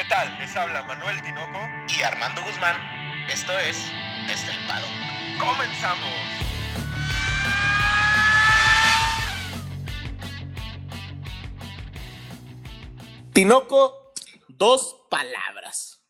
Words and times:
¿Qué 0.00 0.06
tal? 0.08 0.34
Les 0.38 0.56
habla 0.56 0.82
Manuel 0.84 1.20
Tinoco 1.20 1.58
y 1.94 2.02
Armando 2.02 2.40
Guzmán. 2.42 2.74
Esto 3.30 3.52
es 3.58 3.76
Estelpado. 4.32 4.86
¡Comenzamos! 5.38 6.08
Tinoco, 13.34 14.14
dos 14.48 15.06
palabras. 15.10 16.02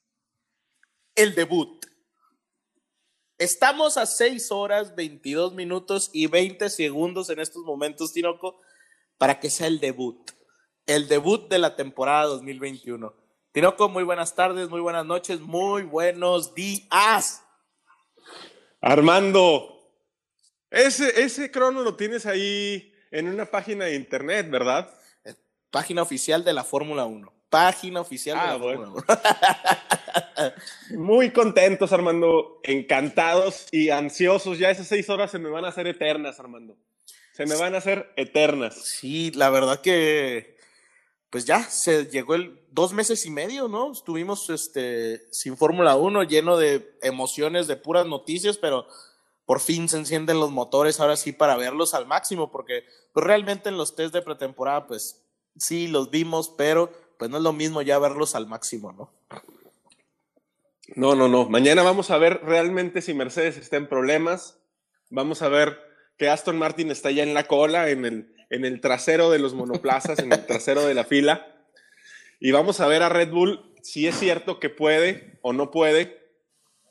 El 1.16 1.34
debut. 1.34 1.84
Estamos 3.38 3.96
a 3.96 4.06
6 4.06 4.52
horas, 4.52 4.94
22 4.94 5.54
minutos 5.54 6.10
y 6.12 6.28
20 6.28 6.70
segundos 6.70 7.28
en 7.28 7.40
estos 7.40 7.64
momentos, 7.64 8.12
Tinoco, 8.12 8.60
para 9.18 9.40
que 9.40 9.50
sea 9.50 9.66
el 9.66 9.80
debut. 9.80 10.30
El 10.86 11.08
debut 11.08 11.48
de 11.48 11.58
la 11.58 11.74
temporada 11.74 12.26
2021. 12.26 13.29
Tinoco, 13.52 13.88
muy 13.88 14.04
buenas 14.04 14.34
tardes, 14.34 14.68
muy 14.68 14.80
buenas 14.80 15.04
noches, 15.04 15.40
muy 15.40 15.82
buenos 15.82 16.54
días. 16.54 17.42
Armando, 18.80 19.92
ese, 20.70 21.20
ese 21.22 21.50
crono 21.50 21.82
lo 21.82 21.96
tienes 21.96 22.26
ahí 22.26 22.92
en 23.10 23.28
una 23.28 23.46
página 23.46 23.86
de 23.86 23.96
internet, 23.96 24.48
¿verdad? 24.48 24.88
Página 25.70 26.02
oficial 26.02 26.44
de 26.44 26.52
la 26.52 26.62
Fórmula 26.62 27.04
1. 27.06 27.32
Página 27.48 28.00
oficial 28.00 28.36
de 28.38 28.42
Ah, 28.44 28.46
la 28.52 28.56
bueno. 28.56 28.94
Fórmula 28.94 29.20
1. 30.92 31.00
Muy 31.04 31.30
contentos, 31.32 31.92
Armando, 31.92 32.60
encantados 32.62 33.66
y 33.72 33.90
ansiosos. 33.90 34.58
Ya 34.58 34.70
esas 34.70 34.86
seis 34.86 35.10
horas 35.10 35.32
se 35.32 35.40
me 35.40 35.50
van 35.50 35.64
a 35.64 35.68
hacer 35.68 35.88
eternas, 35.88 36.38
Armando. 36.38 36.76
Se 37.32 37.46
me 37.46 37.56
van 37.56 37.74
a 37.74 37.78
hacer 37.78 38.12
eternas. 38.16 38.76
Sí, 38.76 39.32
la 39.32 39.50
verdad 39.50 39.80
que 39.80 40.56
pues 41.30 41.44
ya 41.44 41.62
se 41.62 42.06
llegó 42.06 42.34
el 42.34 42.59
dos 42.70 42.92
meses 42.92 43.26
y 43.26 43.30
medio, 43.30 43.68
¿no? 43.68 43.92
Estuvimos 43.92 44.48
este 44.50 45.26
sin 45.32 45.56
Fórmula 45.56 45.96
1, 45.96 46.22
lleno 46.24 46.56
de 46.56 46.96
emociones, 47.02 47.66
de 47.66 47.76
puras 47.76 48.06
noticias, 48.06 48.58
pero 48.58 48.86
por 49.44 49.60
fin 49.60 49.88
se 49.88 49.96
encienden 49.96 50.38
los 50.38 50.50
motores 50.50 51.00
ahora 51.00 51.16
sí 51.16 51.32
para 51.32 51.56
verlos 51.56 51.94
al 51.94 52.06
máximo, 52.06 52.50
porque 52.50 52.84
pues 53.12 53.26
realmente 53.26 53.68
en 53.68 53.76
los 53.76 53.96
test 53.96 54.14
de 54.14 54.22
pretemporada, 54.22 54.86
pues 54.86 55.22
sí 55.56 55.88
los 55.88 56.10
vimos, 56.10 56.54
pero 56.56 56.92
pues 57.18 57.30
no 57.30 57.38
es 57.38 57.42
lo 57.42 57.52
mismo 57.52 57.82
ya 57.82 57.98
verlos 57.98 58.34
al 58.34 58.46
máximo, 58.46 58.92
¿no? 58.92 59.10
No, 60.94 61.14
no, 61.14 61.28
no. 61.28 61.48
Mañana 61.48 61.82
vamos 61.82 62.10
a 62.10 62.18
ver 62.18 62.40
realmente 62.44 63.02
si 63.02 63.14
Mercedes 63.14 63.56
está 63.56 63.76
en 63.76 63.88
problemas. 63.88 64.58
Vamos 65.08 65.42
a 65.42 65.48
ver 65.48 65.78
que 66.16 66.28
Aston 66.28 66.58
Martin 66.58 66.90
está 66.90 67.10
ya 67.10 67.22
en 67.22 67.34
la 67.34 67.44
cola, 67.44 67.90
en 67.90 68.04
el, 68.04 68.34
en 68.50 68.64
el 68.64 68.80
trasero 68.80 69.30
de 69.30 69.38
los 69.38 69.54
monoplazas, 69.54 70.18
en 70.18 70.32
el 70.32 70.46
trasero 70.46 70.84
de 70.84 70.94
la 70.94 71.04
fila. 71.04 71.59
Y 72.40 72.52
vamos 72.52 72.80
a 72.80 72.88
ver 72.88 73.02
a 73.02 73.10
Red 73.10 73.30
Bull 73.30 73.60
si 73.82 74.06
es 74.06 74.18
cierto 74.18 74.58
que 74.58 74.70
puede 74.70 75.38
o 75.42 75.52
no 75.52 75.70
puede 75.70 76.18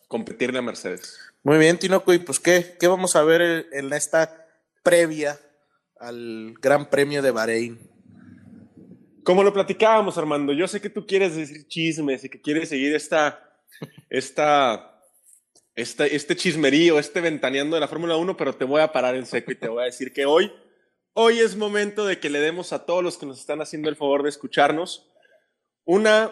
competirle 0.08 0.60
a 0.60 0.62
Mercedes. 0.62 1.20
Muy 1.44 1.58
bien, 1.58 1.80
Tinoco, 1.80 2.14
y 2.14 2.20
pues 2.20 2.40
qué, 2.40 2.78
qué 2.80 2.88
vamos 2.88 3.16
a 3.16 3.24
ver 3.24 3.68
en 3.72 3.92
esta 3.92 4.48
previa 4.84 5.40
al 6.00 6.54
Gran 6.62 6.90
Premio 6.90 7.24
de 7.24 7.32
Bahrein. 7.32 7.80
Como 9.24 9.44
lo 9.44 9.52
platicábamos, 9.52 10.18
Armando, 10.20 10.54
yo 10.54 10.68
sé 10.68 10.80
que 10.82 10.90
tú 10.90 11.08
quieres 11.08 11.36
decir 11.36 11.68
chismes 11.68 12.24
y 12.24 12.30
que 12.30 12.42
quieres 12.42 12.70
seguir 12.70 12.96
esta, 12.96 13.60
esta, 14.10 15.02
esta, 15.76 16.06
este 16.06 16.36
chismerío, 16.36 17.00
este 17.00 17.22
ventaneando 17.22 17.76
de 17.76 17.82
la 17.82 17.88
Fórmula 17.88 18.18
1, 18.18 18.38
pero 18.38 18.54
te 18.54 18.66
voy 18.66 18.82
a 18.82 18.92
parar 18.92 19.16
en 19.16 19.26
seco 19.26 19.52
y 19.52 19.56
te 19.56 19.68
voy 19.68 19.82
a 19.82 19.86
decir 19.86 20.14
que 20.14 20.26
hoy, 20.26 20.52
hoy 21.14 21.40
es 21.40 21.56
momento 21.56 22.06
de 22.06 22.20
que 22.20 22.30
le 22.30 22.40
demos 22.40 22.72
a 22.72 22.86
todos 22.86 23.04
los 23.04 23.18
que 23.18 23.26
nos 23.26 23.40
están 23.40 23.62
haciendo 23.62 23.90
el 23.90 23.96
favor 23.96 24.22
de 24.22 24.30
escucharnos 24.30 25.10
una 25.92 26.32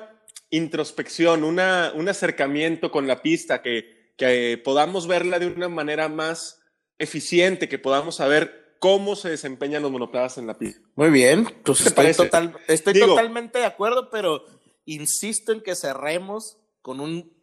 introspección, 0.51 1.43
una, 1.43 1.91
un 1.95 2.07
acercamiento 2.07 2.91
con 2.91 3.07
la 3.07 3.23
pista, 3.23 3.63
que, 3.63 4.13
que 4.15 4.61
podamos 4.63 5.07
verla 5.07 5.39
de 5.39 5.47
una 5.47 5.67
manera 5.67 6.09
más 6.09 6.61
eficiente, 6.99 7.67
que 7.67 7.79
podamos 7.79 8.17
saber 8.17 8.75
cómo 8.79 9.15
se 9.15 9.29
desempeñan 9.31 9.81
los 9.81 9.91
monoplazas 9.91 10.37
en 10.37 10.45
la 10.45 10.59
pista. 10.59 10.87
Muy 10.95 11.09
bien, 11.09 11.45
pues 11.63 11.79
¿Qué 11.83 11.89
te 11.89 12.09
estoy, 12.11 12.27
total- 12.27 12.55
estoy 12.67 12.93
Digo- 12.93 13.07
totalmente 13.07 13.57
de 13.57 13.65
acuerdo, 13.65 14.11
pero 14.11 14.45
insisto 14.85 15.51
en 15.51 15.61
que 15.61 15.73
cerremos 15.75 16.57
con 16.83 16.99
un 16.99 17.33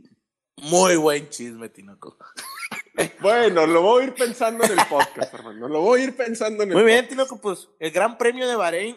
muy 0.62 0.94
buen 0.94 1.28
chisme, 1.30 1.68
Tinoco. 1.68 2.16
Bueno, 3.20 3.66
lo 3.66 3.82
voy 3.82 4.02
a 4.02 4.06
ir 4.06 4.14
pensando 4.14 4.62
en 4.62 4.70
el 4.78 4.86
podcast, 4.88 5.34
hermano. 5.34 5.66
Lo 5.66 5.80
voy 5.80 6.00
a 6.00 6.04
ir 6.04 6.16
pensando 6.16 6.62
en 6.62 6.68
el 6.70 6.76
Muy 6.76 6.84
bien, 6.84 7.08
Tinoco, 7.08 7.40
pues 7.40 7.68
el 7.80 7.90
Gran 7.90 8.16
Premio 8.16 8.46
de 8.46 8.54
Bahrein, 8.54 8.96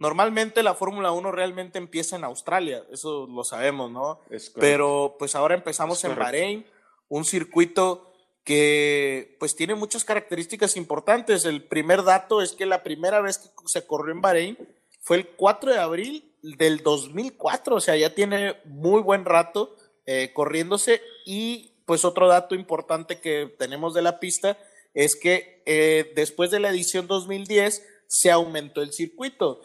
normalmente 0.00 0.64
la 0.64 0.74
Fórmula 0.74 1.12
1 1.12 1.30
realmente 1.30 1.78
empieza 1.78 2.16
en 2.16 2.24
Australia, 2.24 2.84
eso 2.90 3.28
lo 3.28 3.44
sabemos, 3.44 3.92
¿no? 3.92 4.20
Pero 4.58 5.14
pues 5.18 5.36
ahora 5.36 5.54
empezamos 5.54 6.02
en. 6.04 6.16
Bahrein, 6.16 6.66
un 7.08 7.24
circuito 7.24 8.12
que 8.42 9.36
pues 9.38 9.54
tiene 9.54 9.74
muchas 9.74 10.04
características 10.04 10.76
importantes. 10.76 11.44
El 11.44 11.62
primer 11.62 12.02
dato 12.02 12.42
es 12.42 12.52
que 12.52 12.66
la 12.66 12.82
primera 12.82 13.20
vez 13.20 13.38
que 13.38 13.48
se 13.66 13.86
corrió 13.86 14.12
en 14.12 14.20
Bahrein 14.20 14.58
fue 15.00 15.18
el 15.18 15.28
4 15.28 15.72
de 15.72 15.78
abril 15.78 16.34
del 16.42 16.82
2004, 16.82 17.76
o 17.76 17.80
sea, 17.80 17.96
ya 17.96 18.14
tiene 18.14 18.56
muy 18.64 19.02
buen 19.02 19.24
rato 19.24 19.76
eh, 20.06 20.32
corriéndose 20.32 21.02
y 21.26 21.74
pues 21.84 22.04
otro 22.04 22.28
dato 22.28 22.54
importante 22.54 23.20
que 23.20 23.54
tenemos 23.58 23.94
de 23.94 24.02
la 24.02 24.18
pista 24.18 24.58
es 24.94 25.16
que 25.16 25.62
eh, 25.66 26.12
después 26.16 26.50
de 26.50 26.60
la 26.60 26.70
edición 26.70 27.06
2010 27.06 27.86
se 28.06 28.30
aumentó 28.30 28.82
el 28.82 28.92
circuito. 28.92 29.60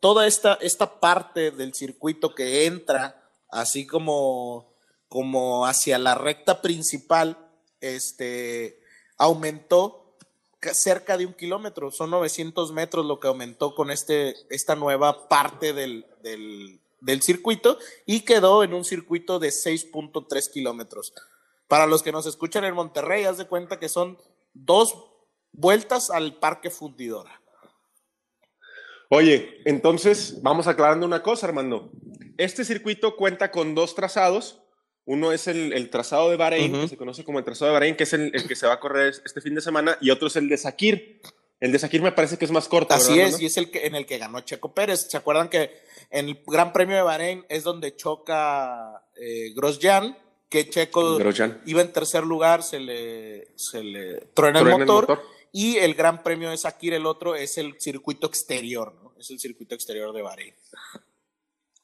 Toda 0.00 0.26
esta, 0.26 0.54
esta 0.60 1.00
parte 1.00 1.50
del 1.50 1.74
circuito 1.74 2.34
que 2.34 2.66
entra 2.66 3.22
así 3.50 3.86
como, 3.86 4.72
como 5.08 5.66
hacia 5.66 5.98
la 5.98 6.14
recta 6.14 6.62
principal, 6.62 7.36
este, 7.80 8.80
aumentó 9.18 10.16
ca- 10.60 10.74
cerca 10.74 11.16
de 11.16 11.26
un 11.26 11.34
kilómetro, 11.34 11.90
son 11.90 12.10
900 12.10 12.72
metros 12.72 13.04
lo 13.06 13.20
que 13.20 13.28
aumentó 13.28 13.74
con 13.74 13.90
este, 13.90 14.34
esta 14.50 14.74
nueva 14.74 15.28
parte 15.28 15.72
del, 15.72 16.06
del, 16.22 16.80
del 17.00 17.22
circuito 17.22 17.78
y 18.06 18.20
quedó 18.20 18.62
en 18.64 18.74
un 18.74 18.84
circuito 18.84 19.38
de 19.38 19.48
6.3 19.50 20.50
kilómetros. 20.52 21.12
Para 21.68 21.86
los 21.86 22.02
que 22.02 22.12
nos 22.12 22.26
escuchan 22.26 22.64
en 22.64 22.74
Monterrey, 22.74 23.24
haz 23.24 23.38
de 23.38 23.46
cuenta 23.46 23.78
que 23.78 23.88
son 23.88 24.18
dos 24.54 24.94
vueltas 25.52 26.10
al 26.10 26.38
Parque 26.38 26.70
Fundidora. 26.70 27.42
Oye, 29.08 29.60
entonces 29.64 30.42
vamos 30.42 30.66
aclarando 30.66 31.06
una 31.06 31.22
cosa, 31.22 31.46
Armando. 31.46 31.90
Este 32.38 32.64
circuito 32.64 33.16
cuenta 33.16 33.50
con 33.50 33.74
dos 33.74 33.94
trazados. 33.94 34.62
Uno 35.04 35.32
es 35.32 35.46
el, 35.46 35.72
el 35.72 35.88
trazado 35.88 36.30
de 36.30 36.36
Bahrein, 36.36 36.72
que 36.72 36.88
se 36.88 36.96
conoce 36.96 37.24
como 37.24 37.38
el 37.38 37.44
trazado 37.44 37.70
de 37.70 37.74
Bahrein, 37.74 37.94
que 37.94 38.02
es 38.02 38.12
el, 38.12 38.32
el 38.34 38.48
que 38.48 38.56
se 38.56 38.66
va 38.66 38.74
a 38.74 38.80
correr 38.80 39.14
este 39.24 39.40
fin 39.40 39.54
de 39.54 39.60
semana, 39.60 39.96
y 40.00 40.10
otro 40.10 40.26
es 40.26 40.34
el 40.34 40.48
de 40.48 40.58
Sakir. 40.58 41.20
El 41.60 41.72
de 41.72 41.78
Sakir 41.78 42.02
me 42.02 42.12
parece 42.12 42.36
que 42.36 42.44
es 42.44 42.50
más 42.50 42.68
corto. 42.68 42.92
Así 42.92 43.12
¿verdad, 43.12 43.28
es, 43.28 43.34
Armando? 43.34 43.42
y 43.42 43.46
es 43.46 43.56
el 43.56 43.70
que, 43.70 43.86
en 43.86 43.94
el 43.94 44.04
que 44.04 44.18
ganó 44.18 44.40
Checo 44.40 44.74
Pérez. 44.74 45.06
¿Se 45.08 45.16
acuerdan 45.16 45.48
que 45.48 45.70
en 46.10 46.28
el 46.28 46.42
Gran 46.46 46.72
Premio 46.72 46.96
de 46.96 47.02
Bahrein 47.02 47.44
es 47.48 47.62
donde 47.62 47.94
choca 47.94 49.04
eh, 49.16 49.52
Grosjean, 49.54 50.18
que 50.48 50.68
Checo 50.68 51.16
Grosjean. 51.16 51.62
iba 51.66 51.82
en 51.82 51.92
tercer 51.92 52.24
lugar, 52.24 52.62
se 52.62 52.80
le, 52.80 53.56
se 53.56 53.82
le 53.82 54.20
truena, 54.34 54.60
Truena 54.60 54.60
el, 54.60 54.80
el 54.82 54.86
motor. 54.86 55.22
Y 55.52 55.76
el 55.78 55.94
Gran 55.94 56.22
Premio 56.22 56.50
de 56.50 56.56
Sakir, 56.56 56.94
el 56.94 57.06
otro, 57.06 57.34
es 57.34 57.58
el 57.58 57.80
circuito 57.80 58.26
exterior, 58.26 58.94
¿no? 59.02 59.14
Es 59.18 59.30
el 59.30 59.38
circuito 59.40 59.74
exterior 59.74 60.12
de 60.12 60.22
Bahrein. 60.22 60.54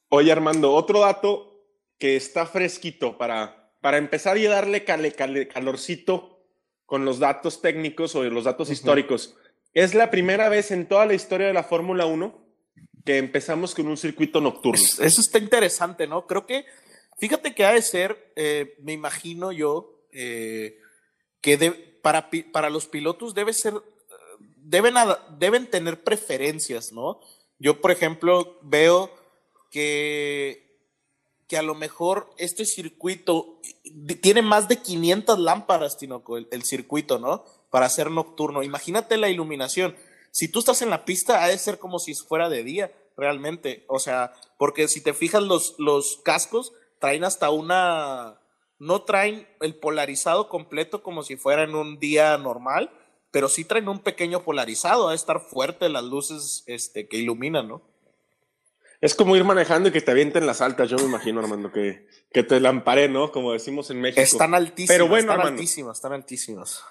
Oye, 0.08 0.30
Armando, 0.32 0.72
otro 0.72 1.00
dato 1.00 1.64
que 1.98 2.16
está 2.16 2.46
fresquito 2.46 3.16
para, 3.16 3.72
para 3.80 3.96
empezar 3.98 4.36
y 4.38 4.44
darle 4.44 4.84
cale- 4.84 5.12
cale- 5.12 5.48
calorcito 5.48 6.44
con 6.84 7.04
los 7.04 7.18
datos 7.18 7.62
técnicos 7.62 8.14
o 8.14 8.22
los 8.24 8.44
datos 8.44 8.70
históricos. 8.70 9.36
Es 9.72 9.94
la 9.94 10.10
primera 10.10 10.48
vez 10.50 10.70
en 10.70 10.86
toda 10.86 11.06
la 11.06 11.14
historia 11.14 11.46
de 11.46 11.54
la 11.54 11.62
Fórmula 11.64 12.04
1 12.04 12.42
que 13.06 13.16
empezamos 13.18 13.74
con 13.74 13.88
un 13.88 13.96
circuito 13.96 14.40
nocturno. 14.40 14.80
Es- 14.80 14.98
Eso 15.00 15.20
está 15.22 15.38
interesante, 15.38 16.06
¿no? 16.06 16.26
Creo 16.26 16.44
que, 16.46 16.66
fíjate 17.18 17.54
que 17.54 17.64
ha 17.64 17.72
de 17.72 17.82
ser, 17.82 18.32
eh, 18.36 18.76
me 18.82 18.92
imagino 18.92 19.50
yo, 19.52 20.04
eh, 20.12 20.78
que 21.40 21.56
de- 21.56 21.91
para, 22.02 22.28
para 22.52 22.68
los 22.68 22.86
pilotos 22.86 23.34
debe 23.34 23.52
ser, 23.52 23.74
deben, 24.56 24.94
deben 25.38 25.70
tener 25.70 26.02
preferencias, 26.02 26.92
¿no? 26.92 27.20
Yo, 27.58 27.80
por 27.80 27.92
ejemplo, 27.92 28.58
veo 28.62 29.10
que, 29.70 30.78
que 31.46 31.56
a 31.56 31.62
lo 31.62 31.74
mejor 31.74 32.30
este 32.36 32.64
circuito 32.64 33.60
tiene 34.20 34.42
más 34.42 34.68
de 34.68 34.78
500 34.78 35.38
lámparas, 35.38 35.96
Tinoco, 35.96 36.36
el, 36.36 36.48
el 36.50 36.64
circuito, 36.64 37.18
¿no? 37.18 37.44
Para 37.70 37.88
ser 37.88 38.10
nocturno. 38.10 38.62
Imagínate 38.62 39.16
la 39.16 39.28
iluminación. 39.28 39.96
Si 40.32 40.48
tú 40.48 40.58
estás 40.58 40.82
en 40.82 40.90
la 40.90 41.04
pista, 41.04 41.44
ha 41.44 41.48
de 41.48 41.58
ser 41.58 41.78
como 41.78 41.98
si 41.98 42.14
fuera 42.14 42.48
de 42.48 42.64
día, 42.64 42.92
realmente. 43.16 43.84
O 43.88 43.98
sea, 43.98 44.32
porque 44.58 44.88
si 44.88 45.00
te 45.00 45.14
fijas, 45.14 45.42
los, 45.42 45.74
los 45.78 46.18
cascos 46.24 46.72
traen 46.98 47.24
hasta 47.24 47.50
una. 47.50 48.38
No 48.82 49.02
traen 49.02 49.46
el 49.60 49.76
polarizado 49.76 50.48
completo 50.48 51.04
como 51.04 51.22
si 51.22 51.36
fuera 51.36 51.62
en 51.62 51.76
un 51.76 52.00
día 52.00 52.36
normal, 52.36 52.90
pero 53.30 53.48
sí 53.48 53.64
traen 53.64 53.88
un 53.88 54.00
pequeño 54.00 54.42
polarizado. 54.42 55.06
Ha 55.06 55.10
de 55.10 55.16
estar 55.16 55.38
fuerte 55.40 55.88
las 55.88 56.02
luces 56.02 56.64
este, 56.66 57.06
que 57.06 57.18
iluminan, 57.18 57.68
¿no? 57.68 57.80
Es 59.00 59.14
como 59.14 59.36
ir 59.36 59.44
manejando 59.44 59.88
y 59.88 59.92
que 59.92 60.00
te 60.00 60.10
avienten 60.10 60.46
las 60.46 60.60
altas, 60.60 60.90
yo 60.90 60.96
me 60.96 61.04
imagino, 61.04 61.38
Armando, 61.38 61.70
que, 61.70 62.08
que 62.32 62.42
te 62.42 62.58
lamparé, 62.58 63.08
¿no? 63.08 63.30
Como 63.30 63.52
decimos 63.52 63.88
en 63.90 64.00
México. 64.00 64.20
Están 64.20 64.52
altísimas. 64.52 64.88
Pero 64.96 65.06
bueno, 65.06 65.20
están 65.30 65.38
Armando. 65.38 65.60
altísimas, 65.60 65.96
están 65.98 66.12
altísimas. 66.12 66.82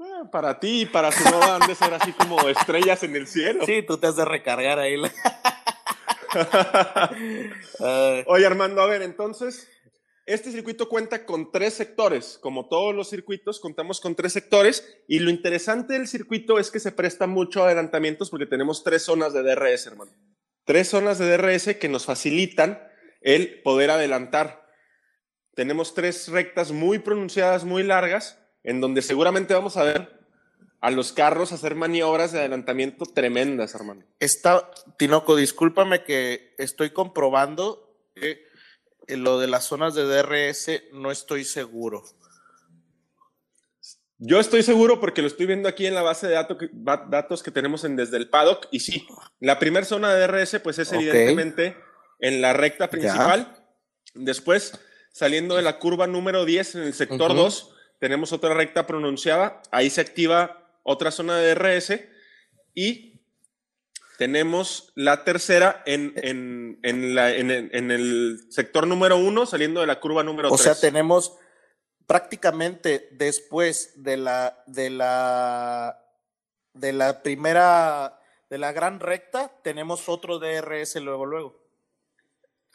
Ah, 0.00 0.28
para 0.32 0.58
ti 0.58 0.80
y 0.82 0.86
para 0.86 1.12
su 1.12 1.22
nueva 1.22 1.54
han 1.56 1.68
de 1.68 1.74
ser 1.76 1.94
así 1.94 2.12
como 2.14 2.40
estrellas 2.48 3.04
en 3.04 3.14
el 3.14 3.28
cielo. 3.28 3.64
Sí, 3.64 3.82
tú 3.86 3.96
te 3.96 4.08
has 4.08 4.16
de 4.16 4.24
recargar 4.24 4.80
ahí. 4.80 4.96
la- 7.78 8.24
Oye, 8.26 8.46
Armando, 8.46 8.80
a 8.82 8.86
ver, 8.86 9.02
entonces, 9.02 9.68
este 10.34 10.52
circuito 10.52 10.88
cuenta 10.88 11.26
con 11.26 11.50
tres 11.50 11.74
sectores. 11.74 12.38
Como 12.40 12.68
todos 12.68 12.94
los 12.94 13.10
circuitos, 13.10 13.58
contamos 13.58 14.00
con 14.00 14.14
tres 14.14 14.32
sectores. 14.32 15.02
Y 15.08 15.18
lo 15.18 15.28
interesante 15.30 15.94
del 15.94 16.06
circuito 16.06 16.60
es 16.60 16.70
que 16.70 16.78
se 16.78 16.92
presta 16.92 17.26
mucho 17.26 17.62
a 17.62 17.66
adelantamientos 17.66 18.30
porque 18.30 18.46
tenemos 18.46 18.84
tres 18.84 19.02
zonas 19.02 19.32
de 19.32 19.42
DRS, 19.42 19.86
hermano. 19.86 20.12
Tres 20.64 20.88
zonas 20.88 21.18
de 21.18 21.36
DRS 21.36 21.74
que 21.76 21.88
nos 21.88 22.04
facilitan 22.04 22.80
el 23.20 23.60
poder 23.62 23.90
adelantar. 23.90 24.68
Tenemos 25.54 25.94
tres 25.94 26.28
rectas 26.28 26.70
muy 26.70 27.00
pronunciadas, 27.00 27.64
muy 27.64 27.82
largas, 27.82 28.38
en 28.62 28.80
donde 28.80 29.02
seguramente 29.02 29.52
vamos 29.52 29.76
a 29.76 29.82
ver 29.82 30.20
a 30.80 30.90
los 30.92 31.12
carros 31.12 31.52
hacer 31.52 31.74
maniobras 31.74 32.30
de 32.30 32.38
adelantamiento 32.38 33.04
tremendas, 33.04 33.74
hermano. 33.74 34.04
Está, 34.20 34.70
Tinoco, 34.96 35.34
discúlpame 35.34 36.04
que 36.04 36.54
estoy 36.56 36.90
comprobando 36.90 37.96
que 38.14 38.49
lo 39.16 39.38
de 39.38 39.46
las 39.46 39.64
zonas 39.64 39.94
de 39.94 40.04
DRS 40.04 40.82
no 40.92 41.10
estoy 41.10 41.44
seguro. 41.44 42.02
Yo 44.18 44.38
estoy 44.38 44.62
seguro 44.62 45.00
porque 45.00 45.22
lo 45.22 45.28
estoy 45.28 45.46
viendo 45.46 45.68
aquí 45.68 45.86
en 45.86 45.94
la 45.94 46.02
base 46.02 46.26
de 46.28 46.34
dato 46.34 46.58
que- 46.58 46.68
datos 46.72 47.42
que 47.42 47.50
tenemos 47.50 47.84
en 47.84 47.96
desde 47.96 48.18
el 48.18 48.28
paddock 48.28 48.66
y 48.70 48.80
sí, 48.80 49.06
la 49.40 49.58
primera 49.58 49.86
zona 49.86 50.12
de 50.12 50.20
DRS 50.26 50.60
pues 50.60 50.78
es 50.78 50.92
evidentemente 50.92 51.74
en 52.18 52.42
la 52.42 52.52
recta 52.52 52.90
principal. 52.90 53.56
Después, 54.14 54.78
saliendo 55.10 55.56
de 55.56 55.62
la 55.62 55.78
curva 55.78 56.06
número 56.06 56.44
10 56.44 56.74
en 56.74 56.82
el 56.82 56.92
sector 56.92 57.30
Ujú. 57.30 57.40
2, 57.40 57.74
tenemos 57.98 58.32
otra 58.34 58.52
recta 58.52 58.86
pronunciada. 58.86 59.62
Ahí 59.70 59.88
se 59.88 60.02
activa 60.02 60.68
otra 60.82 61.10
zona 61.10 61.38
de 61.38 61.54
DRS 61.54 62.06
y 62.74 63.09
tenemos 64.20 64.92
la 64.96 65.24
tercera 65.24 65.82
en, 65.86 66.12
en, 66.16 66.78
en 66.82 67.14
la- 67.14 67.34
en 67.34 67.50
el- 67.50 68.44
sector 68.50 68.86
número 68.86 69.16
1 69.16 69.46
saliendo 69.46 69.80
de 69.80 69.86
la 69.86 69.98
curva 69.98 70.22
número 70.22 70.48
O 70.50 70.56
3. 70.58 70.60
sea, 70.62 70.74
tenemos 70.74 71.38
prácticamente 72.06 73.08
después 73.12 73.94
de 74.02 74.18
la 74.18 74.62
de 74.66 74.90
la 74.90 75.98
de 76.74 76.92
la 76.92 77.22
primera 77.22 78.20
de 78.50 78.58
la 78.58 78.72
gran 78.72 79.00
recta 79.00 79.50
tenemos 79.64 80.06
otro 80.10 80.38
DRS 80.38 80.96
luego 80.96 81.24
luego. 81.24 81.66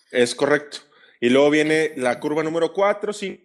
Es 0.09 0.33
correcto. 0.33 0.80
Y 1.21 1.30
luego 1.30 1.51
viene 1.51 1.94
la 1.95 2.19
curva 2.19 2.41
número 2.41 2.74
4, 2.74 3.13
5, 3.13 3.44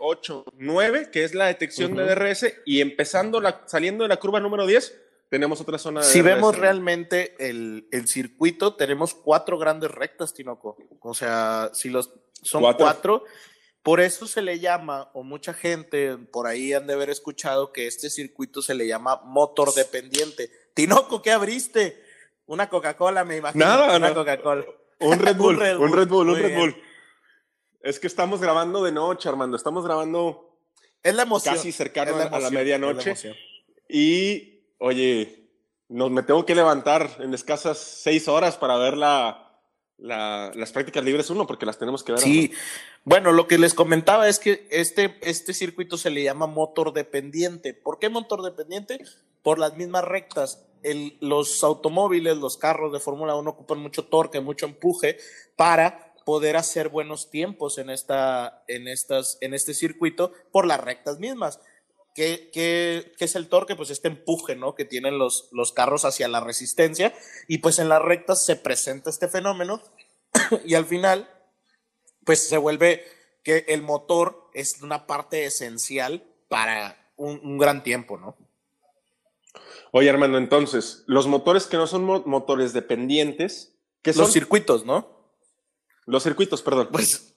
8, 0.00 0.44
9, 0.56 1.10
que 1.12 1.22
es 1.22 1.32
la 1.32 1.46
detección 1.46 1.94
de. 1.94 2.02
DRS. 2.06 2.54
Y 2.66 2.80
empezando, 2.80 3.40
la, 3.40 3.62
saliendo 3.66 4.02
de 4.02 4.08
la 4.08 4.16
curva 4.16 4.40
número 4.40 4.66
10, 4.66 5.00
tenemos 5.30 5.60
otra 5.60 5.78
zona 5.78 6.00
de 6.00 6.06
Si 6.06 6.20
vemos 6.22 6.56
realmente 6.56 7.34
el, 7.38 7.88
el 7.92 8.08
circuito, 8.08 8.74
tenemos 8.76 9.14
cuatro 9.14 9.58
grandes 9.58 9.90
rectas, 9.90 10.32
Tinoco. 10.34 10.76
O 11.00 11.14
sea, 11.14 11.70
si 11.74 11.90
los 11.90 12.12
son 12.42 12.62
Cuatro. 12.62 12.84
cuatro. 12.86 13.24
por 13.82 14.00
eso 14.00 14.26
se 14.26 14.42
le 14.42 14.58
llama, 14.60 15.10
o 15.14 15.22
mucha 15.22 15.52
gente 15.54 16.16
por 16.16 16.46
ahí 16.46 16.72
han 16.72 16.86
de 16.86 16.94
haber 16.94 17.10
escuchado 17.10 17.72
que 17.72 17.86
este 17.86 18.10
circuito 18.10 18.62
se 18.62 18.74
le 18.74 18.86
llama 18.86 19.20
motor 19.24 19.72
dependiente. 19.74 20.50
Tinoco, 20.74 21.20
¿qué 21.22 21.30
abriste? 21.32 22.00
Una 22.46 22.68
Coca-Cola, 22.68 23.24
me 23.24 23.36
imagino. 23.36 23.64
Nada, 23.64 23.96
Una 23.96 24.08
no. 24.10 24.14
Coca-Cola. 24.14 24.64
Un 25.00 25.18
Red 25.18 25.36
Bull, 25.38 25.54
Un 25.56 25.60
Red 25.60 25.76
un 25.78 25.92
Red 25.92 26.08
Bull, 26.08 26.28
un 26.30 26.36
Red. 26.38 26.56
Bull. 26.58 26.82
Es 27.82 27.98
que 28.00 28.06
estamos 28.06 28.40
grabando 28.40 28.82
de 28.82 28.92
noche, 28.92 29.28
Armando. 29.28 29.56
Estamos 29.56 29.84
grabando 29.84 30.58
Es 31.02 31.14
la 31.14 31.22
emoción. 31.22 31.54
casi 31.54 31.72
cercano 31.72 32.16
a- 32.16 32.40
la 32.40 32.50
medianoche. 32.50 33.14
Y, 33.88 34.57
oye, 34.78 35.50
nos, 35.88 36.10
me 36.10 36.22
tengo 36.22 36.44
que 36.46 36.54
levantar 36.54 37.10
en 37.20 37.34
escasas 37.34 37.78
seis 37.78 38.28
horas 38.28 38.56
para 38.56 38.76
ver 38.76 38.96
la, 38.96 39.60
la- 39.96 40.52
las 40.54 40.72
prácticas 40.72 41.04
libres 41.04 41.30
uno, 41.30 41.46
porque 41.46 41.66
las 41.66 41.78
tenemos 41.78 42.02
que 42.04 42.12
ver. 42.12 42.20
Sí, 42.20 42.52
bueno, 43.04 43.32
lo 43.32 43.46
que 43.48 43.58
les 43.58 43.74
comentaba 43.74 44.28
es 44.28 44.38
que 44.38 44.66
este, 44.70 45.18
este 45.22 45.54
circuito 45.54 45.96
se 45.96 46.10
le 46.10 46.22
llama 46.22 46.46
motor 46.46 46.92
dependiente. 46.92 47.74
¿Por 47.74 47.98
qué 47.98 48.08
motor 48.08 48.42
dependiente? 48.42 48.98
Por 49.42 49.58
las 49.58 49.76
mismas 49.76 50.04
rectas. 50.04 50.64
El- 50.82 51.16
los 51.20 51.64
automóviles, 51.64 52.36
los 52.36 52.56
carros 52.56 52.92
de 52.92 53.00
Fórmula 53.00 53.34
1 53.34 53.50
ocupan 53.50 53.78
mucho 53.80 54.04
torque, 54.04 54.40
mucho 54.40 54.66
empuje 54.66 55.18
para 55.56 56.14
poder 56.24 56.56
hacer 56.58 56.90
buenos 56.90 57.30
tiempos 57.30 57.78
en, 57.78 57.88
esta, 57.88 58.62
en, 58.68 58.86
estas, 58.86 59.38
en 59.40 59.54
este 59.54 59.72
circuito 59.72 60.30
por 60.52 60.66
las 60.66 60.78
rectas 60.80 61.18
mismas. 61.18 61.58
¿Qué, 62.18 62.50
qué, 62.52 63.12
qué 63.16 63.24
es 63.26 63.36
el 63.36 63.48
torque? 63.48 63.76
Pues 63.76 63.90
este 63.90 64.08
empuje, 64.08 64.56
¿no? 64.56 64.74
Que 64.74 64.84
tienen 64.84 65.18
los, 65.18 65.48
los 65.52 65.72
carros 65.72 66.04
hacia 66.04 66.26
la 66.26 66.40
resistencia 66.40 67.14
y 67.46 67.58
pues 67.58 67.78
en 67.78 67.88
las 67.88 68.02
rectas 68.02 68.44
se 68.44 68.56
presenta 68.56 69.08
este 69.08 69.28
fenómeno 69.28 69.80
y 70.64 70.74
al 70.74 70.84
final 70.84 71.30
pues 72.24 72.48
se 72.48 72.56
vuelve 72.58 73.04
que 73.44 73.66
el 73.68 73.82
motor 73.82 74.50
es 74.52 74.82
una 74.82 75.06
parte 75.06 75.44
esencial 75.44 76.24
para 76.48 77.12
un, 77.14 77.38
un 77.44 77.56
gran 77.56 77.84
tiempo, 77.84 78.18
¿no? 78.18 78.36
Oye, 79.92 80.10
Armando, 80.10 80.38
entonces, 80.38 81.04
los 81.06 81.28
motores 81.28 81.66
que 81.66 81.76
no 81.76 81.86
son 81.86 82.02
mo- 82.02 82.24
motores 82.26 82.72
dependientes, 82.72 83.76
que 84.02 84.12
son 84.12 84.22
Los 84.24 84.32
circuitos, 84.32 84.84
¿no? 84.84 85.16
los 86.04 86.24
circuitos, 86.24 86.62
perdón. 86.62 86.88
Pues, 86.90 87.34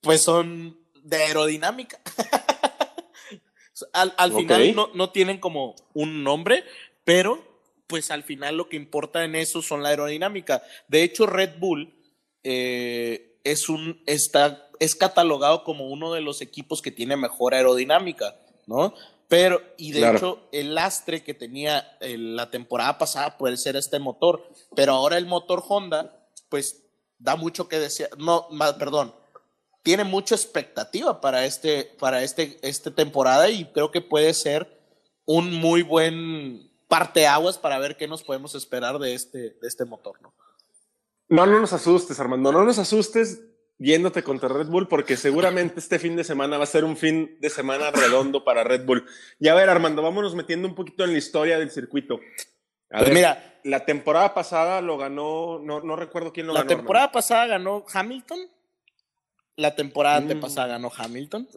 pues 0.00 0.22
son 0.22 0.80
de 1.02 1.16
aerodinámica. 1.18 2.00
al 3.92 4.14
al 4.16 4.32
final 4.32 4.74
no, 4.74 4.90
no 4.94 5.10
tienen 5.10 5.38
como 5.38 5.74
un 5.94 6.22
nombre, 6.22 6.64
pero 7.04 7.42
pues 7.86 8.10
al 8.10 8.22
final 8.22 8.56
lo 8.56 8.68
que 8.68 8.76
importa 8.76 9.24
en 9.24 9.34
eso 9.34 9.62
son 9.62 9.82
la 9.82 9.90
aerodinámica. 9.90 10.62
De 10.88 11.02
hecho, 11.02 11.26
Red 11.26 11.58
Bull 11.58 11.94
eh, 12.42 13.38
es 13.44 13.68
un 13.68 14.02
está 14.06 14.68
es 14.80 14.94
catalogado 14.94 15.64
como 15.64 15.88
uno 15.88 16.12
de 16.12 16.20
los 16.20 16.40
equipos 16.40 16.82
que 16.82 16.90
tiene 16.90 17.16
mejor 17.16 17.54
aerodinámica, 17.54 18.36
¿no? 18.66 18.94
Pero, 19.28 19.62
y 19.78 19.92
de 19.92 20.00
Claro. 20.00 20.16
hecho, 20.18 20.48
el 20.52 20.74
lastre 20.74 21.22
que 21.22 21.32
tenía 21.34 21.96
eh, 22.00 22.18
la 22.18 22.50
temporada 22.50 22.98
pasada 22.98 23.38
puede 23.38 23.56
ser 23.56 23.76
este 23.76 23.98
motor, 23.98 24.48
pero 24.76 24.92
ahora 24.92 25.16
el 25.16 25.26
motor 25.26 25.62
Honda, 25.66 26.28
pues 26.48 26.82
da 27.18 27.36
mucho 27.36 27.68
que 27.68 27.78
desear, 27.78 28.10
no, 28.18 28.48
perdón, 28.78 29.14
tiene 29.84 30.02
mucha 30.02 30.34
expectativa 30.34 31.20
para 31.20 31.44
este, 31.44 31.84
para 32.00 32.24
este, 32.24 32.58
esta 32.62 32.90
temporada 32.90 33.48
y 33.50 33.66
creo 33.66 33.92
que 33.92 34.00
puede 34.00 34.34
ser 34.34 34.80
un 35.26 35.52
muy 35.52 35.82
buen 35.82 36.70
parteaguas 36.88 37.58
para 37.58 37.78
ver 37.78 37.96
qué 37.96 38.08
nos 38.08 38.24
podemos 38.24 38.54
esperar 38.54 38.98
de 38.98 39.14
este, 39.14 39.38
de 39.38 39.68
este 39.68 39.84
motor, 39.84 40.20
¿no? 40.22 40.34
No, 41.28 41.46
no 41.46 41.60
nos 41.60 41.72
asustes, 41.72 42.18
Armando, 42.18 42.50
no 42.50 42.64
nos 42.64 42.78
asustes 42.78 43.42
yéndote 43.78 44.22
contra 44.22 44.48
Red 44.48 44.68
Bull, 44.68 44.88
porque 44.88 45.16
seguramente 45.16 45.80
este 45.80 45.98
fin 45.98 46.16
de 46.16 46.24
semana 46.24 46.56
va 46.56 46.64
a 46.64 46.68
ser 46.68 46.84
un 46.84 46.96
fin 46.96 47.36
de 47.40 47.50
semana 47.50 47.90
redondo 47.90 48.42
para 48.44 48.64
Red 48.64 48.86
Bull. 48.86 49.04
Y 49.38 49.48
a 49.48 49.54
ver, 49.54 49.68
Armando, 49.68 50.00
vámonos 50.00 50.34
metiendo 50.34 50.66
un 50.66 50.74
poquito 50.74 51.04
en 51.04 51.12
la 51.12 51.18
historia 51.18 51.58
del 51.58 51.70
circuito. 51.70 52.20
A 52.90 52.98
Pues 52.98 53.04
ver, 53.06 53.14
mira, 53.14 53.60
la 53.64 53.84
temporada 53.84 54.32
pasada 54.32 54.80
lo 54.80 54.96
ganó, 54.96 55.58
no, 55.58 55.80
no 55.80 55.96
recuerdo 55.96 56.32
quién 56.32 56.46
lo 56.46 56.54
la 56.54 56.60
ganó. 56.60 56.68
temporada 56.68 57.10
pasada 57.12 57.46
ganó 57.46 57.84
Hamilton, 57.92 58.38
la 59.56 59.74
temporada 59.74 60.20
Mm. 60.20 60.22
antepasada 60.22 60.66
ganó 60.68 60.90
Hamilton. 60.96 61.48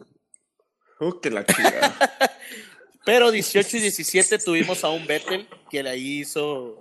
Uh, 1.00 1.20
que 1.20 1.30
la 1.30 1.44
chingada. 1.46 1.96
pero 3.04 3.30
18 3.30 3.76
y 3.76 3.80
17 3.80 4.38
tuvimos 4.38 4.84
a 4.84 4.90
un 4.90 5.06
Vettel 5.06 5.46
que 5.70 5.80
ahí 5.80 6.20
hizo 6.20 6.78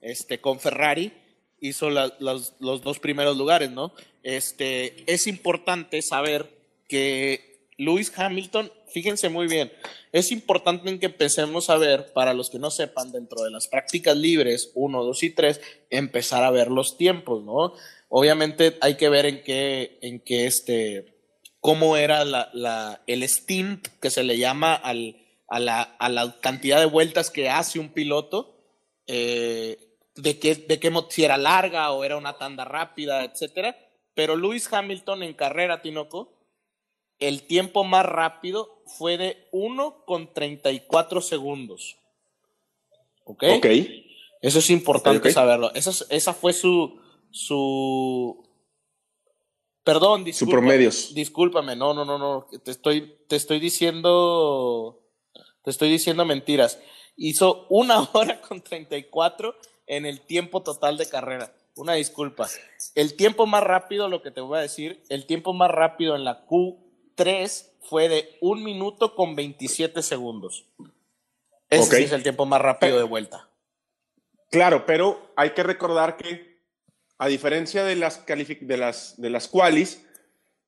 este, 0.00 0.40
con 0.40 0.58
Ferrari, 0.60 1.12
hizo 1.60 1.90
la- 1.90 2.14
los, 2.18 2.54
los 2.60 2.82
dos 2.82 2.98
primeros 2.98 3.36
lugares, 3.36 3.70
¿no? 3.70 3.92
Este, 4.22 5.04
es 5.12 5.26
importante 5.26 6.00
saber 6.02 6.48
que 6.88 7.60
Lewis 7.76 8.12
Hamilton, 8.16 8.72
fíjense 8.92 9.28
muy 9.28 9.46
bien, 9.46 9.70
es 10.12 10.32
importante 10.32 10.88
en 10.88 10.98
que 10.98 11.06
empecemos 11.06 11.68
a 11.70 11.76
ver, 11.76 12.12
para 12.12 12.32
los 12.34 12.48
que 12.50 12.58
no 12.58 12.70
sepan, 12.70 13.12
dentro 13.12 13.42
de 13.42 13.50
las 13.50 13.68
prácticas 13.68 14.16
libres 14.16 14.70
1, 14.74 15.04
2 15.04 15.22
y 15.22 15.30
3, 15.30 15.60
empezar 15.90 16.42
a 16.44 16.50
ver 16.50 16.70
los 16.70 16.96
tiempos, 16.96 17.44
¿no? 17.44 17.74
Obviamente 18.08 18.76
hay 18.80 18.96
que 18.96 19.08
ver 19.08 19.26
en 19.26 19.42
qué, 19.42 19.98
en 20.02 20.20
qué 20.20 20.46
este, 20.46 21.14
cómo 21.60 21.96
era 21.96 22.24
la, 22.24 22.50
la- 22.54 23.02
el 23.06 23.22
stint 23.28 23.86
que 24.00 24.10
se 24.10 24.24
le 24.24 24.38
llama 24.38 24.74
al, 24.74 25.16
a, 25.48 25.60
la, 25.60 25.82
a 25.82 26.08
la 26.08 26.38
cantidad 26.40 26.78
de 26.80 26.86
vueltas 26.86 27.30
que 27.30 27.50
hace 27.50 27.78
un 27.78 27.90
piloto, 27.90 28.54
eh, 29.06 29.78
de 30.14 30.38
qué, 30.38 30.54
de 30.54 30.80
qué 30.80 30.92
si 31.10 31.24
era 31.24 31.36
larga 31.36 31.92
o 31.92 32.02
era 32.04 32.16
una 32.16 32.38
tanda 32.38 32.64
rápida, 32.64 33.24
etcétera. 33.24 33.76
Pero 34.14 34.36
Lewis 34.36 34.72
Hamilton 34.72 35.22
en 35.22 35.34
carrera, 35.34 35.80
Tinoco, 35.82 36.32
el 37.18 37.42
tiempo 37.42 37.84
más 37.84 38.04
rápido 38.06 38.82
fue 38.86 39.16
de 39.16 39.48
1 39.52 40.04
con 40.06 40.32
34 40.32 41.20
segundos. 41.20 41.98
¿Ok? 43.24 43.44
ok. 43.58 43.66
Eso 44.40 44.58
es 44.60 44.70
importante 44.70 45.18
saberlo. 45.34 45.72
Esa, 45.74 45.90
es- 45.90 46.06
esa 46.10 46.32
fue 46.32 46.52
su, 46.52 47.00
su... 47.30 48.46
Perdón, 49.84 50.24
discúlpame. 50.24 50.60
promedios. 50.60 51.14
Discúlpame, 51.14 51.76
no, 51.76 51.94
no, 51.94 52.04
no, 52.04 52.18
no. 52.18 52.46
Te 52.62 52.70
estoy, 52.70 53.16
te 53.26 53.36
estoy 53.36 53.60
diciendo... 53.60 55.00
Te 55.62 55.70
estoy 55.70 55.90
diciendo 55.90 56.24
mentiras. 56.24 56.78
Hizo 57.16 57.66
una 57.68 58.00
hora 58.12 58.40
con 58.40 58.60
34 58.60 59.54
en 59.86 60.06
el 60.06 60.20
tiempo 60.20 60.62
total 60.62 60.96
de 60.96 61.08
carrera. 61.08 61.52
Una 61.76 61.94
disculpa. 61.94 62.48
El 62.94 63.14
tiempo 63.14 63.46
más 63.46 63.62
rápido, 63.62 64.08
lo 64.08 64.20
que 64.20 64.30
te 64.30 64.40
voy 64.40 64.58
a 64.58 64.62
decir, 64.62 65.02
el 65.08 65.26
tiempo 65.26 65.52
más 65.52 65.70
rápido 65.70 66.16
en 66.16 66.24
la 66.24 66.46
Q3 66.46 67.68
fue 67.82 68.08
de 68.08 68.36
un 68.40 68.64
minuto 68.64 69.14
con 69.14 69.36
27 69.36 70.02
segundos. 70.02 70.66
Ese 71.70 71.96
sí 71.96 72.02
es 72.04 72.12
el 72.12 72.22
tiempo 72.22 72.46
más 72.46 72.60
rápido 72.60 72.98
de 72.98 73.04
vuelta. 73.04 73.48
Claro, 74.50 74.86
pero 74.86 75.32
hay 75.36 75.50
que 75.50 75.62
recordar 75.62 76.16
que, 76.16 76.47
a 77.18 77.26
diferencia 77.28 77.84
de 77.84 77.96
las, 77.96 78.24
de 78.26 78.76
las, 78.76 79.20
de 79.20 79.30
las 79.30 79.48
qualis, 79.48 80.04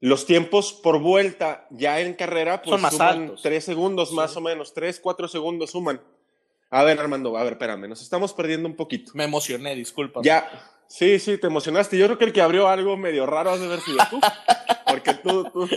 los 0.00 0.26
tiempos 0.26 0.72
por 0.72 0.98
vuelta 0.98 1.66
ya 1.70 2.00
en 2.00 2.14
carrera 2.14 2.62
pues, 2.62 2.70
Son 2.70 2.80
más 2.80 2.92
suman 2.94 3.22
altos. 3.22 3.42
tres 3.42 3.64
segundos 3.64 4.12
más 4.12 4.36
o 4.36 4.40
menos, 4.40 4.72
tres, 4.74 4.98
cuatro 5.00 5.28
segundos 5.28 5.70
suman. 5.70 6.00
A 6.70 6.82
ver, 6.84 6.98
Armando, 7.00 7.36
a 7.36 7.42
ver, 7.44 7.54
espérame, 7.54 7.88
nos 7.88 8.00
estamos 8.00 8.32
perdiendo 8.32 8.68
un 8.68 8.76
poquito. 8.76 9.12
Me 9.14 9.24
emocioné, 9.24 9.74
disculpa. 9.74 10.20
Ya, 10.22 10.48
sí, 10.86 11.18
sí, 11.18 11.36
te 11.36 11.48
emocionaste. 11.48 11.98
Yo 11.98 12.06
creo 12.06 12.18
que 12.18 12.24
el 12.26 12.32
que 12.32 12.40
abrió 12.40 12.68
algo 12.68 12.96
medio 12.96 13.26
raro 13.26 13.50
has 13.50 13.60
de 13.60 13.66
haber 13.66 13.80
sido 13.80 13.98
tú. 14.08 14.20
Porque 14.86 15.14
tú, 15.14 15.44
tú, 15.52 15.68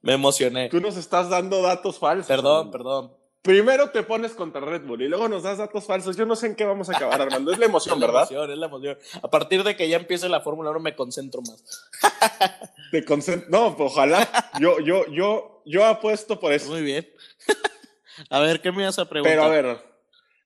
Me 0.00 0.12
emocioné. 0.14 0.68
tú 0.68 0.80
nos 0.80 0.96
estás 0.96 1.28
dando 1.28 1.60
datos 1.60 1.98
falsos. 1.98 2.26
Perdón, 2.28 2.70
perdón. 2.70 3.12
Primero 3.42 3.88
te 3.90 4.02
pones 4.02 4.32
contra 4.32 4.60
Red 4.60 4.82
Bull 4.82 5.00
y 5.00 5.08
luego 5.08 5.26
nos 5.28 5.42
das 5.44 5.56
datos 5.56 5.86
falsos. 5.86 6.14
Yo 6.16 6.26
no 6.26 6.36
sé 6.36 6.46
en 6.48 6.54
qué 6.54 6.64
vamos 6.64 6.90
a 6.90 6.96
acabar, 6.96 7.22
Armando. 7.22 7.52
Es 7.52 7.58
la 7.58 7.64
Es 7.64 7.70
emoción, 7.70 7.98
la 8.00 8.06
¿verdad? 8.06 8.22
emoción, 8.30 8.50
es 8.50 8.58
la 8.58 8.66
emoción. 8.66 8.98
A 9.22 9.30
partir 9.30 9.64
de 9.64 9.74
que 9.76 9.88
ya 9.88 9.96
empiece 9.96 10.28
la 10.28 10.40
Fórmula 10.42 10.70
1 10.70 10.80
me 10.80 10.94
concentro 10.94 11.40
más. 11.40 11.64
Te 12.90 13.04
concent- 13.06 13.46
No, 13.48 13.74
pues, 13.76 13.92
ojalá. 13.92 14.28
Yo, 14.60 14.78
yo, 14.80 15.06
yo, 15.06 15.62
yo 15.64 15.86
apuesto 15.86 16.38
por 16.38 16.52
eso. 16.52 16.70
Muy 16.70 16.82
bien. 16.82 17.08
a 18.30 18.40
ver, 18.40 18.60
¿qué 18.60 18.72
me 18.72 18.82
ibas 18.82 18.98
a 18.98 19.08
preguntar? 19.08 19.32
Pero 19.32 19.44
a 19.44 19.48
ver, 19.48 19.78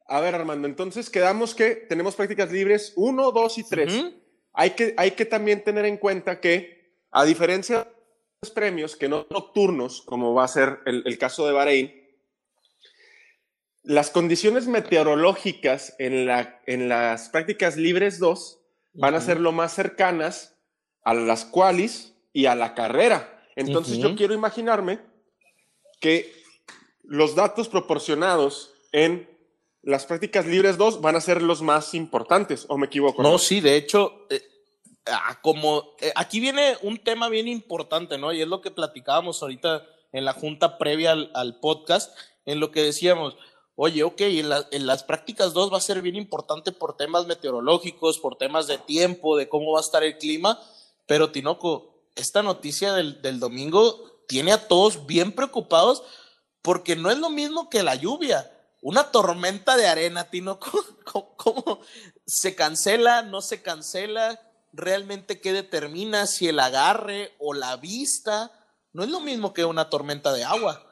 a 0.06 0.20
ver, 0.20 0.34
Armando. 0.36 0.68
Entonces 0.68 1.10
quedamos 1.10 1.52
que 1.56 1.74
tenemos 1.74 2.14
prácticas 2.14 2.52
libres 2.52 2.92
1, 2.94 3.32
2 3.32 3.58
y 3.58 3.68
3. 3.68 3.92
Ujú. 3.94 4.14
hay, 4.52 4.70
que, 4.70 4.94
hay 4.96 5.10
que 5.12 5.24
también 5.24 5.64
tener 5.64 5.84
en 5.86 5.96
cuenta 5.96 6.38
que, 6.40 6.94
a 7.10 7.24
diferencia 7.24 7.78
de 7.78 7.90
los 8.42 8.50
premios 8.52 8.94
que 8.94 9.08
no 9.08 9.26
nocturnos, 9.30 10.02
como 10.02 10.32
va 10.32 10.44
a 10.44 10.48
ser 10.48 10.78
el, 10.86 11.02
el 11.06 11.18
caso 11.18 11.44
de 11.44 11.52
Bahrein, 11.54 12.03
las 13.84 14.10
condiciones 14.10 14.66
meteorológicas 14.66 15.94
en, 15.98 16.26
la, 16.26 16.60
en 16.66 16.88
las 16.88 17.28
prácticas 17.28 17.76
libres 17.76 18.18
2 18.18 18.58
van 18.94 19.14
a 19.14 19.20
ser 19.20 19.40
lo 19.40 19.52
más 19.52 19.74
cercanas 19.74 20.56
a 21.04 21.12
las 21.12 21.44
qualis 21.44 22.14
y 22.32 22.46
a 22.46 22.54
la 22.54 22.74
carrera. 22.74 23.42
Entonces 23.56 23.98
yo 23.98 24.16
quiero 24.16 24.34
imaginarme 24.34 25.00
que 26.00 26.32
los 27.02 27.34
datos 27.34 27.68
proporcionados 27.68 28.72
en 28.92 29.28
las 29.82 30.06
prácticas 30.06 30.46
libres 30.46 30.78
2 30.78 31.02
van 31.02 31.16
a 31.16 31.20
ser 31.20 31.42
los 31.42 31.60
más 31.60 31.92
importantes, 31.92 32.64
¿o 32.68 32.78
me 32.78 32.86
equivoco? 32.86 33.22
No, 33.22 33.38
sí, 33.38 33.60
de 33.60 33.76
hecho, 33.76 34.26
eh, 34.30 34.42
ah, 35.06 35.38
como 35.42 35.94
eh, 36.00 36.10
aquí 36.16 36.40
viene 36.40 36.76
un 36.80 36.98
tema 36.98 37.28
bien 37.28 37.48
importante, 37.48 38.16
¿no? 38.16 38.32
Y 38.32 38.40
es 38.40 38.48
lo 38.48 38.62
que 38.62 38.70
platicábamos 38.70 39.42
ahorita 39.42 39.84
en 40.12 40.24
la 40.24 40.32
junta 40.32 40.78
previa 40.78 41.12
al, 41.12 41.30
al 41.34 41.60
podcast, 41.60 42.16
en 42.46 42.60
lo 42.60 42.70
que 42.70 42.82
decíamos, 42.82 43.36
oye, 43.76 44.02
ok, 44.02 44.20
en, 44.20 44.50
en 44.70 44.86
las 44.86 45.02
prácticas 45.02 45.52
2 45.52 45.72
va 45.72 45.78
a 45.78 45.82
ser 45.82 46.02
bien 46.02 46.16
importante 46.16 46.72
por 46.72 46.96
temas 46.96 47.26
meteorológicos, 47.26 48.18
por 48.18 48.36
temas 48.36 48.66
de 48.66 48.78
tiempo, 48.78 49.36
de 49.36 49.48
cómo 49.48 49.72
va 49.72 49.80
a 49.80 49.82
estar 49.82 50.02
el 50.02 50.18
clima, 50.18 50.60
pero 51.06 51.30
Tinoco, 51.30 51.94
esta 52.14 52.42
noticia 52.42 52.92
del, 52.92 53.40
domingo 53.40 54.24
tiene 54.28 54.52
a 54.52 54.68
todos 54.68 55.06
bien 55.06 55.32
preocupados 55.32 56.02
porque 56.62 56.96
no 56.96 57.10
es 57.10 57.18
lo 57.18 57.30
mismo 57.30 57.68
que 57.68 57.82
la 57.82 57.94
lluvia. 57.94 58.50
Una 58.80 59.10
tormenta 59.10 59.76
de 59.76 59.86
arena, 59.86 60.30
Tinoco, 60.30 60.70
¿cómo, 61.04 61.36
cómo 61.36 61.80
se 62.26 62.54
cancela, 62.54 63.22
no 63.22 63.42
se 63.42 63.62
cancela? 63.62 64.40
¿Realmente 64.72 65.40
qué 65.40 65.52
determina 65.52 66.26
si 66.26 66.48
el 66.48 66.58
agarre 66.58 67.34
o 67.38 67.54
la 67.54 67.76
vista? 67.76 68.50
No 68.92 69.02
es 69.02 69.10
lo 69.10 69.20
mismo 69.20 69.52
que 69.52 69.64
una 69.64 69.90
tormenta 69.90 70.32
de 70.32 70.44
agua. 70.44 70.86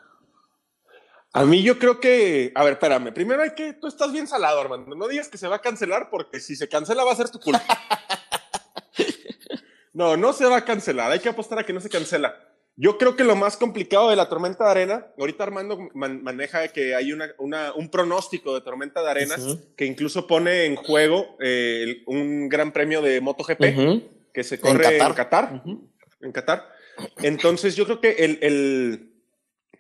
A 1.35 1.45
mí 1.47 1.63
yo 1.63 1.79
creo 1.79 1.99
que, 1.99 2.53
a 2.55 2.63
ver, 2.65 2.75
espérame, 2.75 3.13
primero 3.15 3.43
hay 3.43 3.55
que, 3.55 3.73
tú 3.73 3.87
estás 3.87 4.13
bien 4.13 4.27
salado, 4.27 4.61
Armando, 4.61 4.95
no 4.95 5.09
digas 5.09 5.29
que 5.29 5.39
se 5.39 5.49
va 5.49 5.57
a 5.57 5.61
cancelar 5.63 6.11
porque 6.11 6.41
si 6.41 6.57
se 6.57 6.69
cancela 6.69 7.05
va 7.05 7.13
a 7.13 7.17
ser 7.17 7.31
tu 7.31 7.41
culpa. 7.41 7.65
no, 9.95 10.17
no 10.17 10.33
se 10.33 10.45
va 10.47 10.59
a 10.59 10.65
cancelar, 10.65 11.11
hay 11.11 11.21
que 11.21 11.29
apostar 11.29 11.59
a 11.59 11.65
que 11.65 11.73
no 11.73 11.81
se 11.81 11.89
cancela. 11.89 12.49
Yo 12.77 12.97
creo 12.97 13.17
que 13.17 13.25
lo 13.25 13.37
más 13.37 13.59
complicado 13.59 14.09
de 14.09 14.17
la 14.17 14.31
tormenta 14.31 14.65
de 14.65 14.71
arena, 14.71 15.07
ahorita 15.19 15.45
Armando 15.45 15.79
man- 15.95 16.23
maneja 16.23 16.67
que 16.69 16.95
hay 16.95 17.13
una, 17.13 17.31
una- 17.39 17.73
un 17.75 17.91
pronóstico 17.91 18.55
de 18.55 18.63
tormenta 18.63 19.03
de 19.03 19.11
arena 19.11 19.37
que 19.77 19.85
incluso 19.85 20.27
pone 20.27 20.65
en 20.65 20.77
juego 20.77 21.37
eh, 21.41 22.03
un 22.07 22.49
gran 22.49 22.73
premio 22.73 23.03
de 23.03 23.21
MotoGP 23.21 23.61
que 24.33 24.45
se 24.45 24.59
corre 24.59 24.97
en 24.97 24.99
Qatar. 24.99 25.15
Qatar. 25.15 25.63
En 26.23 26.33
Qatar. 26.33 26.69
Entonces, 27.19 27.77
yo 27.77 27.85
creo 27.85 28.01
que 28.01 28.13
el, 28.13 28.39
el- 28.43 29.13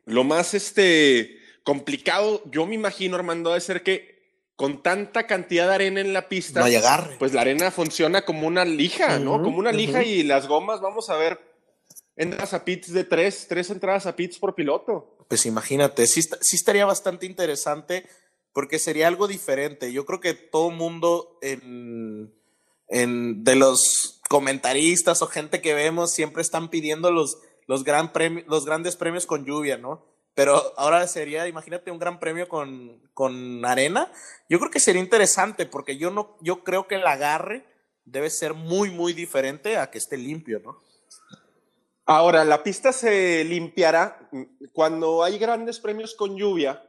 lo 0.04 0.25
más 0.25 0.52
este, 0.52 1.38
complicado, 1.64 2.42
yo 2.50 2.66
me 2.66 2.75
imagino, 2.75 3.16
Armando, 3.16 3.50
debe 3.50 3.61
ser 3.61 3.83
que 3.83 4.12
con 4.57 4.83
tanta 4.83 5.26
cantidad 5.26 5.69
de 5.69 5.75
arena 5.75 6.00
en 6.00 6.12
la 6.12 6.28
pista, 6.28 6.61
No 6.61 6.66
pues 7.19 7.33
la 7.33 7.40
arena 7.40 7.71
funciona 7.71 8.23
como 8.25 8.47
una 8.47 8.64
lija, 8.64 9.19
¿no? 9.19 9.42
Como 9.42 9.59
una 9.59 9.73
lija 9.73 10.02
y 10.04 10.23
las 10.23 10.47
gomas, 10.47 10.81
vamos 10.81 11.09
a 11.11 11.16
ver, 11.16 11.40
entradas 12.16 12.52
a 12.54 12.64
pits 12.64 12.92
de 12.92 13.04
tres, 13.04 13.47
tres 13.49 13.71
entradas 13.71 14.07
a 14.07 14.14
pits 14.14 14.38
por 14.38 14.54
piloto. 14.54 15.16
Pues 15.28 15.47
imagínate, 15.47 16.07
sí, 16.07 16.21
est- 16.21 16.35
sí 16.42 16.57
estaría 16.57 16.85
bastante 16.85 17.26
interesante 17.26 18.07
porque 18.52 18.78
sería 18.78 19.09
algo 19.09 19.26
diferente. 19.28 19.92
Yo 19.92 20.04
creo 20.04 20.21
que 20.21 20.35
todo 20.35 20.71
mundo 20.71 21.38
en, 21.40 22.33
en- 22.88 23.42
de 23.45 23.57
los 23.57 24.21
comentaristas 24.28 25.23
o 25.23 25.26
gente 25.26 25.61
que 25.62 25.73
vemos 25.75 26.11
siempre 26.12 26.42
están 26.42 26.69
pidiendo 26.69 27.11
los, 27.11 27.38
los, 27.66 27.83
gran 27.85 28.12
los 28.47 28.66
grandes 28.66 28.97
premios 28.97 29.25
con 29.26 29.45
lluvia, 29.47 29.78
¿no? 29.78 30.12
Pero 30.35 30.73
ahora 30.79 31.07
sería, 31.07 31.47
imagínate 31.47 31.91
un 31.91 31.99
gran 31.99 32.19
premio 32.19 32.49
con, 32.49 33.01
con 33.12 33.65
arena. 33.65 34.11
Yo 34.49 34.59
creo 34.59 34.71
que 34.71 34.81
sería 34.81 35.03
interesante 35.03 35.67
porque 35.67 35.99
yo 35.99 36.11
no, 36.11 36.37
yo 36.41 36.65
creo 36.65 36.89
que 36.89 36.95
el 36.95 37.07
agarre 37.07 37.67
debe 38.05 38.31
ser 38.31 38.55
muy, 38.55 38.91
muy 38.91 39.12
diferente 39.12 39.77
a 39.77 39.91
que 39.91 39.99
esté 39.99 40.17
limpio, 40.17 40.61
¿no? 40.61 40.79
Ahora, 42.05 42.45
la 42.45 42.65
pista 42.65 42.93
se 42.93 43.45
limpiará 43.45 44.29
cuando 44.73 45.23
hay 45.23 45.39
grandes 45.39 45.79
premios 45.79 46.15
con 46.15 46.37
lluvia. 46.37 46.83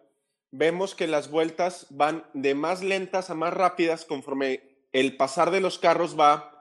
Vemos 0.50 0.96
que 0.96 1.08
las 1.08 1.30
vueltas 1.30 1.88
van 1.92 2.26
de 2.34 2.56
más 2.56 2.82
lentas 2.82 3.30
a 3.30 3.36
más 3.36 3.54
rápidas 3.54 4.06
conforme 4.06 4.88
el 4.92 5.16
pasar 5.16 5.52
de 5.52 5.62
los 5.62 5.78
carros 5.78 6.20
va 6.20 6.53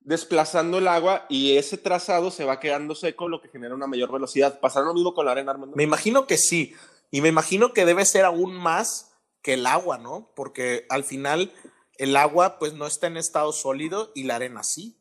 desplazando 0.00 0.78
el 0.78 0.88
agua 0.88 1.26
y 1.28 1.56
ese 1.56 1.76
trazado 1.76 2.30
se 2.30 2.44
va 2.44 2.60
quedando 2.60 2.94
seco, 2.94 3.28
lo 3.28 3.40
que 3.40 3.48
genera 3.48 3.74
una 3.74 3.86
mayor 3.86 4.10
velocidad. 4.10 4.60
¿Pasará 4.60 4.86
lo 4.86 4.94
mismo 4.94 5.14
con 5.14 5.26
la 5.26 5.32
arena? 5.32 5.54
Me 5.74 5.82
imagino 5.82 6.26
que 6.26 6.38
sí. 6.38 6.74
Y 7.10 7.20
me 7.20 7.28
imagino 7.28 7.72
que 7.72 7.84
debe 7.84 8.04
ser 8.04 8.24
aún 8.24 8.54
más 8.54 9.12
que 9.42 9.54
el 9.54 9.66
agua, 9.66 9.98
¿no? 9.98 10.32
Porque 10.34 10.86
al 10.88 11.04
final 11.04 11.52
el 11.98 12.16
agua 12.16 12.58
pues 12.58 12.72
no 12.72 12.86
está 12.86 13.08
en 13.08 13.16
estado 13.16 13.52
sólido 13.52 14.12
y 14.14 14.24
la 14.24 14.36
arena 14.36 14.62
sí. 14.62 14.96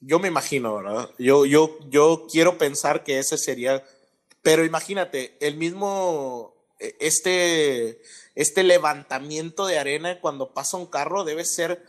Yo 0.00 0.18
me 0.18 0.28
imagino, 0.28 0.76
¿verdad? 0.76 1.10
Yo, 1.18 1.44
yo, 1.44 1.78
yo 1.88 2.26
quiero 2.30 2.58
pensar 2.58 3.02
que 3.02 3.18
ese 3.18 3.36
sería... 3.38 3.82
Pero 4.42 4.64
imagínate, 4.64 5.36
el 5.40 5.56
mismo... 5.56 6.54
eh, 6.78 6.96
Este, 7.00 8.00
este 8.36 8.62
levantamiento 8.62 9.66
de 9.66 9.78
arena 9.78 10.20
cuando 10.20 10.54
pasa 10.54 10.76
un 10.76 10.86
carro 10.86 11.24
debe 11.24 11.44
ser 11.44 11.84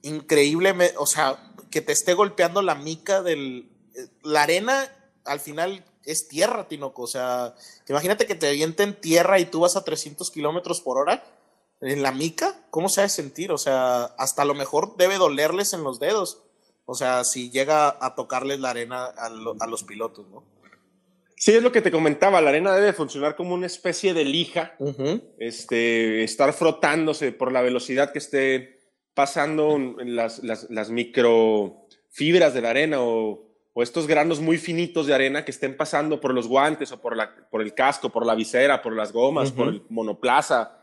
increíble, 0.00 0.74
o 0.96 1.06
sea, 1.06 1.51
que 1.72 1.80
te 1.80 1.90
esté 1.90 2.14
golpeando 2.14 2.62
la 2.62 2.76
mica 2.76 3.20
del... 3.22 3.68
La 4.22 4.44
arena 4.44 4.88
al 5.24 5.40
final 5.40 5.84
es 6.04 6.28
tierra, 6.28 6.68
Tinoco, 6.68 7.02
o 7.02 7.06
sea, 7.08 7.54
imagínate 7.88 8.26
que 8.26 8.34
te 8.36 8.48
avienten 8.48 8.94
tierra 9.00 9.38
y 9.40 9.44
tú 9.46 9.60
vas 9.60 9.76
a 9.76 9.84
300 9.84 10.30
kilómetros 10.30 10.80
por 10.80 10.98
hora 10.98 11.24
en 11.80 12.02
la 12.02 12.12
mica, 12.12 12.64
¿cómo 12.70 12.88
se 12.88 13.00
ha 13.00 13.04
de 13.04 13.08
sentir? 13.08 13.50
O 13.52 13.58
sea, 13.58 14.04
hasta 14.04 14.42
a 14.42 14.44
lo 14.44 14.54
mejor 14.54 14.96
debe 14.96 15.16
dolerles 15.18 15.72
en 15.72 15.82
los 15.84 15.98
dedos, 16.00 16.42
o 16.86 16.94
sea, 16.94 17.24
si 17.24 17.50
llega 17.50 17.96
a 18.00 18.14
tocarles 18.14 18.60
la 18.60 18.70
arena 18.70 19.04
a, 19.06 19.28
lo- 19.30 19.56
a 19.60 19.66
los 19.66 19.82
pilotos, 19.84 20.26
¿no? 20.28 20.44
Sí, 21.36 21.52
es 21.52 21.62
lo 21.62 21.72
que 21.72 21.82
te 21.82 21.90
comentaba. 21.90 22.40
La 22.40 22.50
arena 22.50 22.72
debe 22.74 22.92
funcionar 22.92 23.34
como 23.34 23.54
una 23.54 23.66
especie 23.66 24.14
de 24.14 24.24
lija 24.24 24.76
este, 25.38 26.22
estar 26.22 26.52
frotándose 26.52 27.32
por 27.32 27.50
la 27.50 27.62
velocidad 27.62 28.12
que 28.12 28.18
esté 28.20 28.78
pasando 29.14 29.78
las, 30.04 30.42
las, 30.42 30.70
las 30.70 30.90
microfibras 30.90 32.54
de 32.54 32.60
la 32.60 32.70
arena 32.70 33.00
o, 33.00 33.52
o 33.72 33.82
estos 33.82 34.06
granos 34.06 34.40
muy 34.40 34.58
finitos 34.58 35.06
de 35.06 35.14
arena 35.14 35.44
que 35.44 35.50
estén 35.50 35.76
pasando 35.76 36.20
por 36.20 36.34
los 36.34 36.46
guantes 36.46 36.92
o 36.92 37.00
por, 37.00 37.16
la, 37.16 37.48
por 37.50 37.62
el 37.62 37.74
casco, 37.74 38.10
por 38.10 38.26
la 38.26 38.34
visera, 38.34 38.82
por 38.82 38.94
las 38.94 39.12
gomas, 39.12 39.50
por 39.50 39.68
el 39.68 39.82
monoplaza. 39.88 40.78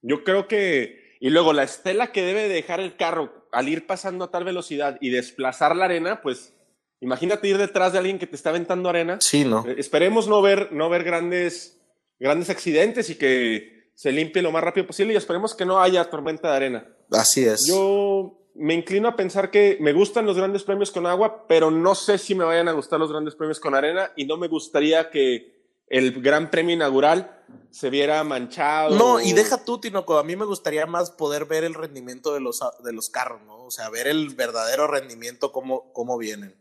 Yo 0.00 0.24
creo 0.24 0.48
que, 0.48 1.16
y 1.20 1.30
luego 1.30 1.52
la 1.52 1.62
estela 1.62 2.12
que 2.12 2.22
debe 2.22 2.48
dejar 2.48 2.80
el 2.80 2.96
carro 2.96 3.46
al 3.52 3.68
ir 3.68 3.86
pasando 3.86 4.24
a 4.24 4.30
tal 4.30 4.44
velocidad 4.44 4.98
y 5.00 5.10
desplazar 5.10 5.76
la 5.76 5.84
arena, 5.84 6.20
pues 6.22 6.54
imagínate 7.00 7.48
ir 7.48 7.58
detrás 7.58 7.92
de 7.92 7.98
alguien 7.98 8.18
que 8.18 8.26
te 8.26 8.36
está 8.36 8.50
aventando 8.50 8.88
arena. 8.88 9.18
Sí, 9.20 9.44
¿no? 9.44 9.64
Eh, 9.66 9.76
esperemos 9.78 10.26
no 10.26 10.42
ver, 10.42 10.72
no 10.72 10.88
ver 10.88 11.04
grandes, 11.04 11.80
grandes 12.18 12.50
accidentes 12.50 13.10
y 13.10 13.16
que 13.16 13.81
se 14.02 14.10
limpie 14.10 14.42
lo 14.42 14.50
más 14.50 14.64
rápido 14.64 14.84
posible 14.84 15.14
y 15.14 15.16
esperemos 15.16 15.54
que 15.54 15.64
no 15.64 15.80
haya 15.80 16.10
tormenta 16.10 16.50
de 16.50 16.56
arena. 16.56 16.88
Así 17.12 17.44
es. 17.44 17.68
Yo 17.68 18.36
me 18.52 18.74
inclino 18.74 19.06
a 19.06 19.14
pensar 19.14 19.48
que 19.48 19.78
me 19.78 19.92
gustan 19.92 20.26
los 20.26 20.36
grandes 20.36 20.64
premios 20.64 20.90
con 20.90 21.06
agua, 21.06 21.46
pero 21.46 21.70
no 21.70 21.94
sé 21.94 22.18
si 22.18 22.34
me 22.34 22.42
vayan 22.42 22.66
a 22.66 22.72
gustar 22.72 22.98
los 22.98 23.12
grandes 23.12 23.36
premios 23.36 23.60
con 23.60 23.76
arena 23.76 24.10
y 24.16 24.24
no 24.24 24.36
me 24.36 24.48
gustaría 24.48 25.08
que 25.08 25.54
el 25.86 26.20
gran 26.20 26.50
premio 26.50 26.74
inaugural 26.74 27.44
se 27.70 27.90
viera 27.90 28.24
manchado. 28.24 28.96
No, 28.96 29.20
y 29.20 29.34
deja 29.34 29.64
tú, 29.64 29.78
Tinoco, 29.78 30.18
a 30.18 30.24
mí 30.24 30.34
me 30.34 30.46
gustaría 30.46 30.84
más 30.84 31.12
poder 31.12 31.44
ver 31.44 31.62
el 31.62 31.74
rendimiento 31.74 32.34
de 32.34 32.40
los, 32.40 32.58
de 32.82 32.92
los 32.92 33.08
carros, 33.08 33.42
¿no? 33.42 33.66
O 33.66 33.70
sea, 33.70 33.88
ver 33.88 34.08
el 34.08 34.30
verdadero 34.30 34.88
rendimiento, 34.88 35.52
cómo, 35.52 35.92
cómo 35.92 36.18
vienen. 36.18 36.60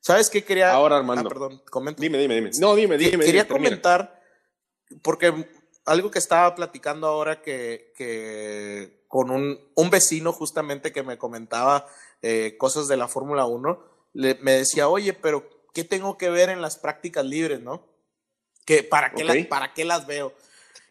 ¿Sabes 0.00 0.28
qué 0.28 0.44
quería? 0.44 0.70
Ahora, 0.74 0.98
Armando. 0.98 1.26
Ah, 1.26 1.32
perdón, 1.32 1.62
comenta. 1.70 2.02
Dime, 2.02 2.18
dime, 2.18 2.34
dime. 2.34 2.50
No, 2.58 2.74
dime, 2.74 2.98
dime. 2.98 3.24
Quería 3.24 3.44
dime, 3.44 3.54
comentar, 3.54 4.20
porque 5.00 5.32
algo 5.84 6.10
que 6.10 6.18
estaba 6.18 6.54
platicando 6.54 7.06
ahora 7.06 7.42
que, 7.42 7.92
que 7.96 9.04
con 9.08 9.30
un, 9.30 9.58
un 9.74 9.90
vecino 9.90 10.32
justamente 10.32 10.92
que 10.92 11.02
me 11.02 11.18
comentaba 11.18 11.86
eh, 12.22 12.56
cosas 12.58 12.88
de 12.88 12.96
la 12.96 13.08
Fórmula 13.08 13.44
1, 13.46 13.84
le- 14.14 14.34
me 14.36 14.52
decía, 14.52 14.88
oye, 14.88 15.12
pero 15.12 15.48
¿qué 15.72 15.84
tengo 15.84 16.16
que 16.16 16.30
ver 16.30 16.48
en 16.48 16.62
las 16.62 16.76
prácticas 16.76 17.24
libres, 17.24 17.60
no? 17.60 17.86
que 18.64 18.82
para, 18.82 19.12
qué 19.12 19.24
Ok. 19.24 19.28
las, 19.28 19.46
¿Para 19.46 19.74
qué 19.74 19.84
las 19.84 20.06
veo? 20.06 20.32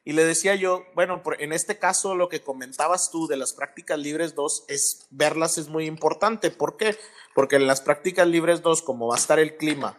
Y 0.06 0.12
le 0.14 0.26
decía 0.26 0.54
yo, 0.54 0.84
bueno, 0.94 1.24
por- 1.24 1.42
en 1.42 1.54
este 1.54 1.80
caso 1.80 2.14
lo 2.14 2.30
que 2.30 2.42
comentabas 2.42 3.10
tú 3.10 3.26
de 3.28 3.38
las 3.38 3.54
prácticas 3.54 3.98
libres 3.98 4.36
2 4.36 4.66
es 4.68 5.08
verlas 5.10 5.58
es 5.58 5.70
muy 5.70 5.86
importante. 5.88 6.52
¿Por 6.52 6.78
qué? 6.78 6.96
Porque 7.34 7.56
en 7.56 7.66
las 7.66 7.82
prácticas 7.82 8.28
libres 8.28 8.62
2, 8.62 8.84
como 8.84 9.08
va 9.08 9.16
a 9.16 9.18
estar 9.18 9.40
el 9.40 9.58
clima 9.58 9.98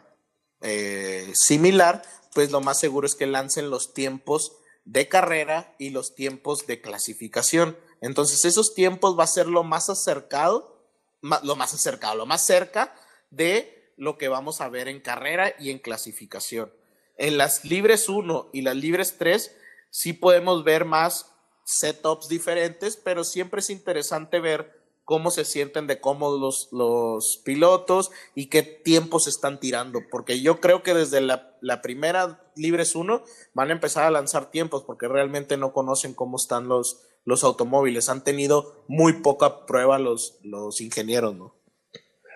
eh, 0.60 1.32
similar, 1.34 2.02
pues 2.32 2.50
lo 2.52 2.60
más 2.60 2.78
seguro 2.78 3.06
es 3.06 3.14
que 3.16 3.26
lancen 3.26 3.70
los 3.70 3.92
tiempos 3.92 4.56
de 4.84 5.08
carrera 5.08 5.74
y 5.78 5.90
los 5.90 6.14
tiempos 6.14 6.66
de 6.66 6.80
clasificación. 6.80 7.76
Entonces 8.00 8.44
esos 8.44 8.74
tiempos 8.74 9.18
va 9.18 9.24
a 9.24 9.28
ser 9.28 9.46
lo 9.46 9.64
más 9.64 9.88
acercado, 9.88 10.78
lo 11.22 11.56
más 11.56 11.72
acercado, 11.72 12.16
lo 12.16 12.26
más 12.26 12.44
cerca 12.44 12.94
de 13.30 13.92
lo 13.96 14.18
que 14.18 14.28
vamos 14.28 14.60
a 14.60 14.68
ver 14.68 14.88
en 14.88 15.00
carrera 15.00 15.54
y 15.58 15.70
en 15.70 15.78
clasificación. 15.78 16.70
En 17.16 17.38
las 17.38 17.64
libres 17.64 18.08
1 18.08 18.50
y 18.52 18.62
las 18.62 18.76
libres 18.76 19.16
3 19.18 19.56
sí 19.90 20.12
podemos 20.12 20.64
ver 20.64 20.84
más 20.84 21.30
setups 21.64 22.28
diferentes, 22.28 22.96
pero 22.96 23.24
siempre 23.24 23.60
es 23.60 23.70
interesante 23.70 24.40
ver 24.40 24.82
cómo 25.04 25.30
se 25.30 25.44
sienten 25.44 25.86
de 25.86 26.00
cómodos 26.00 26.68
los, 26.72 27.40
pilotos 27.44 28.10
y 28.34 28.46
qué 28.46 28.62
tiempos 28.62 29.28
están 29.28 29.60
tirando, 29.60 30.00
porque 30.10 30.40
yo 30.40 30.60
creo 30.60 30.82
que 30.82 30.94
desde 30.94 31.20
la 31.20 31.82
primera 31.82 32.43
Libres 32.56 32.94
1 32.94 33.24
van 33.54 33.70
a 33.70 33.72
empezar 33.72 34.04
a 34.04 34.10
lanzar 34.10 34.50
tiempos 34.50 34.82
porque 34.84 35.08
realmente 35.08 35.56
no 35.56 35.72
conocen 35.72 36.14
cómo 36.14 36.36
están 36.36 36.68
los, 36.68 37.02
los 37.24 37.44
automóviles, 37.44 38.08
han 38.08 38.24
tenido 38.24 38.84
muy 38.88 39.14
poca 39.14 39.66
prueba 39.66 39.98
los, 39.98 40.38
los 40.42 40.80
ingenieros, 40.80 41.34
¿no? 41.34 41.54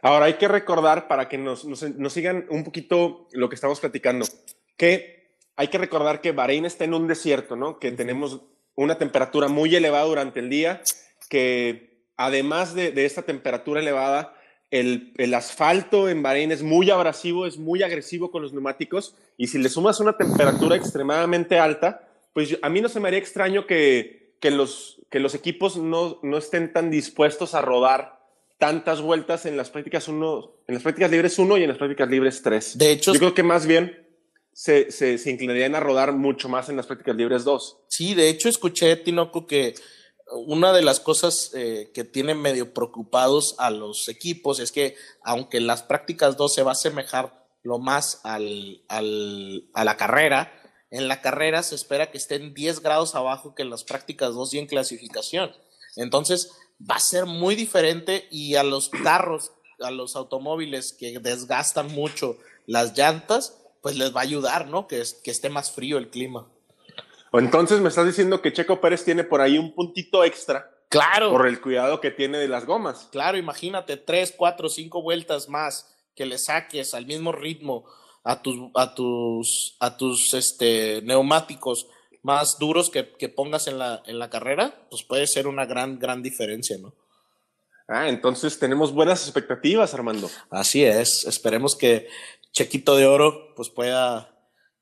Ahora 0.02 0.26
hay 0.26 0.34
que 0.34 0.48
recordar 0.48 1.08
para 1.08 1.28
que 1.28 1.38
nos, 1.38 1.64
nos, 1.64 1.82
nos 1.82 2.12
sigan 2.12 2.46
un 2.50 2.62
poquito 2.64 3.26
lo 3.32 3.48
que 3.48 3.56
estamos 3.56 3.80
platicando, 3.80 4.26
que 4.76 5.34
hay 5.56 5.68
que 5.68 5.78
recordar 5.78 6.20
que 6.20 6.32
Bahrein 6.32 6.64
está 6.64 6.84
en 6.84 6.94
un 6.94 7.08
desierto, 7.08 7.56
¿no? 7.56 7.80
Que 7.80 7.90
tenemos 7.90 8.42
una 8.76 8.96
temperatura 8.96 9.48
muy 9.48 9.74
elevada 9.74 10.04
durante 10.04 10.38
el 10.38 10.48
día, 10.48 10.82
que 11.28 12.06
además 12.16 12.74
de, 12.74 12.92
de 12.92 13.06
esta 13.06 13.22
temperatura 13.22 13.80
elevada, 13.80 14.37
el, 14.70 15.12
el, 15.16 15.34
asfalto 15.34 16.08
en 16.08 16.22
Bahrein 16.22 16.52
es 16.52 16.62
muy 16.62 16.90
abrasivo, 16.90 17.46
es 17.46 17.56
muy 17.58 17.82
agresivo 17.82 18.30
con 18.30 18.42
los 18.42 18.52
neumáticos, 18.52 19.14
y 19.36 19.46
si 19.46 19.58
le 19.58 19.68
sumas 19.68 20.00
una 20.00 20.16
temperatura 20.16 20.76
extremadamente 20.76 21.58
alta, 21.58 22.08
pues 22.32 22.50
yo- 22.50 22.58
a 22.62 22.68
mí 22.68 22.80
no 22.80 22.88
se 22.88 23.00
me 23.00 23.08
haría 23.08 23.18
extraño 23.20 23.66
que, 23.66 24.34
que, 24.40 24.50
los, 24.50 25.00
que 25.10 25.20
los 25.20 25.34
equipos 25.34 25.76
no, 25.76 26.18
no 26.22 26.38
estén 26.38 26.72
tan 26.72 26.90
dispuestos 26.90 27.54
a 27.54 27.62
rodar 27.62 28.18
tantas 28.58 29.00
vueltas 29.00 29.46
en 29.46 29.56
las 29.56 29.70
prácticas 29.70 30.08
uno, 30.08 30.52
en 30.66 30.74
las 30.74 30.82
prácticas 30.82 31.10
libres 31.10 31.38
1 31.38 31.56
y 31.58 31.62
en 31.62 31.68
las 31.68 31.78
prácticas 31.78 32.08
libres 32.10 32.42
3. 32.42 32.76
De 32.76 32.90
hecho, 32.90 33.12
Yo 33.12 33.18
creo 33.20 33.34
que 33.34 33.44
más 33.44 33.66
bien 33.66 34.04
se, 34.52 34.90
se, 34.90 35.16
se 35.18 35.30
inclinarían 35.30 35.76
a 35.76 35.80
rodar 35.80 36.12
mucho 36.12 36.48
más 36.48 36.68
en 36.68 36.76
las 36.76 36.86
prácticas 36.86 37.14
libres 37.16 37.44
2. 37.44 37.78
Sí, 37.88 38.14
de 38.14 38.28
hecho 38.28 38.48
escuché, 38.48 38.96
Tinoco, 38.96 39.46
que 39.46 39.74
una 40.32 40.72
de 40.72 40.82
las 40.82 41.00
cosas 41.00 41.50
eh, 41.54 41.90
que 41.94 42.04
tienen 42.04 42.40
medio 42.40 42.74
preocupados 42.74 43.54
a 43.58 43.70
los 43.70 44.08
equipos 44.08 44.60
es 44.60 44.72
que 44.72 44.96
aunque 45.22 45.60
las 45.60 45.82
prácticas 45.82 46.36
2 46.36 46.54
se 46.54 46.62
va 46.62 46.70
a 46.70 46.72
asemejar 46.72 47.46
lo 47.62 47.78
más 47.78 48.20
al, 48.24 48.82
a 48.88 49.84
la 49.84 49.96
carrera, 49.96 50.52
en 50.90 51.08
la 51.08 51.20
carrera 51.20 51.62
se 51.62 51.74
espera 51.74 52.10
que 52.10 52.18
estén 52.18 52.54
10 52.54 52.80
grados 52.80 53.14
abajo 53.14 53.54
que 53.54 53.62
en 53.62 53.70
las 53.70 53.84
prácticas 53.84 54.34
2 54.34 54.54
y 54.54 54.58
en 54.58 54.66
clasificación. 54.66 55.52
Entonces 55.96 56.52
va 56.88 56.96
a 56.96 57.00
ser 57.00 57.26
muy 57.26 57.54
diferente 57.54 58.26
y 58.30 58.54
a 58.54 58.62
los 58.62 58.88
carros, 58.88 59.52
a 59.80 59.90
los 59.90 60.16
automóviles 60.16 60.92
que 60.92 61.18
desgastan 61.18 61.92
mucho 61.92 62.38
las 62.66 62.96
llantas, 62.96 63.58
pues 63.82 63.96
les 63.96 64.14
va 64.14 64.20
a 64.20 64.24
ayudar, 64.24 64.68
¿no? 64.68 64.86
Que 64.86 65.00
esté 65.00 65.48
más 65.48 65.72
frío 65.72 65.98
el 65.98 66.10
clima. 66.10 66.50
Entonces 67.32 67.80
me 67.80 67.88
estás 67.88 68.06
diciendo 68.06 68.40
que 68.40 68.52
Checo 68.52 68.80
Pérez 68.80 69.04
tiene 69.04 69.24
por 69.24 69.40
ahí 69.40 69.58
un 69.58 69.74
puntito 69.74 70.24
extra 70.24 70.70
Claro. 70.88 71.30
por 71.30 71.46
el 71.46 71.60
cuidado 71.60 72.00
que 72.00 72.10
tiene 72.10 72.38
de 72.38 72.48
las 72.48 72.64
gomas. 72.64 73.08
Claro, 73.12 73.36
imagínate, 73.36 73.96
tres, 73.98 74.34
cuatro, 74.36 74.68
cinco 74.68 75.02
vueltas 75.02 75.48
más 75.48 75.94
que 76.14 76.24
le 76.26 76.38
saques 76.38 76.94
al 76.94 77.06
mismo 77.06 77.32
ritmo 77.32 77.84
a 78.24 78.42
tus, 78.42 78.56
a 78.74 78.94
tus, 78.94 79.76
a 79.80 79.96
tus 79.96 80.34
este, 80.34 81.02
neumáticos 81.02 81.88
más 82.22 82.58
duros 82.58 82.90
que, 82.90 83.12
que 83.12 83.28
pongas 83.28 83.68
en 83.68 83.78
la, 83.78 84.02
en 84.06 84.18
la 84.18 84.28
carrera, 84.28 84.86
pues 84.90 85.02
puede 85.02 85.26
ser 85.26 85.46
una 85.46 85.66
gran, 85.66 85.98
gran 85.98 86.22
diferencia, 86.22 86.76
¿no? 86.78 86.94
Ah, 87.86 88.08
entonces 88.08 88.58
tenemos 88.58 88.92
buenas 88.92 89.22
expectativas, 89.24 89.94
Armando. 89.94 90.28
Así 90.50 90.84
es, 90.84 91.24
esperemos 91.26 91.74
que 91.76 92.08
Chequito 92.52 92.96
de 92.96 93.06
Oro 93.06 93.54
pues 93.54 93.70
pueda 93.70 94.34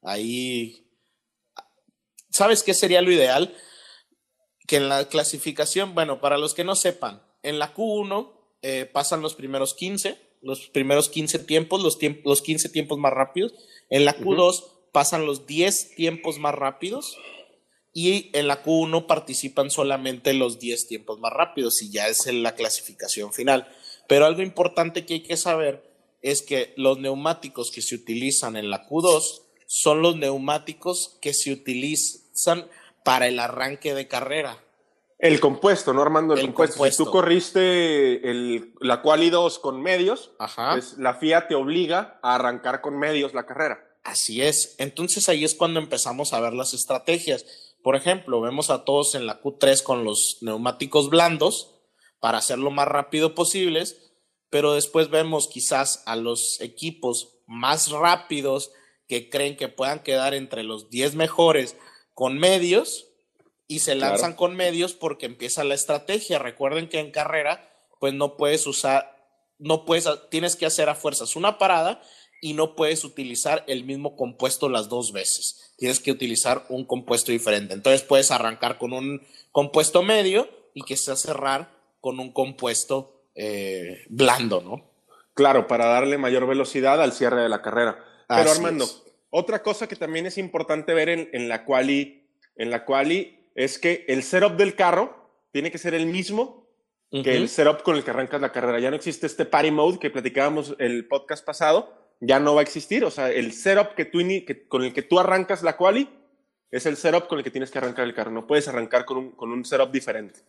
ahí... 0.03 0.86
¿Sabes 2.37 2.63
qué 2.63 2.75
sería 2.75 3.01
lo 3.01 3.11
ideal? 3.11 3.57
Que 4.67 4.77
en 4.77 4.89
la 4.91 5.09
clasificación, 5.09 5.95
bueno, 5.95 6.21
para 6.21 6.37
los 6.37 6.53
que 6.53 6.65
no 6.65 6.77
sepan, 6.77 7.23
en 7.43 7.59
la 7.59 7.73
Q1 7.75 8.31
eh, 8.63 8.85
pasan 8.93 9.23
los 9.23 9.35
primeros 9.35 9.73
15, 9.73 10.19
los 10.43 10.69
primeros 10.69 11.09
15 11.09 11.39
tiempos, 11.41 11.83
los, 11.83 11.99
tiemp- 11.99 12.21
los 12.25 12.43
15 12.43 12.69
tiempos 12.69 12.99
más 12.99 13.13
rápidos. 13.13 13.55
En 13.89 14.05
la 14.05 14.17
Q2 14.19 14.65
pasan 14.93 15.25
los 15.25 15.47
10 15.47 15.95
tiempos 15.95 16.39
más 16.39 16.55
rápidos. 16.55 17.17
Y 17.95 18.29
en 18.35 18.47
la 18.49 18.63
Q1 18.63 19.07
participan 19.07 19.71
solamente 19.71 20.35
los 20.35 20.59
10 20.59 20.89
tiempos 20.89 21.19
más 21.19 21.33
rápidos 21.33 21.81
y 21.81 21.91
ya 21.91 22.09
es 22.09 22.27
en 22.27 22.43
la 22.43 22.55
clasificación 22.55 23.33
final. 23.33 23.67
Pero 24.07 24.27
algo 24.27 24.43
importante 24.43 25.07
que 25.07 25.15
hay 25.15 25.23
que 25.23 25.39
saber 25.39 25.83
es 26.21 26.43
que 26.43 26.75
los 26.77 26.99
neumáticos 26.99 27.71
que 27.71 27.81
se 27.81 27.95
utilizan 27.95 28.57
en 28.57 28.69
la 28.69 28.87
Q2 28.87 29.41
son 29.67 30.03
los 30.03 30.17
neumáticos 30.17 31.17
que 31.23 31.33
se 31.33 31.53
utilizan 31.53 32.26
para 33.05 33.27
el 33.29 33.39
arranque 33.39 33.95
de 33.95 34.09
carrera. 34.09 34.63
El 35.19 35.41
compuesto, 35.41 35.95
¿no, 35.95 36.03
Armando? 36.03 36.35
El, 36.35 36.41
El 36.41 36.47
compuesto. 36.47 36.75
compuesto. 36.77 37.05
Si 37.05 37.07
tú 37.07 37.11
corriste 37.11 38.31
el, 38.31 38.75
la 38.81 39.01
Quali 39.01 39.31
2 39.31 39.59
con 39.61 39.81
medios, 39.81 40.33
Ajá. 40.39 40.73
pues 40.73 40.99
la 40.99 41.15
FIA 41.15 41.49
te 41.49 41.55
obliga 41.55 42.19
a 42.23 42.35
arrancar 42.35 42.83
con 42.83 42.99
medios 42.99 43.33
la 43.33 43.47
carrera. 43.47 43.83
Así 44.05 44.43
es. 44.43 44.75
Entonces 44.79 45.29
ahí 45.29 45.45
es 45.45 45.55
cuando 45.55 45.81
empezamos 45.81 46.33
a 46.33 46.41
ver 46.41 46.53
las 46.53 46.75
estrategias. 46.75 47.47
Por 47.83 47.97
ejemplo, 47.97 48.41
vemos 48.41 48.69
a 48.71 48.85
todos 48.85 49.15
en 49.15 49.27
la 49.27 49.41
Q3 49.41 49.83
con 49.83 50.05
los 50.05 50.39
neumáticos 50.43 51.09
blandos 51.09 51.73
para 52.21 52.39
hacer 52.39 52.59
lo 52.59 52.71
más 52.71 52.87
rápido 52.87 53.35
posibles, 53.35 54.13
pero 54.51 54.75
después 54.75 55.11
vemos 55.11 55.49
quizás 55.49 56.03
a 56.07 56.17
los 56.17 56.61
equipos 56.61 57.39
más 57.47 57.91
rápidos 57.91 58.71
que 59.09 59.31
creen 59.31 59.57
que 59.57 59.69
puedan 59.69 60.01
quedar 60.01 60.35
entre 60.35 60.63
los 60.63 60.91
10 60.91 61.15
mejores 61.15 61.77
con 62.17 62.39
medios 62.39 63.09
y 63.69 63.81
se 63.81 63.93
Claro. 63.95 64.13
lanzan 64.13 64.33
con 64.33 64.57
medios 64.57 64.95
porque 64.95 65.27
empieza 65.27 65.65
la 65.65 65.75
estrategia. 65.75 66.39
Recuerden 66.39 66.89
que 66.89 66.99
en 66.99 67.11
carrera, 67.11 67.69
pues 68.01 68.15
no 68.15 68.39
puedes 68.39 68.67
usar, 68.67 69.15
no 69.59 69.85
puedes, 69.85 70.09
tienes 70.31 70.57
que 70.57 70.65
hacer 70.65 70.89
a 70.89 70.95
fuerzas 70.95 71.37
una 71.37 71.59
parada 71.59 72.01
y 72.41 72.55
no 72.55 72.75
puedes 72.75 73.05
utilizar 73.05 73.65
el 73.67 73.85
mismo 73.85 74.17
compuesto 74.17 74.71
las 74.71 74.89
dos 74.89 75.13
veces. 75.13 75.75
Tienes 75.77 76.01
que 76.01 76.11
utilizar 76.11 76.65
un 76.71 76.87
compuesto 76.87 77.33
diferente. 77.33 77.75
Entonces 77.75 78.01
puedes 78.03 78.31
arrancar 78.31 78.79
con 78.79 78.95
un 78.95 79.21
compuesto 79.53 80.03
medio 80.03 80.49
y 80.73 80.85
que 80.85 80.97
sea 80.97 81.17
cerrar 81.17 81.69
con 82.01 82.19
un 82.19 82.33
compuesto 82.33 83.25
eh, 83.35 84.05
blando, 84.09 84.63
¿no? 84.63 84.91
Claro, 85.35 85.67
para 85.67 85.85
darle 85.85 86.17
mayor 86.17 86.47
velocidad 86.47 87.03
al 87.03 87.13
cierre 87.13 87.43
de 87.43 87.51
la 87.51 87.61
carrera. 87.61 88.03
Pero 88.27 88.41
Así 88.51 88.59
Armando, 88.59 88.85
es. 88.85 89.03
Otra 89.37 89.63
cosa 89.63 89.87
que 89.87 89.97
también 89.97 90.27
es 90.27 90.39
importante 90.39 90.95
ver 90.95 91.09
en, 91.09 91.29
en 91.33 91.49
la 91.49 91.65
quali, 91.65 92.27
en 92.57 92.71
la 92.71 92.85
quali 92.85 93.51
es 93.55 93.79
que 93.79 94.05
el 94.09 94.23
setup 94.23 94.57
del 94.57 94.75
carro 94.75 95.31
tiene 95.53 95.71
que 95.71 95.79
ser 95.79 95.95
el 95.95 96.07
mismo 96.07 96.67
que 97.11 97.37
el 97.37 97.49
setup 97.49 97.83
con 97.83 97.97
el 97.97 98.05
que 98.05 98.11
arrancas 98.11 98.41
la 98.41 98.53
carrera. 98.53 98.81
Ya 98.81 98.91
no 98.91 98.97
existe 98.97 99.27
este 99.27 99.45
party 99.45 99.71
mode 99.71 99.99
que 99.99 100.11
platicábamos 100.11 100.75
el 100.79 101.07
podcast 101.07 101.45
pasado, 101.45 101.93
ya 102.21 102.41
no 102.41 102.55
va 102.55 102.61
a 102.61 102.65
existir. 102.65 103.05
O 103.05 103.11
sea, 103.11 103.31
el 103.31 103.53
setup 103.53 103.95
que 103.95 104.05
tú, 104.05 104.19
que, 104.19 104.67
con 104.69 104.85
el 104.85 104.93
que 104.93 105.03
tú 105.03 105.19
arrancas 105.19 105.63
la 105.63 105.77
quali 105.77 106.09
es 106.71 106.87
el 106.87 106.97
setup 106.97 107.29
con 107.29 107.39
el 107.39 107.45
que 107.45 107.51
tienes 107.51 107.71
que 107.71 107.79
arrancar 107.79 108.05
el 108.05 108.15
carro. 108.15 108.31
No 108.31 108.47
puedes 108.47 108.69
arrancar 108.69 109.05
con 109.05 109.19
un, 109.19 109.31
con 109.33 109.51
un 109.51 109.65
setup 109.65 109.91
diferente. 109.91 110.41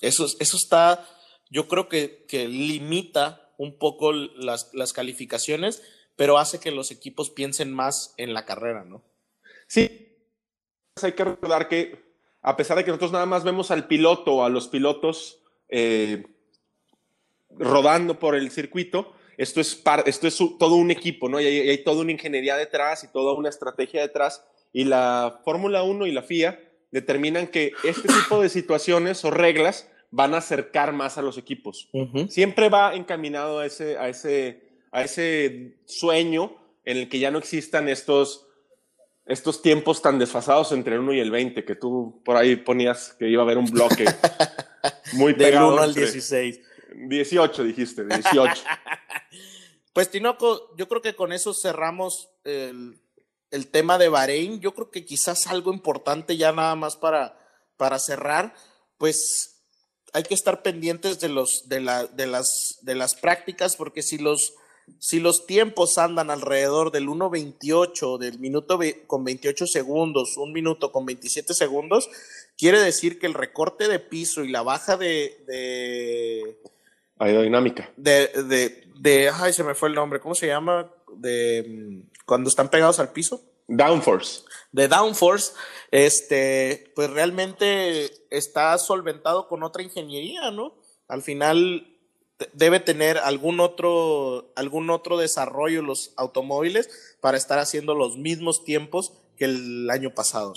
Eso, 0.00 0.26
eso 0.38 0.56
está, 0.56 1.06
yo 1.50 1.68
creo 1.68 1.88
que, 1.88 2.24
que 2.26 2.48
limita 2.48 3.52
un 3.58 3.78
poco 3.78 4.12
las, 4.12 4.70
las 4.72 4.92
calificaciones, 4.92 5.82
pero 6.18 6.36
hace 6.36 6.58
que 6.58 6.72
los 6.72 6.90
equipos 6.90 7.30
piensen 7.30 7.72
más 7.72 8.12
en 8.16 8.34
la 8.34 8.44
carrera, 8.44 8.82
¿no? 8.82 9.02
Sí. 9.68 10.16
Hay 11.00 11.12
que 11.12 11.24
recordar 11.24 11.68
que 11.68 11.96
a 12.42 12.56
pesar 12.56 12.76
de 12.76 12.84
que 12.84 12.90
nosotros 12.90 13.12
nada 13.12 13.24
más 13.24 13.44
vemos 13.44 13.70
al 13.70 13.86
piloto 13.86 14.34
o 14.34 14.44
a 14.44 14.48
los 14.48 14.66
pilotos 14.66 15.38
eh, 15.68 16.26
rodando 17.50 18.18
por 18.18 18.34
el 18.34 18.50
circuito, 18.50 19.14
esto 19.36 19.60
es, 19.60 19.80
esto 20.06 20.26
es 20.26 20.36
todo 20.58 20.74
un 20.74 20.90
equipo, 20.90 21.28
¿no? 21.28 21.40
Y 21.40 21.46
hay, 21.46 21.68
hay, 21.68 21.84
toda 21.84 22.02
una 22.02 22.10
ingeniería 22.10 22.56
detrás 22.56 23.04
y 23.04 23.12
toda 23.12 23.34
una 23.34 23.48
estrategia 23.48 24.00
detrás. 24.00 24.44
Y 24.72 24.86
la 24.86 25.40
Fórmula 25.44 25.84
1 25.84 26.04
y 26.08 26.10
la 26.10 26.22
FIA 26.22 26.60
determinan 26.90 27.46
que 27.46 27.74
este 27.84 28.08
tipo 28.22 28.42
de 28.42 28.48
situaciones 28.48 29.24
o 29.24 29.30
reglas 29.30 29.88
van 30.10 30.34
a 30.34 30.38
acercar 30.38 30.92
más 30.92 31.16
a 31.16 31.22
los 31.22 31.38
equipos. 31.38 31.88
Siempre 32.28 32.70
va 32.70 32.96
encaminado 32.96 33.60
a 33.60 33.66
ese, 33.66 33.96
a, 33.98 34.08
ese, 34.08 34.67
a 34.90 35.02
ese 35.02 35.78
sueño 35.86 36.56
en 36.84 36.96
el 36.96 37.08
que 37.08 37.18
ya 37.18 37.30
no 37.30 37.38
existan 37.38 37.88
estos, 37.88 38.46
estos 39.26 39.60
tiempos 39.62 40.00
tan 40.00 40.18
desfasados 40.18 40.72
entre 40.72 40.94
el 40.94 41.00
1 41.00 41.14
y 41.14 41.20
el 41.20 41.30
20, 41.30 41.64
que 41.64 41.74
tú 41.74 42.22
por 42.24 42.36
ahí 42.36 42.56
ponías 42.56 43.14
que 43.18 43.28
iba 43.28 43.42
a 43.42 43.44
haber 43.44 43.58
un 43.58 43.66
bloque 43.66 44.04
muy 45.14 45.34
pegado. 45.34 45.70
Del 45.70 45.74
1 45.74 45.82
al 45.82 45.94
16. 45.94 46.60
18 46.94 47.64
dijiste, 47.64 48.04
18. 48.04 48.62
pues 49.92 50.10
Tinoco, 50.10 50.74
yo 50.76 50.88
creo 50.88 51.02
que 51.02 51.14
con 51.14 51.32
eso 51.32 51.52
cerramos 51.52 52.30
el, 52.44 52.98
el, 53.50 53.68
tema 53.68 53.98
de 53.98 54.08
Bahrein. 54.08 54.60
Yo 54.60 54.74
creo 54.74 54.90
que 54.90 55.04
quizás 55.04 55.46
algo 55.46 55.72
importante 55.72 56.36
ya 56.36 56.52
nada 56.52 56.74
más 56.74 56.96
para, 56.96 57.38
para 57.76 57.98
cerrar, 57.98 58.54
pues 58.96 59.58
hay 60.12 60.22
que 60.22 60.34
estar 60.34 60.62
pendientes 60.62 61.20
de, 61.20 61.28
los, 61.28 61.68
de, 61.68 61.80
la, 61.80 62.06
de, 62.06 62.26
las, 62.26 62.78
de 62.82 62.94
las 62.94 63.14
prácticas, 63.14 63.76
porque 63.76 64.02
si 64.02 64.18
los, 64.18 64.54
si 64.98 65.20
los 65.20 65.46
tiempos 65.46 65.98
andan 65.98 66.30
alrededor 66.30 66.90
del 66.90 67.08
1.28, 67.08 68.18
del 68.18 68.38
minuto 68.38 68.78
con 69.06 69.24
28 69.24 69.66
segundos, 69.66 70.36
un 70.36 70.52
minuto 70.52 70.92
con 70.92 71.06
27 71.06 71.54
segundos, 71.54 72.10
quiere 72.56 72.80
decir 72.80 73.18
que 73.18 73.26
el 73.26 73.34
recorte 73.34 73.88
de 73.88 73.98
piso 73.98 74.44
y 74.44 74.48
la 74.48 74.62
baja 74.62 74.96
de... 74.96 75.44
de 75.46 76.60
aerodinámica. 77.18 77.92
De, 77.96 78.28
de, 78.28 78.88
de, 79.00 79.30
ay, 79.30 79.52
se 79.52 79.64
me 79.64 79.74
fue 79.74 79.88
el 79.88 79.94
nombre, 79.94 80.20
¿cómo 80.20 80.34
se 80.34 80.46
llama? 80.46 80.92
De 81.16 82.04
cuando 82.28 82.50
están 82.50 82.68
pegados 82.68 83.00
al 83.00 83.10
piso. 83.10 83.42
Downforce. 83.66 84.44
De 84.70 84.86
downforce, 84.86 85.54
este, 85.90 86.92
pues 86.94 87.10
realmente 87.10 88.10
está 88.30 88.76
solventado 88.78 89.48
con 89.48 89.62
otra 89.62 89.82
ingeniería, 89.82 90.50
¿no? 90.50 90.74
Al 91.08 91.22
final 91.22 91.97
debe 92.52 92.80
tener 92.80 93.18
algún 93.18 93.60
otro, 93.60 94.52
algún 94.56 94.90
otro 94.90 95.18
desarrollo 95.18 95.82
los 95.82 96.12
automóviles 96.16 97.16
para 97.20 97.36
estar 97.36 97.58
haciendo 97.58 97.94
los 97.94 98.16
mismos 98.16 98.64
tiempos 98.64 99.12
que 99.36 99.46
el 99.46 99.90
año 99.90 100.14
pasado. 100.14 100.54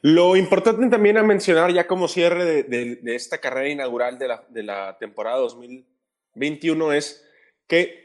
Lo 0.00 0.36
importante 0.36 0.88
también 0.88 1.16
a 1.18 1.22
mencionar 1.22 1.72
ya 1.72 1.86
como 1.86 2.08
cierre 2.08 2.44
de, 2.44 2.96
de 2.96 3.14
esta 3.14 3.38
carrera 3.38 3.68
inaugural 3.68 4.18
de 4.18 4.28
la, 4.28 4.44
de 4.48 4.62
la 4.62 4.98
temporada 4.98 5.38
2021 5.38 6.92
es 6.92 7.24
que 7.68 8.02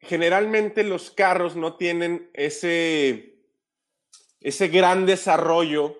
generalmente 0.00 0.84
los 0.84 1.10
carros 1.10 1.56
no 1.56 1.76
tienen 1.76 2.30
ese, 2.34 3.38
ese 4.40 4.68
gran 4.68 5.06
desarrollo. 5.06 5.96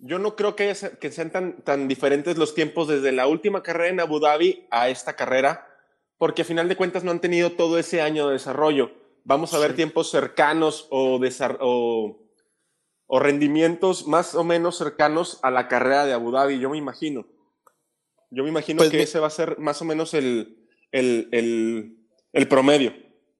Yo 0.00 0.18
no 0.18 0.36
creo 0.36 0.56
que, 0.56 0.74
que 1.00 1.12
sean 1.12 1.30
tan, 1.30 1.62
tan 1.62 1.88
diferentes 1.88 2.38
los 2.38 2.54
tiempos 2.54 2.88
desde 2.88 3.12
la 3.12 3.26
última 3.26 3.62
carrera 3.62 3.90
en 3.90 4.00
Abu 4.00 4.18
Dhabi 4.18 4.66
a 4.70 4.88
esta 4.88 5.14
carrera, 5.14 5.66
porque 6.18 6.42
a 6.42 6.44
final 6.44 6.68
de 6.68 6.76
cuentas 6.76 7.04
no 7.04 7.10
han 7.10 7.20
tenido 7.20 7.52
todo 7.52 7.78
ese 7.78 8.00
año 8.00 8.26
de 8.26 8.34
desarrollo. 8.34 8.92
Vamos 9.24 9.52
a 9.52 9.58
ver 9.58 9.76
tiempos 9.76 10.10
cercanos 10.10 10.88
o, 10.90 11.20
o, 11.60 12.28
o, 13.06 13.18
rendimientos 13.18 14.06
más 14.06 14.34
o 14.34 14.44
menos 14.44 14.78
cercanos 14.78 15.38
a 15.42 15.50
la 15.50 15.68
carrera 15.68 16.06
de 16.06 16.14
Abu 16.14 16.30
Dhabi, 16.30 16.58
yo 16.58 16.70
me 16.70 16.78
imagino. 16.78 17.26
Yo 18.30 18.44
me 18.44 18.48
imagino 18.48 18.78
pues 18.78 18.90
que 18.90 19.02
ese 19.02 19.18
va 19.18 19.26
a 19.26 19.30
ser 19.30 19.58
más 19.58 19.82
o 19.82 19.84
menos 19.84 20.14
el, 20.14 20.68
el, 20.92 21.28
el 21.32 22.00
el 22.32 22.48
promedio. 22.48 22.94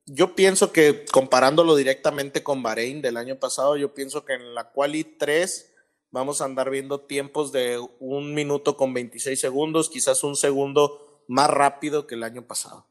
Yo 0.06 0.34
pienso 0.34 0.72
que 0.72 1.04
comparándolo 1.12 1.76
directamente 1.76 2.42
con 2.42 2.62
Bahrein 2.62 3.00
del 3.02 3.16
año 3.16 3.38
pasado, 3.38 3.76
yo 3.76 3.94
pienso 3.94 4.24
que 4.24 4.34
en 4.34 4.54
la 4.54 4.70
quali 4.72 5.04
3 5.04 5.69
vamos 6.10 6.40
a 6.40 6.44
andar 6.44 6.70
viendo 6.70 7.00
tiempos 7.00 7.52
de 7.52 7.78
un 7.98 8.34
minuto 8.34 8.76
con 8.76 8.92
26 8.94 9.38
segundos, 9.38 9.90
quizás 9.90 10.24
un 10.24 10.36
segundo 10.36 11.22
más 11.28 11.48
rápido 11.50 12.06
que 12.06 12.16
el 12.16 12.22
año 12.22 12.46
pasado. 12.46 12.86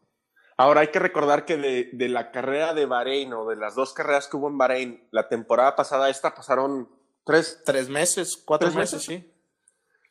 Ahora 0.58 0.82
hay 0.82 0.88
que 0.88 0.99
recordar 0.99 1.45
que 1.45 1.58
de, 1.58 2.10
la 2.10 2.32
carrera 2.32 2.73
de 2.73 2.86
Bahrein 2.86 3.32
o 3.34 3.47
de 3.47 3.55
las 3.55 3.75
dos 3.75 3.93
carreras 3.93 4.27
que 4.27 4.36
hubo 4.36 4.49
en 4.49 4.58
Bahrein, 4.58 5.08
la 5.12 5.29
temporada 5.29 5.75
pasada 5.75 6.10
esta 6.10 6.36
pasaron 6.36 6.89
tres, 7.25 7.62
tres 7.65 7.88
meses, 7.88 8.36
cuatro 8.36 8.71
meses, 8.71 9.03
sí. 9.03 9.34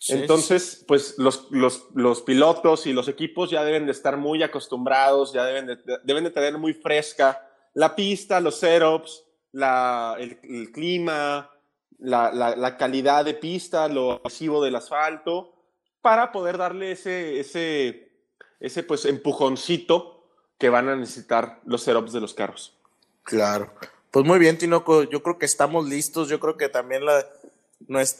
Entonces, 0.08 0.84
pues 0.86 1.18
los, 1.18 1.48
los, 1.50 1.88
los, 1.92 2.22
pilotos 2.22 2.86
y 2.86 2.92
los 2.92 3.08
equipos 3.08 3.50
ya 3.50 3.64
deben 3.64 3.84
de 3.84 3.92
estar 3.92 4.16
muy 4.16 4.42
acostumbrados, 4.44 5.32
ya 5.32 5.44
deben 5.44 5.66
de, 5.66 5.76
deben 6.04 6.22
de 6.22 6.30
tener 6.30 6.56
muy 6.56 6.72
fresca 6.72 7.44
la 7.74 7.94
pista, 7.96 8.40
los 8.40 8.58
setups, 8.60 9.24
la, 9.52 10.16
el, 10.18 10.38
el 10.44 10.70
clima, 10.72 11.50
la, 11.98 12.30
la, 12.32 12.76
calidad 12.76 13.24
de 13.24 13.34
pista, 13.34 13.88
lo 13.88 14.12
agresivo 14.12 14.62
del 14.62 14.76
asfalto, 14.76 15.52
para 16.00 16.32
poder 16.32 16.58
darle 16.58 16.92
ese, 16.92 17.40
ese, 17.40 18.12
ese 18.60 18.82
pues, 18.82 19.04
empujoncito 19.04 20.24
que 20.58 20.68
van 20.68 20.88
a 20.88 20.96
necesitar 20.96 21.60
los 21.64 21.82
setups 21.82 22.12
de 22.12 22.20
los 22.20 22.34
carros. 22.34 22.76
Claro. 23.22 23.72
Pues 24.10 24.24
muy 24.24 24.38
bien, 24.38 24.58
Tinoco. 24.58 25.02
Yo 25.04 25.22
creo 25.22 25.38
que 25.38 25.46
estamos 25.46 25.88
listos. 25.88 26.28
Yo 26.28 26.40
creo 26.40 26.56
que 26.56 26.68
también 26.68 27.04
la, 27.04 27.24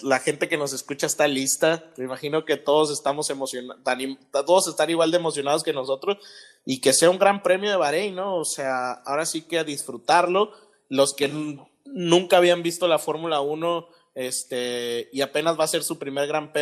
la 0.03 0.19
gente 0.21 0.49
que 0.49 0.59
nos 0.59 0.73
escucha 0.73 1.07
está 1.07 1.27
lista. 1.27 1.91
Me 1.97 2.05
imagino 2.05 2.45
que 2.45 2.57
todos 2.57 2.91
estamos 2.91 3.31
emocionados, 3.31 3.83
todos 4.31 4.69
están 4.69 4.91
igual 4.91 5.11
de 5.11 5.17
emocionados 5.17 5.62
que 5.62 5.73
nosotros 5.73 6.19
y 6.64 6.81
que 6.81 6.93
sea 6.93 7.11
un 7.11 7.19
gran 7.19 7.43
premio 7.43 7.71
de 7.71 7.77
Bahrein, 7.77 8.14
¿no? 8.14 8.37
O 8.37 8.45
sea, 8.45 8.93
ahora 8.93 9.25
sí 9.25 9.43
que 9.43 9.59
a 9.59 9.64
disfrutarlo. 9.64 10.53
Los 10.91 11.14
que 11.14 11.29
nunca 11.92 12.37
habían 12.37 12.62
visto 12.62 12.88
la 12.88 12.98
Fórmula 12.98 13.40
1 13.40 13.88
este, 14.14 15.09
y 15.12 15.20
apenas 15.20 15.59
va 15.59 15.64
a 15.64 15.68
ser 15.68 15.83
su 15.83 15.98
primer 15.98 16.27
gran 16.27 16.53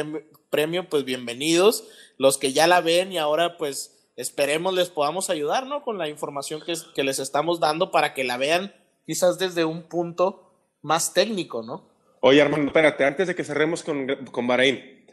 premio, 0.50 0.88
pues 0.88 1.04
bienvenidos. 1.04 1.88
Los 2.18 2.38
que 2.38 2.52
ya 2.52 2.66
la 2.66 2.80
ven 2.80 3.12
y 3.12 3.18
ahora 3.18 3.56
pues 3.56 4.10
esperemos 4.16 4.74
les 4.74 4.90
podamos 4.90 5.30
ayudar, 5.30 5.66
¿no? 5.66 5.82
Con 5.82 5.98
la 5.98 6.08
información 6.08 6.60
que, 6.64 6.74
que 6.94 7.04
les 7.04 7.18
estamos 7.18 7.60
dando 7.60 7.90
para 7.90 8.14
que 8.14 8.24
la 8.24 8.36
vean 8.36 8.74
quizás 9.06 9.38
desde 9.38 9.64
un 9.64 9.84
punto 9.84 10.52
más 10.82 11.14
técnico, 11.14 11.62
¿no? 11.62 11.88
Oye, 12.20 12.42
Armando, 12.42 12.66
espérate, 12.66 13.04
antes 13.04 13.28
de 13.28 13.34
que 13.34 13.44
cerremos 13.44 13.82
con, 13.82 14.06
con 14.32 14.46
Bahrein, 14.46 15.06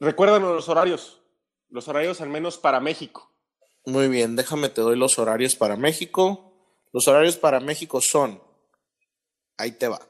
recuérdanos 0.00 0.54
los 0.54 0.68
horarios, 0.68 1.20
los 1.68 1.88
horarios 1.88 2.20
al 2.20 2.28
menos 2.28 2.58
para 2.58 2.80
México. 2.80 3.30
Muy 3.86 4.08
bien, 4.08 4.34
déjame 4.34 4.68
te 4.68 4.80
doy 4.80 4.96
los 4.96 5.18
horarios 5.18 5.56
para 5.56 5.76
México. 5.76 6.52
Los 6.92 7.08
horarios 7.08 7.36
para 7.36 7.60
México 7.60 8.00
son, 8.00 8.40
ahí 9.56 9.72
te 9.72 9.88
va. 9.88 10.00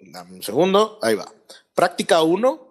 Dame 0.00 0.34
un 0.34 0.42
segundo, 0.42 0.98
ahí 1.02 1.14
va. 1.14 1.32
Práctica 1.74 2.22
1 2.22 2.66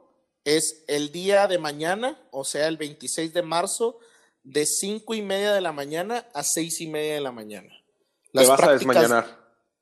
es 0.45 0.83
el 0.87 1.11
día 1.11 1.47
de 1.47 1.57
mañana, 1.57 2.21
o 2.31 2.45
sea, 2.45 2.67
el 2.67 2.77
26 2.77 3.33
de 3.33 3.41
marzo, 3.41 3.99
de 4.43 4.65
5 4.65 5.13
y 5.13 5.21
media 5.21 5.53
de 5.53 5.61
la 5.61 5.73
mañana 5.73 6.25
a 6.33 6.43
6 6.43 6.81
y 6.81 6.87
media 6.87 7.15
de 7.15 7.21
la 7.21 7.31
mañana. 7.31 7.73
Las 8.31 8.45
te 8.45 8.51
vas 8.51 8.63
a 8.63 8.71
desmañanar. 8.71 9.37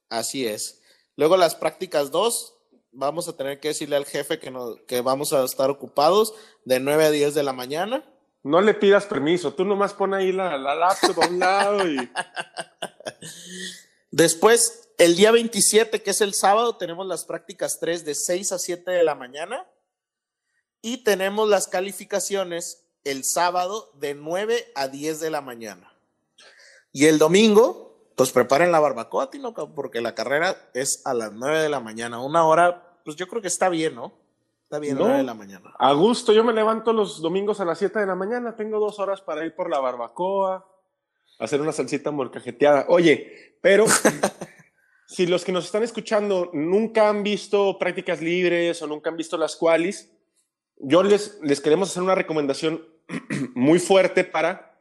Así 0.09 0.47
es. 0.47 0.81
Luego 1.15 1.37
las 1.37 1.55
prácticas 1.55 2.11
2 2.11 2.53
vamos 2.91 3.27
a 3.27 3.35
tener 3.35 3.59
que 3.59 3.69
decirle 3.69 3.95
al 3.95 4.05
jefe 4.05 4.39
que, 4.39 4.53
que 4.87 5.01
vamos 5.01 5.33
a 5.33 5.43
estar 5.43 5.69
ocupados 5.69 6.33
de 6.63 6.79
9 6.79 7.05
a 7.05 7.11
10 7.11 7.35
de 7.35 7.43
la 7.43 7.53
mañana. 7.53 8.03
No 8.41 8.61
le 8.61 8.73
pidas 8.73 9.05
permiso, 9.05 9.53
tú 9.53 9.65
nomás 9.65 9.93
pon 9.93 10.13
ahí 10.13 10.31
la, 10.31 10.57
la 10.57 10.75
laptop 10.75 11.23
a 11.23 11.27
un 11.27 11.39
lado 11.39 11.87
y... 11.87 11.97
Después, 14.11 14.84
el 14.97 15.15
día 15.15 15.31
27, 15.31 16.01
que 16.01 16.11
es 16.11 16.21
el 16.21 16.33
sábado, 16.33 16.77
tenemos 16.77 17.05
las 17.07 17.25
prácticas 17.25 17.79
3 17.79 18.05
de 18.05 18.15
6 18.15 18.51
a 18.51 18.59
7 18.59 18.91
de 18.91 19.03
la 19.03 19.15
mañana 19.15 19.65
y 20.81 21.03
tenemos 21.03 21.49
las 21.49 21.67
calificaciones 21.67 22.85
el 23.03 23.23
sábado 23.23 23.91
de 23.95 24.15
9 24.15 24.71
a 24.75 24.87
10 24.87 25.19
de 25.19 25.29
la 25.29 25.41
mañana. 25.41 25.93
Y 26.91 27.05
el 27.05 27.19
domingo, 27.19 28.09
pues 28.15 28.31
preparen 28.31 28.71
la 28.71 28.79
barbacoa, 28.79 29.29
Tinoco, 29.29 29.73
porque 29.75 30.01
la 30.01 30.15
carrera 30.15 30.69
es 30.73 31.05
a 31.05 31.13
las 31.13 31.33
9 31.33 31.59
de 31.59 31.69
la 31.69 31.79
mañana. 31.79 32.21
Una 32.21 32.45
hora, 32.45 32.99
pues 33.03 33.15
yo 33.15 33.27
creo 33.27 33.41
que 33.41 33.47
está 33.47 33.69
bien, 33.69 33.95
¿no? 33.95 34.13
Está 34.63 34.79
bien, 34.79 34.95
No. 34.95 35.03
9 35.03 35.17
de 35.17 35.23
la 35.23 35.33
mañana. 35.33 35.73
A 35.77 35.93
gusto, 35.93 36.33
yo 36.33 36.43
me 36.43 36.53
levanto 36.53 36.93
los 36.93 37.21
domingos 37.21 37.59
a 37.59 37.65
las 37.65 37.77
7 37.77 37.99
de 37.99 38.05
la 38.07 38.15
mañana, 38.15 38.55
tengo 38.55 38.79
dos 38.79 38.99
horas 38.99 39.21
para 39.21 39.45
ir 39.45 39.53
por 39.55 39.69
la 39.69 39.79
barbacoa, 39.79 40.67
hacer 41.37 41.61
una 41.61 41.71
salsita 41.71 42.11
molcajeteada. 42.11 42.85
Oye, 42.87 43.57
pero 43.61 43.85
si 45.07 45.27
los 45.27 45.45
que 45.45 45.51
nos 45.51 45.65
están 45.65 45.83
escuchando 45.83 46.49
nunca 46.53 47.09
han 47.09 47.23
visto 47.23 47.77
prácticas 47.77 48.21
libres 48.21 48.81
o 48.81 48.87
nunca 48.87 49.09
han 49.09 49.17
visto 49.17 49.37
las 49.37 49.55
qualis, 49.55 50.11
yo 50.77 51.03
les, 51.03 51.39
les 51.41 51.61
queremos 51.61 51.91
hacer 51.91 52.03
una 52.03 52.15
recomendación 52.15 52.85
muy 53.55 53.79
fuerte 53.79 54.23
para 54.23 54.77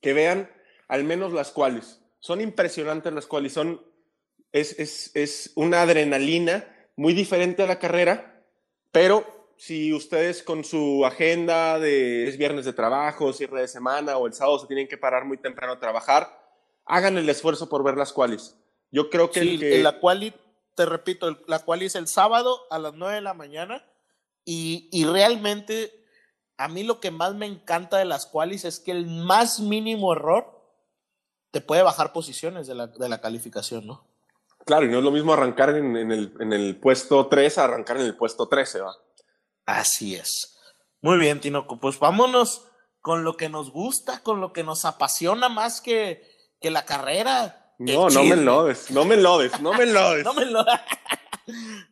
que 0.00 0.12
vean 0.12 0.50
al 0.88 1.04
menos 1.04 1.32
las 1.32 1.50
qualis. 1.50 2.00
Son 2.20 2.40
impresionantes 2.40 3.12
las 3.12 3.26
qualis, 3.26 3.52
son, 3.52 3.82
es, 4.52 4.78
es, 4.78 5.10
es 5.14 5.52
una 5.54 5.82
adrenalina 5.82 6.68
muy 6.96 7.14
diferente 7.14 7.62
a 7.62 7.66
la 7.66 7.78
carrera, 7.78 8.42
pero 8.92 9.24
si 9.56 9.92
ustedes 9.92 10.42
con 10.42 10.64
su 10.64 11.04
agenda 11.06 11.78
de 11.78 12.28
es 12.28 12.36
viernes 12.36 12.64
de 12.64 12.72
trabajo, 12.72 13.32
cierre 13.32 13.62
de 13.62 13.68
semana 13.68 14.16
o 14.16 14.26
el 14.26 14.34
sábado 14.34 14.58
se 14.58 14.66
tienen 14.66 14.88
que 14.88 14.98
parar 14.98 15.24
muy 15.24 15.38
temprano 15.38 15.72
a 15.72 15.80
trabajar, 15.80 16.28
hagan 16.84 17.16
el 17.16 17.28
esfuerzo 17.28 17.68
por 17.68 17.82
ver 17.82 17.96
las 17.96 18.12
qualis. 18.12 18.56
Yo 18.94 19.10
creo 19.10 19.30
que, 19.32 19.40
Sí, 19.40 19.54
el 19.54 19.58
que 19.60 19.82
la 19.82 19.98
quali, 19.98 20.32
te 20.76 20.86
repito, 20.86 21.26
el- 21.26 21.38
la 21.48 21.58
quali 21.58 21.86
es 21.86 21.96
el 21.96 22.06
sábado 22.06 22.60
a 22.70 22.78
las 22.78 22.94
9 22.94 23.16
de 23.16 23.20
la 23.22 23.34
mañana 23.34 23.84
y, 24.44 24.88
y 24.92 25.04
realmente 25.04 25.92
a 26.56 26.68
mí 26.68 26.84
lo 26.84 27.00
que 27.00 27.10
más 27.10 27.34
me 27.34 27.46
encanta 27.46 27.98
de 27.98 28.04
las 28.04 28.26
qualis 28.26 28.64
es 28.64 28.78
que 28.78 28.92
el 28.92 29.06
más 29.08 29.58
mínimo 29.58 30.12
error 30.12 30.62
te 31.50 31.60
puede 31.60 31.82
bajar 31.82 32.12
posiciones 32.12 32.68
de 32.68 32.76
la, 32.76 32.86
de 32.86 33.08
la 33.08 33.20
calificación, 33.20 33.84
¿no? 33.86 34.06
Claro, 34.64 34.86
y 34.86 34.88
no 34.88 34.98
es 34.98 35.04
lo 35.04 35.10
mismo 35.10 35.32
arrancar 35.32 35.70
en, 35.70 35.96
en 35.96 36.12
el, 36.12 36.32
en 36.38 36.52
el 36.52 36.76
puesto 36.78 37.26
3 37.26 37.58
a 37.58 37.64
arrancar 37.64 37.96
en 37.96 38.04
el 38.04 38.16
puesto 38.16 38.46
13, 38.48 38.80
¿va? 38.80 38.94
Así 39.66 40.14
es. 40.14 40.56
Muy 41.02 41.18
bien, 41.18 41.40
Tinoco, 41.40 41.80
pues 41.80 41.98
vámonos 41.98 42.68
con 43.00 43.24
lo 43.24 43.36
que 43.36 43.48
nos 43.48 43.70
gusta, 43.72 44.22
con 44.22 44.40
lo 44.40 44.52
que 44.52 44.62
nos 44.62 44.84
apasiona 44.84 45.48
más 45.48 45.80
que, 45.80 46.22
que 46.60 46.70
la 46.70 46.84
carrera. 46.86 47.63
No, 47.78 48.08
no 48.08 48.24
me 48.24 48.34
enlodes, 48.34 48.90
no 48.90 49.04
me 49.04 49.14
enlodes, 49.14 49.60
no 49.60 49.74
me 49.74 49.84
enlodes. 49.84 50.24
No 50.24 50.34
me 50.34 50.44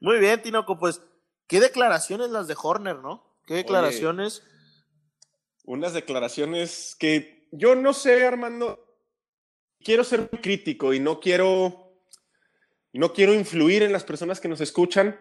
Muy 0.00 0.18
bien, 0.18 0.40
Tinoco, 0.40 0.78
pues, 0.78 1.02
qué 1.46 1.60
declaraciones 1.60 2.30
las 2.30 2.46
de 2.46 2.56
Horner, 2.60 2.96
¿no? 2.96 3.24
Qué 3.46 3.54
declaraciones. 3.54 4.42
Unas 5.64 5.92
declaraciones 5.92 6.96
que 6.98 7.48
yo 7.52 7.74
no 7.74 7.92
sé, 7.92 8.26
Armando. 8.26 8.88
Quiero 9.80 10.04
ser 10.04 10.28
muy 10.30 10.40
crítico 10.40 10.94
y 10.94 11.00
no 11.00 11.18
quiero, 11.18 11.92
no 12.92 13.12
quiero 13.12 13.34
influir 13.34 13.82
en 13.82 13.92
las 13.92 14.04
personas 14.04 14.40
que 14.40 14.48
nos 14.48 14.60
escuchan 14.60 15.18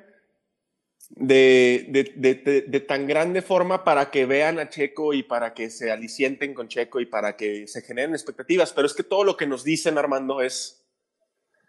de, 1.16 1.86
de- 1.90 2.34
de- 2.36 2.62
de- 2.62 2.80
tan 2.80 3.06
grande 3.08 3.42
forma 3.42 3.84
para 3.84 4.10
que 4.12 4.26
vean 4.26 4.60
a 4.60 4.70
Checo 4.70 5.14
y 5.14 5.24
para 5.24 5.54
que 5.54 5.70
se 5.70 5.92
alicienten 5.92 6.54
con 6.54 6.68
Checo 6.68 7.00
y 7.00 7.06
para 7.06 7.36
que 7.36 7.68
se 7.68 7.82
generen 7.82 8.14
expectativas. 8.14 8.72
Pero 8.74 8.88
es 8.88 8.94
que 8.94 9.04
todo 9.04 9.24
lo 9.24 9.38
que 9.38 9.48
nos 9.48 9.64
dicen, 9.64 9.98
Armando, 9.98 10.42
es, 10.42 10.84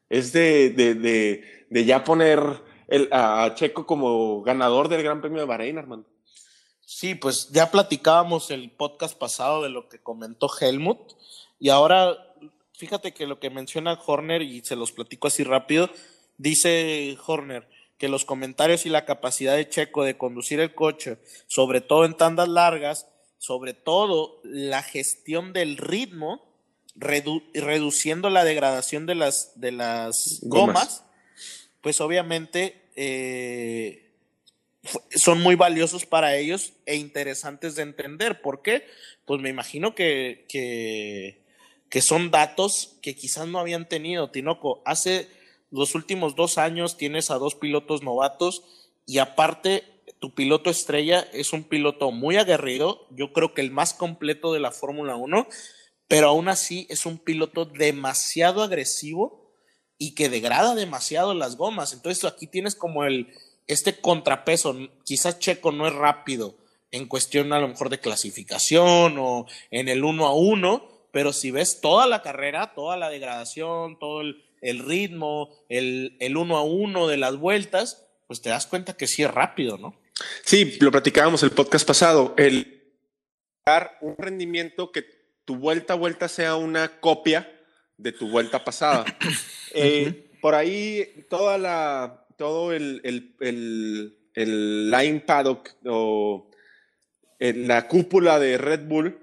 es 0.08 0.32
de 0.32 1.42
ya 1.86 2.04
poner 2.04 2.40
el- 2.88 3.08
a 3.10 3.52
Checo 3.54 3.86
como 3.86 4.42
ganador 4.42 4.88
del 4.88 5.02
Gran 5.02 5.20
Premio 5.20 5.40
de 5.40 5.46
Bahrein, 5.46 5.78
Armando. 5.78 6.08
Sí, 6.84 7.14
pues 7.14 7.48
ya 7.50 7.70
platicábamos 7.70 8.50
el 8.50 8.70
podcast 8.70 9.16
pasado 9.18 9.62
de 9.62 9.70
lo 9.70 9.88
que 9.88 9.98
comentó 9.98 10.50
Helmut 10.60 10.98
y 11.58 11.70
ahora 11.70 12.16
fíjate 12.74 13.12
que 13.12 13.26
lo 13.26 13.38
que 13.40 13.48
menciona 13.48 13.98
Horner 14.04 14.42
y 14.42 14.60
se 14.62 14.76
los 14.76 14.92
platico 14.92 15.28
así 15.28 15.42
rápido, 15.44 15.88
dice 16.36 17.16
Horner 17.24 17.66
que 18.02 18.08
los 18.08 18.24
comentarios 18.24 18.84
y 18.84 18.88
la 18.88 19.04
capacidad 19.04 19.54
de 19.54 19.68
Checo 19.68 20.02
de 20.02 20.18
conducir 20.18 20.58
el 20.58 20.74
coche, 20.74 21.18
sobre 21.46 21.80
todo 21.80 22.04
en 22.04 22.16
tandas 22.16 22.48
largas, 22.48 23.06
sobre 23.38 23.74
todo 23.74 24.40
la 24.42 24.82
gestión 24.82 25.52
del 25.52 25.76
ritmo, 25.76 26.52
redu- 26.96 27.44
reduciendo 27.54 28.28
la 28.28 28.42
degradación 28.42 29.06
de 29.06 29.14
las, 29.14 29.52
de 29.60 29.70
las 29.70 30.40
Gomas. 30.42 30.74
gomas, 30.74 31.04
pues 31.80 32.00
obviamente 32.00 32.82
eh, 32.96 34.10
son 35.14 35.40
muy 35.40 35.54
valiosos 35.54 36.04
para 36.04 36.36
ellos 36.36 36.72
e 36.86 36.96
interesantes 36.96 37.76
de 37.76 37.82
entender. 37.82 38.42
¿Por 38.42 38.62
qué? 38.62 38.84
Pues 39.26 39.40
me 39.40 39.48
imagino 39.48 39.94
que, 39.94 40.44
que, 40.48 41.44
que 41.88 42.02
son 42.02 42.32
datos 42.32 42.96
que 43.00 43.14
quizás 43.14 43.46
no 43.46 43.60
habían 43.60 43.88
tenido. 43.88 44.32
Tinoco, 44.32 44.82
hace 44.84 45.28
los 45.72 45.94
últimos 45.94 46.36
dos 46.36 46.58
años 46.58 46.96
tienes 46.96 47.30
a 47.30 47.38
dos 47.38 47.54
pilotos 47.54 48.02
novatos 48.02 48.62
y 49.06 49.18
aparte 49.18 49.84
tu 50.20 50.34
piloto 50.34 50.70
estrella 50.70 51.26
es 51.32 51.52
un 51.52 51.64
piloto 51.64 52.12
muy 52.12 52.36
aguerrido, 52.36 53.08
yo 53.10 53.32
creo 53.32 53.54
que 53.54 53.60
el 53.60 53.72
más 53.72 53.94
completo 53.94 54.52
de 54.52 54.60
la 54.60 54.70
Fórmula 54.70 55.16
1, 55.16 55.48
pero 56.06 56.28
aún 56.28 56.48
así 56.48 56.86
es 56.90 57.06
un 57.06 57.18
piloto 57.18 57.64
demasiado 57.64 58.62
agresivo 58.62 59.50
y 59.98 60.14
que 60.14 60.28
degrada 60.28 60.74
demasiado 60.74 61.34
las 61.34 61.56
gomas. 61.56 61.92
Entonces 61.92 62.24
aquí 62.24 62.46
tienes 62.46 62.74
como 62.74 63.04
el 63.04 63.32
este 63.66 64.00
contrapeso. 64.00 64.76
Quizás 65.04 65.38
Checo 65.38 65.72
no 65.72 65.86
es 65.86 65.94
rápido 65.94 66.54
en 66.90 67.06
cuestión 67.06 67.52
a 67.52 67.60
lo 67.60 67.68
mejor 67.68 67.88
de 67.88 68.00
clasificación 68.00 69.16
o 69.18 69.46
en 69.70 69.88
el 69.88 70.04
uno 70.04 70.26
a 70.26 70.34
uno, 70.34 70.86
pero 71.10 71.32
si 71.32 71.50
ves 71.50 71.80
toda 71.80 72.06
la 72.06 72.22
carrera, 72.22 72.74
toda 72.74 72.96
la 72.96 73.08
degradación, 73.08 73.98
todo 73.98 74.20
el, 74.20 74.44
el 74.62 74.78
ritmo, 74.78 75.50
el, 75.68 76.16
el 76.20 76.36
uno 76.36 76.56
a 76.56 76.62
uno 76.62 77.08
de 77.08 77.18
las 77.18 77.36
vueltas, 77.36 78.06
pues 78.26 78.40
te 78.40 78.48
das 78.48 78.66
cuenta 78.66 78.96
que 78.96 79.06
sí 79.06 79.22
es 79.22 79.30
rápido, 79.30 79.76
¿no? 79.76 80.00
Sí, 80.44 80.78
lo 80.80 80.90
platicábamos 80.90 81.42
el 81.42 81.50
podcast 81.50 81.86
pasado, 81.86 82.34
el 82.38 82.82
dar 83.66 83.98
un 84.00 84.16
rendimiento 84.16 84.92
que 84.92 85.04
tu 85.44 85.56
vuelta 85.56 85.94
a 85.94 85.96
vuelta 85.96 86.28
sea 86.28 86.56
una 86.56 87.00
copia 87.00 87.52
de 87.98 88.12
tu 88.12 88.30
vuelta 88.30 88.64
pasada. 88.64 89.04
Eh, 89.74 90.28
Por 90.42 90.54
ahí 90.54 91.24
toda 91.30 91.56
la, 91.56 92.26
todo 92.36 92.74
el, 92.74 93.00
el, 93.04 93.34
el, 93.40 94.18
el 94.34 94.90
line 94.90 95.20
paddock 95.20 95.70
o 95.86 96.50
en 97.38 97.66
la 97.66 97.88
cúpula 97.88 98.38
de 98.38 98.58
Red 98.58 98.86
Bull, 98.86 99.18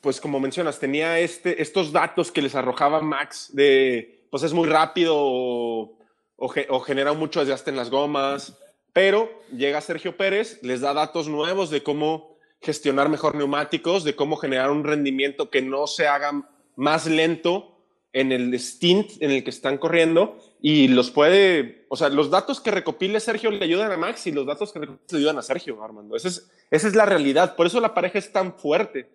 pues 0.00 0.20
como 0.20 0.40
mencionas, 0.40 0.80
tenía 0.80 1.20
este, 1.20 1.62
estos 1.62 1.92
datos 1.92 2.32
que 2.32 2.42
les 2.42 2.56
arrojaba 2.56 3.00
Max 3.02 3.50
de, 3.52 4.21
pues 4.32 4.44
es 4.44 4.54
muy 4.54 4.66
rápido 4.66 5.14
o, 5.14 5.98
o, 6.36 6.54
o 6.70 6.80
genera 6.80 7.12
mucho 7.12 7.40
desgaste 7.40 7.68
en 7.68 7.76
las 7.76 7.90
gomas, 7.90 8.58
pero 8.94 9.30
llega 9.54 9.82
Sergio 9.82 10.16
Pérez, 10.16 10.58
les 10.62 10.80
da 10.80 10.94
datos 10.94 11.28
nuevos 11.28 11.68
de 11.68 11.82
cómo 11.82 12.38
gestionar 12.62 13.10
mejor 13.10 13.34
neumáticos, 13.34 14.04
de 14.04 14.16
cómo 14.16 14.36
generar 14.36 14.70
un 14.70 14.84
rendimiento 14.84 15.50
que 15.50 15.60
no 15.60 15.86
se 15.86 16.08
haga 16.08 16.48
más 16.76 17.06
lento 17.06 17.76
en 18.14 18.32
el 18.32 18.58
stint 18.58 19.20
en 19.20 19.32
el 19.32 19.44
que 19.44 19.50
están 19.50 19.76
corriendo 19.76 20.38
y 20.62 20.88
los 20.88 21.10
puede, 21.10 21.84
o 21.90 21.96
sea, 21.96 22.08
los 22.08 22.30
datos 22.30 22.58
que 22.58 22.70
recopile 22.70 23.20
Sergio 23.20 23.50
le 23.50 23.62
ayudan 23.62 23.92
a 23.92 23.98
Max 23.98 24.26
y 24.26 24.32
los 24.32 24.46
datos 24.46 24.72
que 24.72 24.78
recopile 24.78 25.04
le 25.10 25.18
ayudan 25.18 25.38
a 25.38 25.42
Sergio, 25.42 25.84
Armando. 25.84 26.16
Esa 26.16 26.28
es, 26.28 26.50
esa 26.70 26.88
es 26.88 26.94
la 26.94 27.04
realidad, 27.04 27.54
por 27.54 27.66
eso 27.66 27.80
la 27.80 27.92
pareja 27.92 28.18
es 28.18 28.32
tan 28.32 28.54
fuerte, 28.54 29.10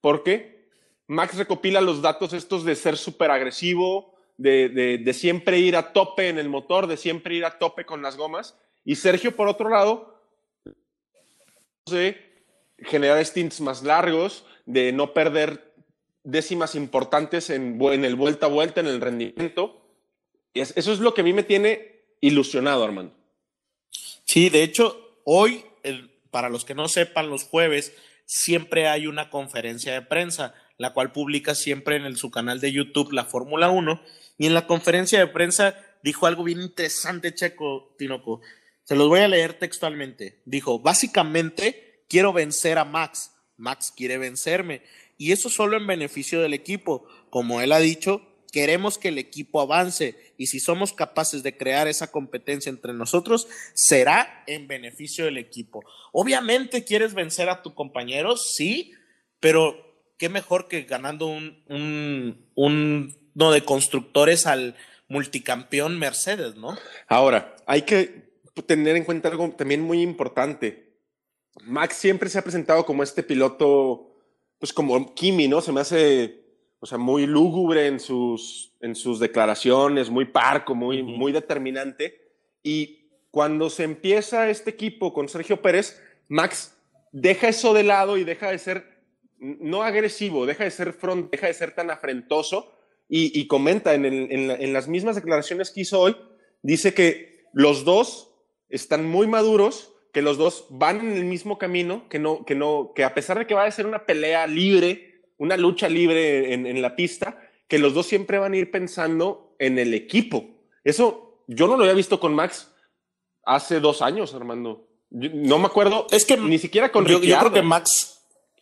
porque 0.00 0.68
Max 1.08 1.36
recopila 1.36 1.80
los 1.80 2.02
datos 2.02 2.32
estos 2.34 2.64
de 2.64 2.76
ser 2.76 2.96
súper 2.96 3.32
agresivo, 3.32 4.14
de, 4.40 4.68
de, 4.70 4.98
de 4.98 5.12
siempre 5.12 5.58
ir 5.58 5.76
a 5.76 5.92
tope 5.92 6.28
en 6.28 6.38
el 6.38 6.48
motor, 6.48 6.86
de 6.86 6.96
siempre 6.96 7.34
ir 7.34 7.44
a 7.44 7.58
tope 7.58 7.84
con 7.84 8.00
las 8.02 8.16
gomas, 8.16 8.56
y 8.84 8.96
Sergio, 8.96 9.36
por 9.36 9.48
otro 9.48 9.68
lado, 9.68 10.18
de 11.90 12.16
generar 12.78 13.24
stints 13.24 13.60
más 13.60 13.82
largos, 13.82 14.44
de 14.64 14.92
no 14.92 15.12
perder 15.12 15.74
décimas 16.24 16.74
importantes 16.74 17.50
en, 17.50 17.78
en 17.82 18.04
el 18.04 18.14
vuelta 18.14 18.46
a 18.46 18.48
vuelta, 18.48 18.80
en 18.80 18.86
el 18.86 19.00
rendimiento. 19.00 19.82
Eso 20.54 20.92
es 20.92 21.00
lo 21.00 21.12
que 21.14 21.20
a 21.20 21.24
mí 21.24 21.32
me 21.32 21.42
tiene 21.42 22.02
ilusionado, 22.20 22.84
Armando. 22.84 23.14
Sí, 24.24 24.48
de 24.48 24.62
hecho, 24.62 25.20
hoy, 25.24 25.64
el- 25.82 26.10
para 26.30 26.48
los 26.48 26.64
que 26.64 26.74
no 26.74 26.88
sepan, 26.88 27.28
los 27.28 27.44
jueves 27.44 27.92
siempre 28.24 28.86
hay 28.88 29.06
una 29.06 29.28
conferencia 29.30 29.92
de 29.92 30.02
prensa, 30.02 30.54
la 30.80 30.94
cual 30.94 31.12
publica 31.12 31.54
siempre 31.54 31.96
en 31.96 32.06
el- 32.06 32.16
su 32.16 32.30
canal 32.30 32.58
de 32.58 32.72
YouTube 32.72 33.12
la 33.12 33.26
Fórmula 33.26 33.68
1. 33.70 34.02
Y 34.38 34.46
en 34.46 34.54
la 34.54 34.66
conferencia 34.66 35.18
de 35.18 35.26
prensa 35.26 35.76
dijo 36.02 36.26
algo 36.26 36.42
bien 36.42 36.62
interesante, 36.62 37.34
Checo 37.34 37.94
Tinoco. 37.98 38.40
Se 38.84 38.96
los 38.96 39.06
voy 39.08 39.20
a 39.20 39.28
leer 39.28 39.58
textualmente. 39.58 40.40
Dijo, 40.46 40.78
básicamente, 40.78 42.04
quiero 42.08 42.32
vencer 42.32 42.78
a 42.78 42.86
Max. 42.86 43.30
Max 43.58 43.92
quiere 43.94 44.16
vencerme. 44.16 44.80
Y 45.18 45.32
eso 45.32 45.50
solo 45.50 45.76
en 45.76 45.86
beneficio 45.86 46.40
del 46.40 46.54
equipo. 46.54 47.06
Como 47.28 47.60
él 47.60 47.72
ha 47.72 47.78
dicho, 47.78 48.26
queremos 48.50 48.96
que 48.96 49.08
el 49.08 49.18
equipo 49.18 49.60
avance 49.60 50.32
y 50.38 50.46
si 50.46 50.60
somos 50.60 50.94
capaces 50.94 51.42
de 51.42 51.58
crear 51.58 51.88
esa 51.88 52.10
competencia 52.10 52.70
entre 52.70 52.94
nosotros, 52.94 53.48
será 53.74 54.44
en 54.46 54.66
beneficio 54.66 55.26
del 55.26 55.36
equipo. 55.36 55.84
Obviamente 56.10 56.84
quieres 56.84 57.12
vencer 57.12 57.50
a 57.50 57.62
tu 57.62 57.74
compañero, 57.74 58.38
sí, 58.38 58.94
pero 59.40 59.89
qué 60.20 60.28
mejor 60.28 60.68
que 60.68 60.82
ganando 60.82 61.26
un, 61.26 61.64
un, 61.66 62.46
un 62.54 63.16
no 63.34 63.50
de 63.52 63.64
constructores 63.64 64.46
al 64.46 64.76
multicampeón 65.08 65.98
Mercedes, 65.98 66.56
¿no? 66.56 66.76
Ahora, 67.08 67.56
hay 67.66 67.82
que, 67.82 68.30
tener 68.66 68.96
en 68.96 69.04
cuenta 69.04 69.30
algo 69.30 69.48
también 69.52 69.80
muy 69.80 70.02
importante. 70.02 70.98
Max 71.64 71.96
siempre 71.96 72.28
se 72.28 72.38
ha 72.38 72.42
presentado 72.42 72.84
como 72.84 73.02
este 73.02 73.22
piloto, 73.22 74.14
pues 74.58 74.74
como 74.74 75.14
Kimi, 75.14 75.48
¿no? 75.48 75.62
Se 75.62 75.72
me 75.72 75.80
hace, 75.80 76.44
o 76.80 76.86
sea, 76.86 76.98
muy 76.98 77.24
lúgubre 77.26 77.86
en 77.86 77.98
sus, 77.98 78.74
en 78.80 78.94
sus 78.94 79.20
declaraciones, 79.20 80.10
muy 80.10 80.26
parco, 80.26 80.74
muy, 80.74 81.02
muy 81.02 81.32
determinante. 81.32 82.20
Y 82.62 83.08
cuando 83.30 83.70
se 83.70 83.84
empieza 83.84 84.50
este 84.50 84.68
equipo 84.68 85.14
con 85.14 85.30
Sergio 85.30 85.62
Pérez, 85.62 85.98
Max 86.28 86.76
deja 87.10 87.48
eso 87.48 87.72
de 87.72 87.84
lado 87.84 88.18
y 88.18 88.24
deja 88.24 88.50
de 88.50 88.58
ser 88.58 88.89
no 89.40 89.82
agresivo, 89.82 90.46
deja 90.46 90.64
de 90.64 90.70
ser 90.70 90.92
front, 90.92 91.30
deja 91.30 91.46
de 91.46 91.54
ser 91.54 91.74
tan 91.74 91.90
afrentoso 91.90 92.72
y, 93.08 93.48
comenta 93.48 93.94
en, 93.94 94.04
en, 94.04 94.72
las 94.72 94.86
mismas 94.86 95.16
declaraciones 95.16 95.70
que 95.70 95.80
hizo 95.80 95.98
hoy, 95.98 96.16
dice 96.62 96.94
que 96.94 97.46
los 97.52 97.84
dos 97.84 98.32
están 98.68 99.04
muy 99.04 99.26
maduros, 99.26 99.92
que 100.12 100.22
los 100.22 100.38
dos 100.38 100.66
van 100.70 101.00
en 101.00 101.16
el 101.16 101.24
mismo 101.24 101.58
camino, 101.58 102.08
que 102.08 102.18
no, 102.18 102.44
que 102.44 102.54
no, 102.54 102.92
que 102.94 103.02
a 103.02 103.14
pesar 103.14 103.38
de 103.38 103.46
que 103.46 103.54
va 103.54 103.64
a 103.64 103.70
ser 103.70 103.86
una 103.86 104.06
pelea 104.06 104.46
libre, 104.46 105.24
una 105.38 105.56
lucha 105.56 105.88
libre 105.88 106.52
en, 106.54 106.82
la 106.82 106.94
pista, 106.94 107.40
que 107.66 107.78
los 107.78 107.94
dos 107.94 108.06
siempre 108.06 108.38
van 108.38 108.52
a 108.52 108.56
ir 108.56 108.70
pensando 108.70 109.56
en 109.58 109.78
el 109.78 109.94
equipo. 109.94 110.44
Eso 110.84 111.44
yo 111.48 111.66
no 111.66 111.76
lo 111.76 111.82
había 111.82 111.94
visto 111.94 112.20
con 112.20 112.34
Max 112.34 112.72
hace 113.44 113.80
dos 113.80 114.02
años, 114.02 114.34
Armando. 114.34 114.88
no 115.10 115.58
me 115.58 115.66
acuerdo. 115.66 116.06
Es 116.10 116.24
que 116.24 116.36
ni 116.36 116.58
siquiera 116.58 116.92
con 116.92 117.06
yo, 117.06 117.20
yo 117.20 117.38
creo 117.38 117.52
que 117.52 117.62
Max. 117.62 118.19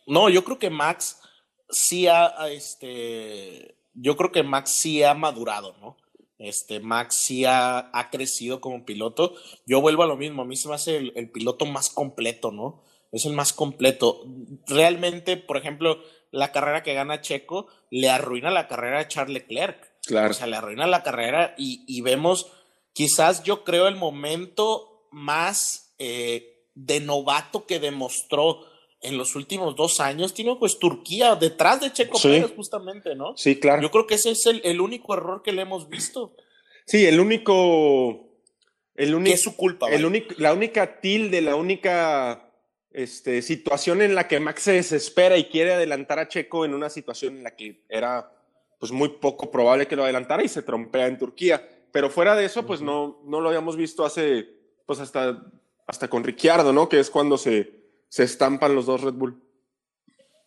No, 0.09 0.27
yo 0.27 0.43
creo 0.43 0.57
que 0.57 0.71
Max 0.71 1.21
sí 1.69 2.07
ha, 2.07 2.33
este, 2.49 3.75
yo 3.93 4.17
creo 4.17 4.31
que 4.31 4.41
Max 4.41 4.71
sí 4.71 5.03
ha 5.03 5.13
madurado, 5.13 5.75
¿no? 5.79 5.97
Este, 6.39 6.79
Max 6.79 7.15
sí 7.15 7.45
ha, 7.45 7.91
crecido 8.11 8.59
como 8.59 8.85
piloto. 8.85 9.35
Yo 9.67 9.81
vuelvo 9.81 10.01
a 10.01 10.07
lo 10.07 10.17
mismo, 10.17 10.41
a 10.41 10.45
mí 10.45 10.55
se 10.55 10.67
me 10.67 10.73
hace 10.73 10.97
el, 10.97 11.29
piloto 11.29 11.67
más 11.67 11.91
completo, 11.91 12.51
¿no? 12.51 12.81
Es 13.11 13.25
el 13.25 13.33
más 13.33 13.53
completo. 13.53 14.25
Realmente, 14.65 15.37
por 15.37 15.57
ejemplo, 15.57 16.01
la 16.31 16.51
carrera 16.51 16.81
que 16.81 16.95
gana 16.95 17.21
Checo 17.21 17.67
le 17.91 18.09
arruina 18.09 18.49
la 18.49 18.67
carrera 18.67 19.01
a 19.01 19.07
Charles 19.07 19.33
Leclerc. 19.33 19.91
Claro. 20.05 20.31
O 20.31 20.33
sea, 20.33 20.47
le 20.47 20.55
arruina 20.55 20.87
la 20.87 21.03
carrera 21.03 21.53
y, 21.55 22.01
vemos, 22.01 22.51
quizás 22.93 23.43
yo 23.43 23.63
creo 23.63 23.87
el 23.87 23.95
momento 23.95 25.07
más 25.11 25.93
eh, 25.99 26.65
de 26.73 26.99
novato 26.99 27.67
que 27.67 27.79
demostró 27.79 28.65
en 29.01 29.17
los 29.17 29.35
últimos 29.35 29.75
dos 29.75 29.99
años 29.99 30.33
tiene 30.33 30.55
pues 30.57 30.77
Turquía 30.77 31.35
detrás 31.35 31.79
de 31.79 31.93
Checo 31.93 32.19
Pérez 32.21 32.51
justamente, 32.55 33.15
¿no? 33.15 33.35
Sí, 33.37 33.59
claro. 33.59 33.81
Yo 33.81 33.91
creo 33.91 34.07
que 34.07 34.15
ese 34.15 34.31
es 34.31 34.45
el, 34.45 34.81
único 34.81 35.13
error 35.13 35.41
que 35.41 35.51
le 35.51 35.61
hemos 35.61 35.87
visto. 35.89 36.35
Sí, 36.85 37.05
el 37.05 37.19
único... 37.19 38.27
El 38.95 39.15
único, 39.15 39.33
es 39.33 39.41
su 39.41 39.55
culpa. 39.55 39.87
El 39.89 40.05
único, 40.05 40.35
la 40.37 40.53
única 40.53 40.99
tilde, 40.99 41.41
la 41.41 41.55
única 41.55 42.51
este, 42.91 43.41
situación 43.41 44.01
en 44.01 44.13
la 44.13 44.27
que 44.27 44.41
Max 44.41 44.63
se 44.63 44.73
desespera 44.73 45.37
y 45.37 45.45
quiere 45.45 45.73
adelantar 45.73 46.19
a 46.19 46.27
Checo 46.27 46.65
en 46.65 46.73
una 46.73 46.89
situación 46.89 47.37
en 47.37 47.43
la 47.43 47.55
que 47.55 47.85
era 47.87 48.29
pues 48.77 48.91
muy 48.91 49.07
poco 49.07 49.51
probable 49.51 49.87
que 49.87 49.95
lo 49.95 50.03
adelantara 50.03 50.43
y 50.43 50.49
se 50.49 50.63
trompea 50.63 51.07
en 51.07 51.17
Turquía. 51.17 51.65
Pero 51.93 52.09
fuera 52.09 52.35
de 52.35 52.43
eso, 52.43 52.65
pues 52.65 52.81
no, 52.81 53.21
no 53.23 53.39
lo 53.39 53.47
habíamos 53.47 53.77
visto 53.77 54.03
hace, 54.03 54.49
pues 54.85 54.99
hasta, 54.99 55.45
hasta 55.87 56.09
con 56.09 56.25
Ricciardo, 56.25 56.73
¿no? 56.73 56.89
Que 56.89 56.99
es 56.99 57.09
cuando 57.09 57.37
se, 57.37 57.78
se 58.09 58.23
estampan 58.23 58.75
los 58.75 58.85
dos 58.87 59.01
Red 59.01 59.13
Bull. 59.13 59.41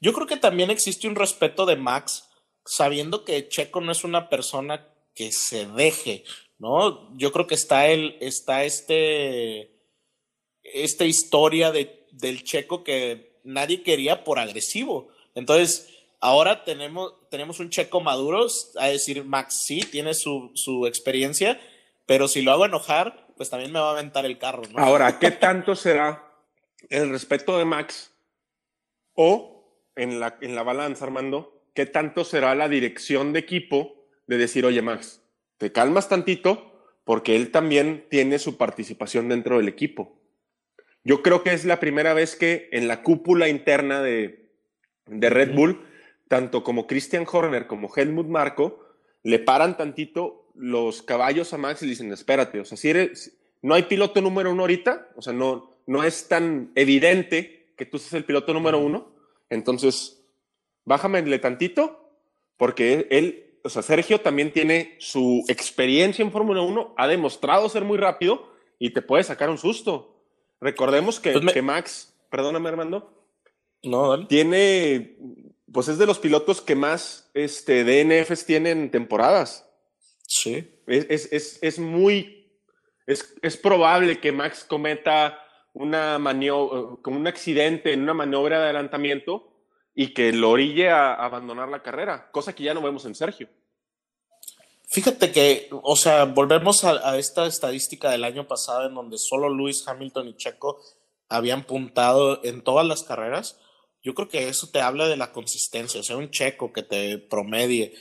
Yo 0.01 0.13
creo 0.13 0.27
que 0.27 0.37
también 0.37 0.71
existe 0.71 1.07
un 1.07 1.15
respeto 1.15 1.65
de 1.65 1.77
Max, 1.77 2.29
sabiendo 2.65 3.25
que 3.25 3.49
Checo 3.49 3.81
no 3.81 3.93
es 3.93 4.05
una 4.05 4.29
persona 4.29 4.89
que 5.15 5.31
se 5.31 5.67
deje, 5.67 6.25
¿no? 6.59 7.17
Yo 7.17 7.33
creo 7.33 7.47
que 7.47 7.55
está 7.55 7.87
el, 7.87 8.17
está 8.21 8.65
este, 8.65 9.81
esta 10.63 11.05
historia 11.05 11.71
de, 11.71 12.07
del 12.11 12.43
Checo 12.43 12.83
que 12.83 13.41
nadie 13.45 13.83
quería 13.83 14.25
por 14.25 14.41
agresivo. 14.41 15.09
Entonces, 15.35 15.89
ahora 16.21 16.65
tenemos, 16.65 17.15
tenemos 17.31 17.61
un 17.61 17.71
Checo 17.71 18.01
maduro, 18.01 18.47
a 18.79 18.89
decir, 18.89 19.25
Max 19.25 19.63
sí, 19.67 19.83
tiene 19.83 20.15
su, 20.15 20.51
su 20.55 20.87
experiencia, 20.87 21.61
pero 22.07 22.27
si 22.27 22.43
lo 22.43 22.51
hago 22.51 22.67
enojar, 22.67 23.29
pues 23.37 23.51
también 23.51 23.73
me 23.73 23.79
va 23.79 23.91
a 23.91 23.93
aventar 23.93 24.27
el 24.27 24.39
carro, 24.39 24.63
¿no? 24.71 24.83
Ahora, 24.83 25.21
¿qué 25.21 25.31
tanto 25.31 25.77
será 25.77 26.32
el 26.89 27.11
respeto 27.11 27.59
de 27.59 27.65
Max 27.65 28.15
o 29.15 29.91
en 29.97 30.21
la, 30.21 30.39
en 30.41 30.55
la 30.55 30.63
balanza, 30.63 31.05
Armando, 31.05 31.63
qué 31.75 31.87
tanto 31.87 32.25
será 32.25 32.55
la 32.55 32.69
dirección 32.69 33.33
de 33.33 33.41
equipo 33.41 34.07
de 34.27 34.39
decir, 34.39 34.65
oye, 34.65 34.83
Max, 34.83 35.23
te 35.59 35.73
calmas 35.73 36.09
tantito 36.09 36.73
porque 37.05 37.37
él 37.37 37.51
también 37.51 38.07
tiene 38.09 38.39
su 38.39 38.57
participación 38.57 39.29
dentro 39.29 39.59
del 39.59 39.69
equipo. 39.69 40.19
Yo 41.05 41.23
creo 41.23 41.43
que 41.43 41.53
es 41.53 41.65
la 41.65 41.81
primera 41.81 42.15
vez 42.15 42.37
que 42.37 42.69
en 42.73 42.87
la 42.87 43.03
cúpula 43.03 43.49
interna 43.49 44.03
de, 44.03 44.53
de 45.07 45.31
Red 45.31 45.55
Bull, 45.55 45.85
tanto 46.29 46.63
como 46.63 46.87
Christian 46.87 47.27
Horner 47.31 47.67
como 47.67 47.91
Helmut 47.95 48.29
Marco, 48.29 48.87
le 49.23 49.39
paran 49.39 49.77
tantito 49.77 50.51
los 50.55 51.03
caballos 51.03 51.53
a 51.53 51.59
Max 51.59 51.83
y 51.83 51.87
le 51.87 51.91
dicen, 51.91 52.13
espérate, 52.13 52.61
o 52.61 52.65
sea, 52.65 52.77
si 52.77 52.91
eres, 52.91 53.37
no 53.63 53.75
hay 53.75 53.85
piloto 53.85 54.21
número 54.21 54.53
uno 54.53 54.63
ahorita, 54.63 55.09
o 55.17 55.23
sea, 55.23 55.33
no, 55.33 55.72
no 55.87 56.05
es 56.05 56.29
tan 56.29 56.73
evidente 56.75 57.73
que 57.77 57.87
tú 57.87 57.99
seas 57.99 58.15
el 58.15 58.25
piloto 58.25 58.53
número 58.55 58.79
uno, 58.79 59.13
entonces 59.51 60.25
bájamele 60.85 61.39
tantito, 61.39 62.15
porque 62.57 63.07
él, 63.11 63.59
o 63.65 63.69
sea, 63.69 63.83
Sergio 63.83 64.21
también 64.21 64.53
tiene 64.53 64.97
su 64.99 65.45
experiencia 65.49 66.23
en 66.23 66.33
Fórmula 66.33 66.63
1, 66.63 66.95
ha 66.97 67.09
demostrado 67.09 67.69
ser 67.69 67.85
muy 67.85 67.99
rápido 67.99 68.53
y 68.79 68.91
te 68.91 69.03
puede 69.03 69.25
sacar 69.25 69.51
un 69.51 69.59
susto. 69.59 70.25
Recordemos 70.61 71.19
que, 71.19 71.33
pues 71.33 71.53
que 71.53 71.63
Max, 71.63 72.15
perdóname 72.31 72.69
Armando, 72.69 73.23
no, 73.83 74.27
tiene, 74.29 75.17
pues 75.73 75.89
es 75.89 75.99
de 75.99 76.07
los 76.07 76.21
pilotos 76.21 76.61
que 76.61 76.77
más 76.77 77.31
este, 77.35 77.85
DNFs 77.85 78.47
tienen 78.47 78.91
temporadas. 78.91 79.69
Sí. 80.27 80.69
Es, 80.87 81.33
es, 81.33 81.59
es 81.63 81.79
muy, 81.79 82.49
es, 83.07 83.35
es 83.43 83.57
probable 83.57 84.21
que 84.21 84.31
Max 84.31 84.65
cometa 84.65 85.42
una 85.73 86.19
maniobra, 86.19 86.97
como 87.03 87.19
un 87.19 87.27
accidente 87.27 87.93
en 87.93 88.03
una 88.03 88.15
maniobra 88.15 88.59
de 88.59 88.65
adelantamiento 88.65 89.53
y 89.95 90.15
que 90.15 90.33
lo 90.33 90.51
orille 90.51 90.91
a, 90.91 91.15
abandonar 91.15 91.69
la 91.69 91.83
carrera, 91.83 92.31
cosa 92.31 92.55
que 92.55 92.65
ya 92.65 92.75
no 92.75 92.83
vemos 92.83 93.05
en 93.05 93.15
Sergio. 93.15 93.49
Fíjate 94.89 95.33
que, 95.33 95.69
o 95.71 95.97
sea, 95.97 96.25
volvemos 96.27 96.85
a, 96.85 97.19
esta 97.19 97.47
estadística 97.47 98.11
del 98.11 98.25
año 98.25 98.47
pasado 98.47 98.87
en 98.87 98.95
donde 98.95 99.17
solo 99.17 99.49
Luis 99.49 99.89
Hamilton 99.89 100.29
y 100.29 100.37
Checo 100.37 100.81
habían 101.29 101.65
puntado 101.65 102.45
en 102.45 102.63
todas 102.63 102.87
las 102.87 103.03
carreras. 103.03 103.59
Yo 104.03 104.15
creo 104.15 104.29
que 104.29 104.49
eso 104.49 104.69
te 104.71 104.81
habla 104.81 105.09
de 105.09 105.17
la 105.17 105.33
consistencia. 105.33 106.01
O 106.01 106.03
sea, 106.03 106.19
un 106.19 106.31
Checo 106.31 106.75
que 106.75 106.83
te 106.83 107.17
promedie 107.17 107.95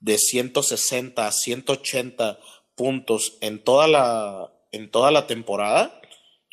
de 0.00 0.18
160 0.18 1.26
a 1.26 1.30
180 1.30 2.40
puntos 2.74 3.38
en 3.40 3.62
toda 3.62 3.86
la, 3.86 4.52
en 4.72 4.90
toda 4.90 5.12
la 5.12 5.26
temporada, 5.26 6.00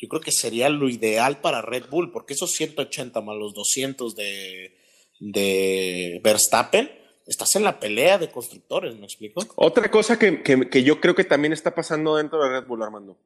yo 0.04 0.08
creo 0.08 0.20
que 0.20 0.32
sería 0.32 0.68
lo 0.68 0.90
ideal 0.90 1.40
para 1.40 1.62
Red 1.62 1.86
Bull, 1.88 2.12
porque 2.12 2.34
esos 2.34 2.52
180 2.52 3.22
más 3.22 3.36
los 3.36 3.54
200 3.54 4.14
de, 4.14 4.76
de 5.18 6.20
Verstappen, 6.22 6.90
estás 7.26 7.56
en 7.56 7.64
la 7.64 7.80
pelea 7.80 8.18
de 8.18 8.30
constructores, 8.30 8.96
¿me 8.96 9.06
explico? 9.06 9.42
Otra 9.56 9.90
cosa 9.90 10.18
que, 10.18 10.42
que, 10.42 10.82
yo 10.82 11.00
creo 11.00 11.14
que 11.14 11.24
también 11.24 11.54
está 11.54 11.74
pasando 11.74 12.16
dentro 12.16 12.42
de 12.42 12.50
Red 12.50 12.66
Bull, 12.66 12.82
Armando. 12.82 13.18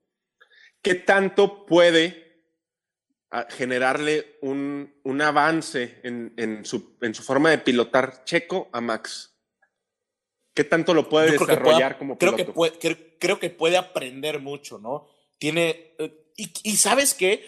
¿Qué 0.80 0.94
tanto 0.94 1.66
puede 1.66 2.44
ah, 3.32 3.48
generarle 3.50 4.38
un, 4.42 4.94
un 5.02 5.20
avance 5.20 5.98
en, 6.04 6.32
en, 6.36 6.64
su, 6.64 6.96
en, 7.00 7.12
su, 7.12 7.24
forma 7.24 7.50
de 7.50 7.58
pilotar 7.58 8.22
Checo 8.24 8.68
a 8.72 8.80
Max? 8.80 9.34
¿Qué 10.54 10.62
tanto 10.62 10.94
lo 10.94 11.08
puede 11.08 11.32
desarrollar 11.32 11.98
como 11.98 12.16
piloto? 12.16 12.36
Creo 12.36 12.46
que, 12.46 12.52
puede, 12.52 13.18
creo, 13.18 13.40
que 13.40 13.50
puede 13.50 13.76
aprender 13.76 14.40
mucho, 14.40 14.78
¿no? 14.78 15.08
Tiene, 15.38 15.94
eh, 15.98 16.27
y, 16.38 16.76
sabes 16.76 17.14
qué, 17.14 17.44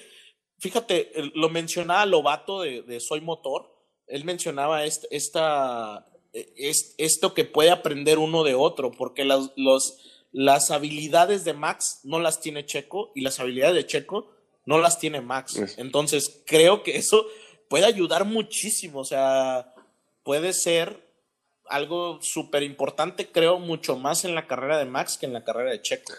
fíjate, 0.59 1.13
lo 1.35 1.49
mencionaba 1.49 2.05
Lobato 2.07 2.63
de, 2.63 2.83
de 2.83 2.99
Soy 2.99 3.21
Motor, 3.21 3.71
él 4.09 4.25
mencionaba 4.25 4.85
esta, 4.85 6.07
es, 6.33 6.95
esto 6.99 7.33
que 7.35 7.45
puede 7.45 7.71
aprender 7.71 8.19
uno 8.19 8.43
de 8.43 8.55
otro, 8.55 8.91
porque 8.91 9.25
las, 9.25 9.53
los, 9.57 9.99
las 10.33 10.73
habilidades 10.73 11.45
de 11.45 11.55
Max 11.55 12.01
no 12.03 12.19
las 12.19 12.41
tiene 12.41 12.67
Checo 12.67 13.13
y 13.15 13.21
las 13.21 13.39
habilidades 13.39 13.77
de 13.77 13.87
Checo 13.87 14.33
no 14.67 14.79
las 14.79 14.99
tiene 14.99 15.21
Max. 15.21 15.57
Entonces, 15.79 16.43
creo 16.47 16.83
que 16.83 16.97
eso 16.97 17.27
puede 17.69 17.87
ayudar 17.87 18.25
muchísimo, 18.25 19.01
o 19.01 19.05
sea, 19.05 19.73
puede 20.25 20.53
ser 20.53 21.09
algo 21.67 22.21
súper 22.21 22.65
importante, 22.65 23.31
creo, 23.31 23.61
mucho 23.61 23.97
más 23.97 24.25
en 24.25 24.35
la 24.35 24.49
carrera 24.49 24.79
de 24.79 24.87
Max 24.87 25.17
que 25.19 25.27
en 25.27 25.33
la 25.33 25.45
carrera 25.45 25.71
de 25.71 25.81
Checo. 25.81 26.13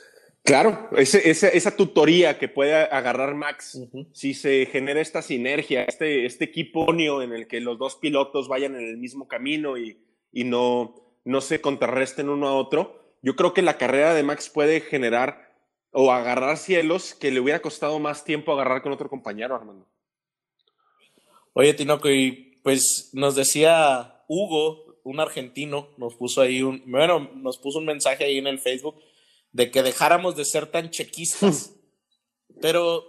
Claro, 0.44 0.90
esa 0.98 1.76
tutoría 1.78 2.40
que 2.40 2.48
puede 2.48 2.74
agarrar 2.74 3.36
Max, 3.36 3.80
si 4.12 4.34
se 4.34 4.66
genera 4.66 5.00
esta 5.00 5.22
sinergia, 5.22 5.84
este, 5.84 6.26
este 6.26 6.46
equipo 6.46 6.92
en 6.92 7.32
el 7.32 7.48
que 7.48 7.62
los 7.62 7.78
dos 7.78 7.96
pilotos 7.98 8.48
vayan 8.48 8.76
en 8.76 8.88
el 8.88 8.98
mismo 8.98 9.28
camino 9.28 9.78
y, 9.78 10.00
no, 10.34 10.96
no 11.26 11.42
se 11.42 11.62
contrarresten 11.62 12.28
uno 12.28 12.48
a 12.48 12.56
otro, 12.56 13.16
yo 13.22 13.36
creo 13.36 13.54
que 13.54 13.62
la 13.62 13.78
carrera 13.78 14.16
de 14.16 14.24
Max 14.24 14.50
puede 14.50 14.82
generar 14.82 15.54
o 15.92 16.12
agarrar 16.12 16.58
cielos 16.58 17.14
que 17.14 17.30
le 17.30 17.40
hubiera 17.40 17.62
costado 17.62 18.00
más 18.00 18.26
tiempo 18.26 18.52
agarrar 18.52 18.82
con 18.82 18.92
otro 18.92 19.10
compañero, 19.10 19.56
Armando. 19.56 19.88
Oye, 21.54 21.76
Tinoco, 21.76 22.10
y 22.10 22.60
pues 22.64 23.12
nos 23.14 23.36
decía 23.36 24.24
Hugo, 24.28 24.98
un 25.04 25.20
argentino, 25.20 25.90
nos 25.98 26.16
puso 26.16 26.42
ahí 26.42 26.64
un, 26.64 26.82
bueno, 26.88 27.30
nos 27.36 27.60
puso 27.60 27.78
un 27.78 27.86
mensaje 27.86 28.24
ahí 28.24 28.40
en 28.40 28.48
el 28.48 28.60
Facebook 28.60 28.96
de 29.52 29.72
que 29.72 29.84
dejáramos 29.84 30.36
de 30.36 30.46
ser 30.46 30.68
tan 30.68 30.90
chequistas. 30.90 31.74
Pero, 32.62 33.04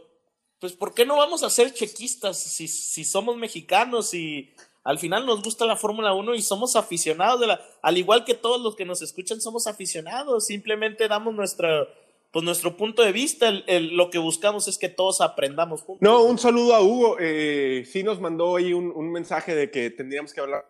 pues, 0.58 0.72
¿por 0.72 0.94
qué 0.94 1.04
no 1.04 1.16
vamos 1.16 1.42
a 1.42 1.50
ser 1.50 1.72
chequistas 1.72 2.42
si, 2.42 2.68
si 2.68 3.04
somos 3.04 3.36
mexicanos 3.36 4.14
y 4.14 4.54
al 4.84 4.98
final 4.98 5.26
nos 5.26 5.42
gusta 5.42 5.66
la 5.66 5.76
Fórmula 5.76 6.12
1 6.12 6.34
y 6.34 6.42
somos 6.42 6.74
aficionados 6.74 7.40
de 7.40 7.46
la, 7.46 7.60
al 7.82 7.98
igual 7.98 8.24
que 8.24 8.34
todos 8.34 8.60
los 8.60 8.74
que 8.74 8.84
nos 8.84 9.00
escuchan 9.02 9.40
somos 9.40 9.66
aficionados, 9.66 10.46
simplemente 10.46 11.06
damos 11.06 11.34
nuestra, 11.34 11.86
pues 12.32 12.44
nuestro 12.44 12.76
punto 12.76 13.02
de 13.02 13.12
vista, 13.12 13.48
el, 13.48 13.96
lo 13.96 14.10
que 14.10 14.18
buscamos 14.18 14.66
es 14.66 14.78
que 14.78 14.88
todos 14.88 15.20
aprendamos 15.20 15.82
juntos. 15.82 16.02
No, 16.02 16.22
un 16.24 16.38
saludo 16.38 16.74
a 16.74 16.82
Hugo, 16.82 17.16
eh, 17.20 17.84
sí 17.86 18.02
nos 18.02 18.20
mandó 18.20 18.56
ahí 18.56 18.72
un, 18.72 18.90
un, 18.90 19.12
mensaje 19.12 19.54
de 19.54 19.70
que 19.70 19.90
tendríamos 19.90 20.32
que 20.32 20.40
hablar. 20.40 20.66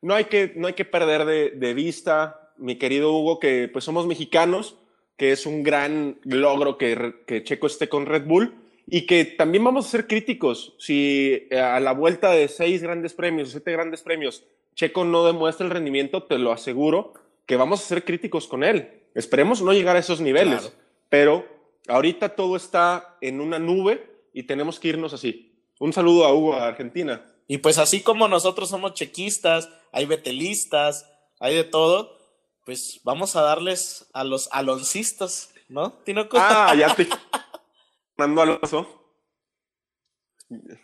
No 0.00 0.14
hay 0.14 0.24
que, 0.24 0.52
no 0.56 0.66
hay 0.66 0.74
que 0.74 0.84
perder 0.84 1.24
de, 1.24 1.50
de 1.50 1.74
vista, 1.74 2.41
mi 2.56 2.76
querido 2.76 3.12
Hugo, 3.12 3.38
que 3.38 3.68
pues 3.72 3.84
somos 3.84 4.06
mexicanos, 4.06 4.76
que 5.16 5.32
es 5.32 5.46
un 5.46 5.62
gran 5.62 6.18
logro 6.24 6.78
que, 6.78 7.14
que 7.26 7.44
Checo 7.44 7.66
esté 7.66 7.88
con 7.88 8.06
Red 8.06 8.26
Bull 8.26 8.54
y 8.86 9.06
que 9.06 9.24
también 9.24 9.64
vamos 9.64 9.86
a 9.86 9.90
ser 9.90 10.06
críticos. 10.06 10.74
Si 10.78 11.46
eh, 11.50 11.60
a 11.60 11.80
la 11.80 11.92
vuelta 11.92 12.30
de 12.30 12.48
seis 12.48 12.82
grandes 12.82 13.14
premios, 13.14 13.50
siete 13.50 13.72
grandes 13.72 14.02
premios, 14.02 14.44
Checo 14.74 15.04
no 15.04 15.24
demuestra 15.24 15.66
el 15.66 15.72
rendimiento, 15.72 16.24
te 16.24 16.38
lo 16.38 16.52
aseguro 16.52 17.14
que 17.46 17.56
vamos 17.56 17.80
a 17.80 17.86
ser 17.86 18.04
críticos 18.04 18.46
con 18.46 18.64
él. 18.64 19.02
Esperemos 19.14 19.62
no 19.62 19.72
llegar 19.72 19.96
a 19.96 20.00
esos 20.00 20.20
niveles, 20.20 20.60
claro. 20.60 20.76
pero 21.08 21.46
ahorita 21.88 22.30
todo 22.30 22.56
está 22.56 23.16
en 23.20 23.40
una 23.40 23.58
nube 23.58 24.10
y 24.32 24.44
tenemos 24.44 24.80
que 24.80 24.88
irnos 24.88 25.12
así. 25.12 25.52
Un 25.78 25.92
saludo 25.92 26.24
a 26.24 26.34
Hugo, 26.34 26.54
a 26.54 26.68
Argentina. 26.68 27.24
Y 27.48 27.58
pues 27.58 27.78
así 27.78 28.00
como 28.00 28.28
nosotros 28.28 28.70
somos 28.70 28.94
chequistas, 28.94 29.68
hay 29.90 30.06
betelistas, 30.06 31.10
hay 31.38 31.54
de 31.54 31.64
todo, 31.64 32.16
pues 32.64 33.00
vamos 33.04 33.36
a 33.36 33.42
darles 33.42 34.08
a 34.12 34.24
los 34.24 34.48
aloncistas, 34.52 35.52
¿no? 35.68 35.92
¿Tinoco? 36.04 36.36
Ah, 36.40 36.74
ya 36.74 36.94
te... 36.94 37.06
Fernando 38.16 38.42
Alonso. 38.42 38.98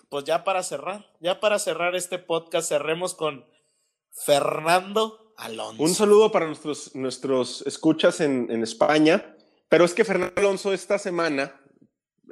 Pues 0.09 0.25
ya 0.25 0.45
para 0.45 0.63
cerrar, 0.63 1.07
ya 1.21 1.41
para 1.41 1.59
cerrar 1.59 1.95
este 1.95 2.19
podcast, 2.19 2.69
cerremos 2.69 3.15
con 3.15 3.45
Fernando 4.11 5.35
Alonso. 5.37 5.83
Un 5.83 5.95
saludo 5.95 6.33
para 6.33 6.47
nuestros, 6.47 6.95
nuestros 6.95 7.63
escuchas 7.67 8.21
en, 8.21 8.51
en 8.51 8.63
España, 8.63 9.37
pero 9.69 9.85
es 9.85 9.95
que 9.95 10.05
Fernando 10.05 10.35
Alonso 10.37 10.73
esta 10.73 10.99
semana, 10.99 11.61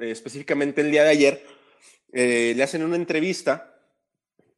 eh, 0.01 0.11
específicamente 0.11 0.81
el 0.81 0.91
día 0.91 1.03
de 1.03 1.09
ayer, 1.09 1.47
eh, 2.11 2.53
le 2.55 2.63
hacen 2.63 2.83
una 2.83 2.95
entrevista 2.95 3.79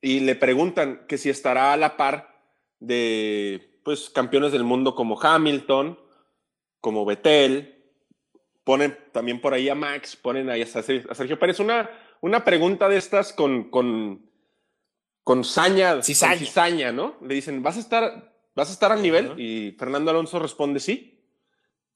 y 0.02 0.22
le 0.22 0.36
preguntan 0.36 1.06
que 1.08 1.18
si 1.18 1.30
estará 1.30 1.74
a 1.74 1.78
la 1.78 1.98
par 1.98 2.34
de 2.80 3.69
pues, 3.84 4.10
campeones 4.10 4.52
del 4.52 4.64
mundo 4.64 4.96
como 4.96 5.20
Hamilton, 5.20 6.00
como 6.82 7.06
Vettel, 7.06 7.84
ponen 8.64 8.98
también 9.12 9.42
por 9.42 9.54
ahí 9.54 9.70
a 9.70 9.76
Max, 9.76 10.16
ponen 10.16 10.50
ahí 10.50 10.62
a 10.62 10.66
Sergio 10.66 11.40
Pérez. 11.40 11.60
Una, 11.60 11.90
una 12.22 12.44
pregunta 12.44 12.88
de 12.88 12.98
estas 12.98 13.34
con, 13.34 13.70
con, 13.70 14.30
con 15.24 15.44
saña, 15.44 16.02
cizaña. 16.04 16.34
Con 16.34 16.40
cizaña, 16.40 16.92
¿no? 16.92 17.16
Le 17.22 17.36
dicen, 17.36 17.64
¿vas 17.64 17.78
a 17.78 17.80
estar, 17.80 18.34
vas 18.56 18.70
a 18.70 18.74
estar 18.74 18.92
al 18.92 19.02
nivel? 19.02 19.32
Uh 19.32 19.34
-huh. 19.34 19.40
Y 19.42 19.72
Fernando 19.78 20.12
Alonso 20.12 20.40
responde, 20.40 20.80
sí. 20.80 21.20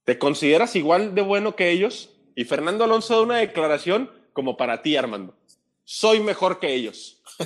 ¿Te 0.03 0.17
consideras 0.17 0.75
igual 0.75 1.15
de 1.15 1.21
bueno 1.21 1.55
que 1.55 1.69
ellos? 1.69 2.09
Y 2.36 2.45
Fernando 2.45 2.84
Alonso 2.84 3.15
da 3.15 3.21
una 3.21 3.38
declaración 3.38 4.11
como 4.34 4.57
para 4.57 4.81
ti, 4.81 4.97
Armando. 4.97 5.36
Soy 5.84 6.19
mejor 6.19 6.59
que 6.59 6.73
ellos. 6.73 7.21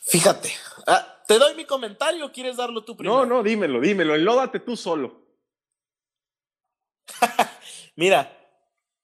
Fíjate. 0.00 0.52
Ah, 0.86 1.13
¿Te 1.26 1.38
doy 1.38 1.54
mi 1.54 1.64
comentario 1.64 2.26
o 2.26 2.32
quieres 2.32 2.56
darlo 2.56 2.84
tú 2.84 2.96
primero? 2.96 3.18
No, 3.18 3.26
no, 3.26 3.42
dímelo, 3.42 3.80
dímelo. 3.80 4.14
Enlódate 4.14 4.60
tú 4.60 4.76
solo. 4.76 5.22
Mira, 7.96 8.36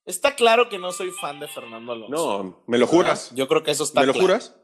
está 0.05 0.35
claro 0.35 0.69
que 0.69 0.79
no 0.79 0.93
soy 0.93 1.11
fan 1.13 1.41
de 1.41 1.49
Fernando 1.49 1.93
Alonso. 1.93 2.43
No, 2.43 2.63
me 2.67 2.79
lo 2.79 2.87
juras. 2.87 3.35
Yo 3.35 3.49
creo 3.49 3.63
que 3.63 3.71
eso 3.71 3.85
está 3.85 4.01
¿Me 4.01 4.07
lo 4.07 4.13
claro. 4.13 4.27
juras? 4.27 4.57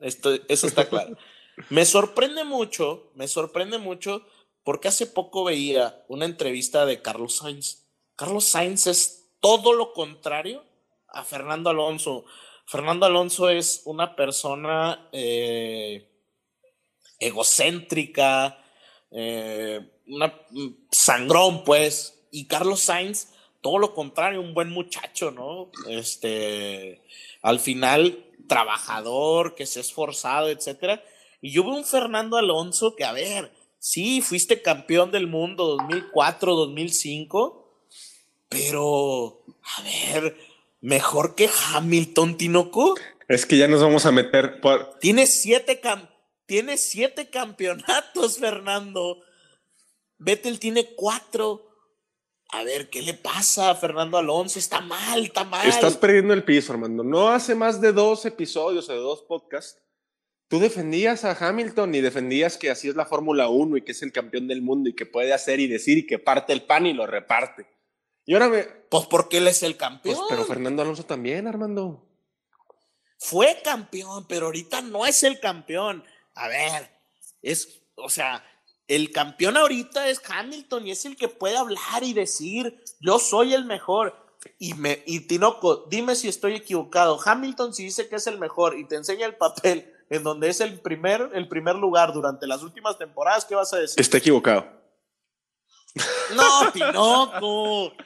Esto, 0.00 0.34
eso 0.48 0.66
está 0.66 0.88
claro. 0.88 1.16
me 1.70 1.84
sorprende 1.84 2.44
mucho, 2.44 3.10
me 3.14 3.28
sorprende 3.28 3.78
mucho 3.78 4.26
porque 4.62 4.88
hace 4.88 5.06
poco 5.06 5.44
veía 5.44 6.04
una 6.08 6.24
entrevista 6.24 6.86
de 6.86 7.02
Carlos 7.02 7.36
Sainz. 7.36 7.86
Carlos 8.16 8.48
Sainz 8.48 8.86
es 8.86 9.30
todo 9.40 9.72
lo 9.72 9.92
contrario 9.92 10.64
a 11.08 11.24
Fernando 11.24 11.70
Alonso. 11.70 12.24
Fernando 12.66 13.06
Alonso 13.06 13.50
es 13.50 13.82
una 13.84 14.16
persona 14.16 15.08
eh, 15.12 16.13
egocéntrica, 17.18 18.58
eh, 19.10 19.80
una 20.08 20.34
sangrón, 20.90 21.64
pues. 21.64 22.26
Y 22.30 22.46
Carlos 22.46 22.80
Sainz, 22.80 23.28
todo 23.60 23.78
lo 23.78 23.94
contrario, 23.94 24.40
un 24.40 24.54
buen 24.54 24.70
muchacho, 24.70 25.30
¿no? 25.30 25.70
Este, 25.88 27.02
al 27.42 27.60
final, 27.60 28.24
trabajador, 28.48 29.54
que 29.54 29.66
se 29.66 29.78
ha 29.78 29.82
esforzado, 29.82 30.48
etcétera. 30.48 31.02
Y 31.40 31.52
yo 31.52 31.64
veo 31.64 31.74
un 31.74 31.84
Fernando 31.84 32.36
Alonso 32.36 32.96
que, 32.96 33.04
a 33.04 33.12
ver, 33.12 33.52
sí, 33.78 34.20
fuiste 34.20 34.62
campeón 34.62 35.12
del 35.12 35.26
mundo 35.26 35.66
2004, 35.66 36.54
2005, 36.54 37.86
pero, 38.48 39.44
a 39.78 39.82
ver, 39.82 40.36
mejor 40.80 41.34
que 41.34 41.48
Hamilton, 41.72 42.36
Tinoco. 42.36 42.94
Es 43.28 43.46
que 43.46 43.56
ya 43.56 43.68
nos 43.68 43.80
vamos 43.80 44.06
a 44.06 44.12
meter 44.12 44.60
por... 44.60 44.98
Tiene 44.98 45.26
siete, 45.26 45.80
cam 45.80 46.08
tiene 46.46 46.76
siete 46.76 47.30
campeonatos, 47.30 48.38
Fernando. 48.40 49.22
Vettel 50.18 50.58
tiene 50.58 50.94
cuatro. 50.94 51.70
A 52.50 52.62
ver, 52.62 52.88
¿qué 52.88 53.02
le 53.02 53.14
pasa 53.14 53.70
a 53.70 53.74
Fernando 53.74 54.16
Alonso? 54.16 54.58
Está 54.58 54.80
mal, 54.80 55.24
está 55.24 55.44
mal. 55.44 55.66
Estás 55.66 55.96
perdiendo 55.96 56.34
el 56.34 56.44
piso, 56.44 56.72
Armando. 56.72 57.02
No 57.02 57.28
hace 57.28 57.54
más 57.54 57.80
de 57.80 57.92
dos 57.92 58.24
episodios 58.26 58.88
o 58.88 58.92
de 58.92 58.98
dos 58.98 59.22
podcasts. 59.22 59.80
Tú 60.48 60.60
defendías 60.60 61.24
a 61.24 61.32
Hamilton 61.32 61.94
y 61.94 62.00
defendías 62.00 62.56
que 62.56 62.70
así 62.70 62.88
es 62.88 62.94
la 62.94 63.06
Fórmula 63.06 63.48
1 63.48 63.78
y 63.78 63.82
que 63.82 63.92
es 63.92 64.02
el 64.02 64.12
campeón 64.12 64.46
del 64.46 64.62
mundo 64.62 64.90
y 64.90 64.94
que 64.94 65.06
puede 65.06 65.32
hacer 65.32 65.58
y 65.58 65.66
decir 65.66 65.98
y 65.98 66.06
que 66.06 66.18
parte 66.18 66.52
el 66.52 66.62
pan 66.62 66.86
y 66.86 66.92
lo 66.92 67.06
reparte. 67.06 67.66
Y 68.26 68.34
ahora 68.34 68.48
me. 68.48 68.62
Pues 68.62 69.06
porque 69.06 69.38
él 69.38 69.48
es 69.48 69.62
el 69.62 69.76
campeón. 69.76 70.16
Pues, 70.16 70.26
pero 70.28 70.44
Fernando 70.44 70.82
Alonso 70.82 71.04
también, 71.04 71.46
Armando. 71.48 72.06
Fue 73.18 73.58
campeón, 73.64 74.26
pero 74.28 74.46
ahorita 74.46 74.82
no 74.82 75.06
es 75.06 75.22
el 75.22 75.40
campeón. 75.40 76.04
A 76.34 76.48
ver, 76.48 76.90
es, 77.42 77.82
o 77.96 78.08
sea, 78.08 78.44
el 78.88 79.12
campeón 79.12 79.56
ahorita 79.56 80.08
es 80.08 80.20
Hamilton 80.28 80.86
y 80.86 80.90
es 80.90 81.04
el 81.04 81.16
que 81.16 81.28
puede 81.28 81.56
hablar 81.56 82.02
y 82.02 82.12
decir, 82.12 82.82
yo 83.00 83.18
soy 83.18 83.54
el 83.54 83.64
mejor. 83.64 84.22
Y, 84.58 84.74
me, 84.74 85.02
y 85.06 85.20
Tinoco, 85.20 85.86
dime 85.88 86.14
si 86.14 86.28
estoy 86.28 86.54
equivocado. 86.54 87.18
Hamilton 87.24 87.72
si 87.72 87.84
dice 87.84 88.08
que 88.08 88.16
es 88.16 88.26
el 88.26 88.38
mejor 88.38 88.78
y 88.78 88.86
te 88.86 88.96
enseña 88.96 89.26
el 89.26 89.36
papel 89.36 89.90
en 90.10 90.22
donde 90.22 90.48
es 90.48 90.60
el 90.60 90.80
primer, 90.80 91.30
el 91.32 91.48
primer 91.48 91.76
lugar 91.76 92.12
durante 92.12 92.46
las 92.46 92.62
últimas 92.62 92.98
temporadas, 92.98 93.44
¿qué 93.44 93.54
vas 93.54 93.72
a 93.72 93.78
decir? 93.78 94.00
Está 94.00 94.18
equivocado. 94.18 94.66
No, 96.34 96.72
Tinoco. 96.72 97.92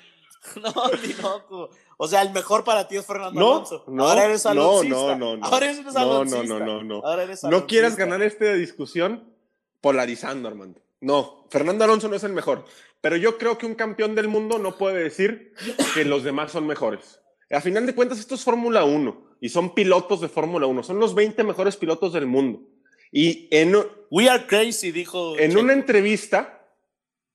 No, 0.62 0.72
Tinoco. 1.02 1.70
O 2.00 2.06
sea, 2.06 2.22
el 2.22 2.30
mejor 2.30 2.62
para 2.62 2.86
ti 2.86 2.96
es 2.96 3.04
Fernando 3.04 3.38
no, 3.38 3.54
Alonso. 3.56 3.84
No, 3.88 4.08
Ahora 4.08 4.24
eres 4.24 4.46
aloncista. 4.46 4.96
No, 4.96 5.16
no, 5.16 5.36
no. 5.36 5.44
Ahora 5.44 5.66
eres 5.66 5.82
no, 5.82 5.98
aloncista. 5.98 6.42
No, 6.44 6.58
no, 6.60 6.64
no, 6.64 6.84
no. 6.84 7.02
Ahora 7.04 7.24
eres 7.24 7.42
no 7.42 7.66
quieras 7.66 7.96
ganar 7.96 8.22
esta 8.22 8.54
discusión 8.54 9.34
polarizando, 9.80 10.48
Armando. 10.48 10.80
No, 11.00 11.46
Fernando 11.50 11.84
Alonso 11.84 12.08
no 12.08 12.14
es 12.14 12.22
el 12.22 12.32
mejor. 12.32 12.64
Pero 13.00 13.16
yo 13.16 13.36
creo 13.36 13.58
que 13.58 13.66
un 13.66 13.74
campeón 13.74 14.14
del 14.14 14.28
mundo 14.28 14.58
no 14.58 14.78
puede 14.78 15.02
decir 15.02 15.54
que 15.94 16.04
los 16.04 16.22
demás 16.22 16.52
son 16.52 16.66
mejores. 16.66 17.20
A 17.50 17.60
final 17.60 17.84
de 17.84 17.94
cuentas, 17.94 18.18
esto 18.18 18.36
es 18.36 18.44
Fórmula 18.44 18.84
1 18.84 19.36
y 19.40 19.48
son 19.48 19.74
pilotos 19.74 20.20
de 20.20 20.28
Fórmula 20.28 20.66
1. 20.66 20.82
Son 20.84 21.00
los 21.00 21.14
20 21.14 21.42
mejores 21.44 21.76
pilotos 21.76 22.12
del 22.12 22.26
mundo. 22.26 22.62
Y 23.10 23.48
en, 23.50 23.74
We 24.10 24.28
are 24.28 24.46
crazy, 24.46 24.92
dijo. 24.92 25.36
en 25.38 25.50
Checo. 25.50 25.62
una 25.62 25.72
entrevista 25.72 26.58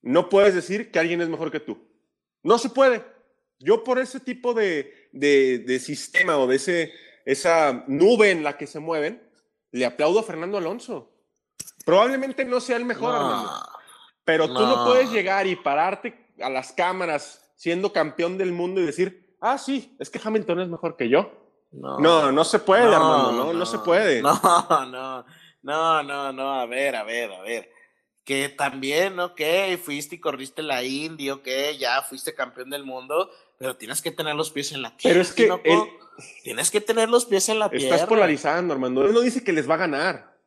no 0.01 0.29
puedes 0.29 0.53
decir 0.53 0.91
que 0.91 0.99
alguien 0.99 1.21
es 1.21 1.29
mejor 1.29 1.51
que 1.51 1.59
tú. 1.59 1.77
No 2.43 2.57
se 2.57 2.69
puede. 2.69 3.03
Yo 3.59 3.83
por 3.83 3.99
ese 3.99 4.19
tipo 4.19 4.53
de, 4.53 5.09
de, 5.11 5.59
de 5.59 5.79
sistema 5.79 6.37
o 6.37 6.47
de 6.47 6.55
ese, 6.57 6.93
esa 7.25 7.83
nube 7.87 8.31
en 8.31 8.43
la 8.43 8.57
que 8.57 8.67
se 8.67 8.79
mueven, 8.79 9.21
le 9.71 9.85
aplaudo 9.85 10.19
a 10.19 10.23
Fernando 10.23 10.57
Alonso. 10.57 11.11
Probablemente 11.85 12.45
no 12.45 12.59
sea 12.59 12.77
el 12.77 12.85
mejor, 12.85 13.13
No, 13.13 13.15
Armando, 13.15 13.51
pero 14.25 14.47
tú 14.47 14.53
no 14.53 14.77
no. 14.77 14.85
puedes 14.85 15.11
llegar 15.11 15.47
y 15.47 15.55
pararte 15.55 16.31
a 16.41 16.49
las 16.49 16.71
cámaras 16.71 17.51
siendo 17.55 17.91
campeón 17.93 18.37
del 18.37 18.51
mundo 18.51 18.81
y 18.81 18.85
decir, 18.85 19.35
ah, 19.41 19.57
sí, 19.57 19.95
es 19.99 20.09
que 20.09 20.19
Hamilton 20.23 20.61
es 20.61 20.69
mejor 20.69 20.95
que 20.97 21.09
yo. 21.09 21.31
No, 21.71 21.99
No, 21.99 22.31
no 22.31 22.43
se 22.43 22.59
puede, 22.59 22.83
Armando, 22.83 23.31
no, 23.31 23.53
no, 23.53 23.65
se 23.65 23.79
puede. 23.79 24.21
No, 24.21 24.33
no, 24.91 25.25
no, 25.63 26.03
no, 26.03 26.31
no, 26.33 26.53
a 26.53 26.65
ver, 26.65 26.95
a 26.95 27.03
ver, 27.03 27.31
a 27.31 27.41
ver. 27.41 27.72
Que 28.23 28.49
también, 28.49 29.19
ok, 29.19 29.41
fuiste 29.81 30.15
y 30.15 30.19
corriste 30.19 30.61
la 30.61 30.83
Indy, 30.83 31.29
ok, 31.29 31.47
ya 31.77 32.01
fuiste 32.01 32.33
campeón 32.33 32.69
del 32.69 32.85
mundo, 32.85 33.29
pero 33.57 33.75
tienes 33.75 34.01
que 34.01 34.11
tener 34.11 34.35
los 34.35 34.51
pies 34.51 34.71
en 34.71 34.81
la 34.81 34.95
tierra. 34.95 35.13
Pero 35.13 35.21
es 35.21 35.33
que 35.33 35.49
tienes 36.43 36.71
que 36.71 36.81
tener 36.81 37.09
los 37.09 37.25
pies 37.25 37.49
en 37.49 37.59
la 37.59 37.69
tierra. 37.69 37.95
Estás 37.95 38.07
polarizando, 38.07 38.73
Armando. 38.73 39.05
Él 39.05 39.13
no 39.13 39.21
dice 39.21 39.43
que 39.43 39.53
les 39.53 39.69
va 39.69 39.75
a 39.75 39.77
ganar. 39.77 40.37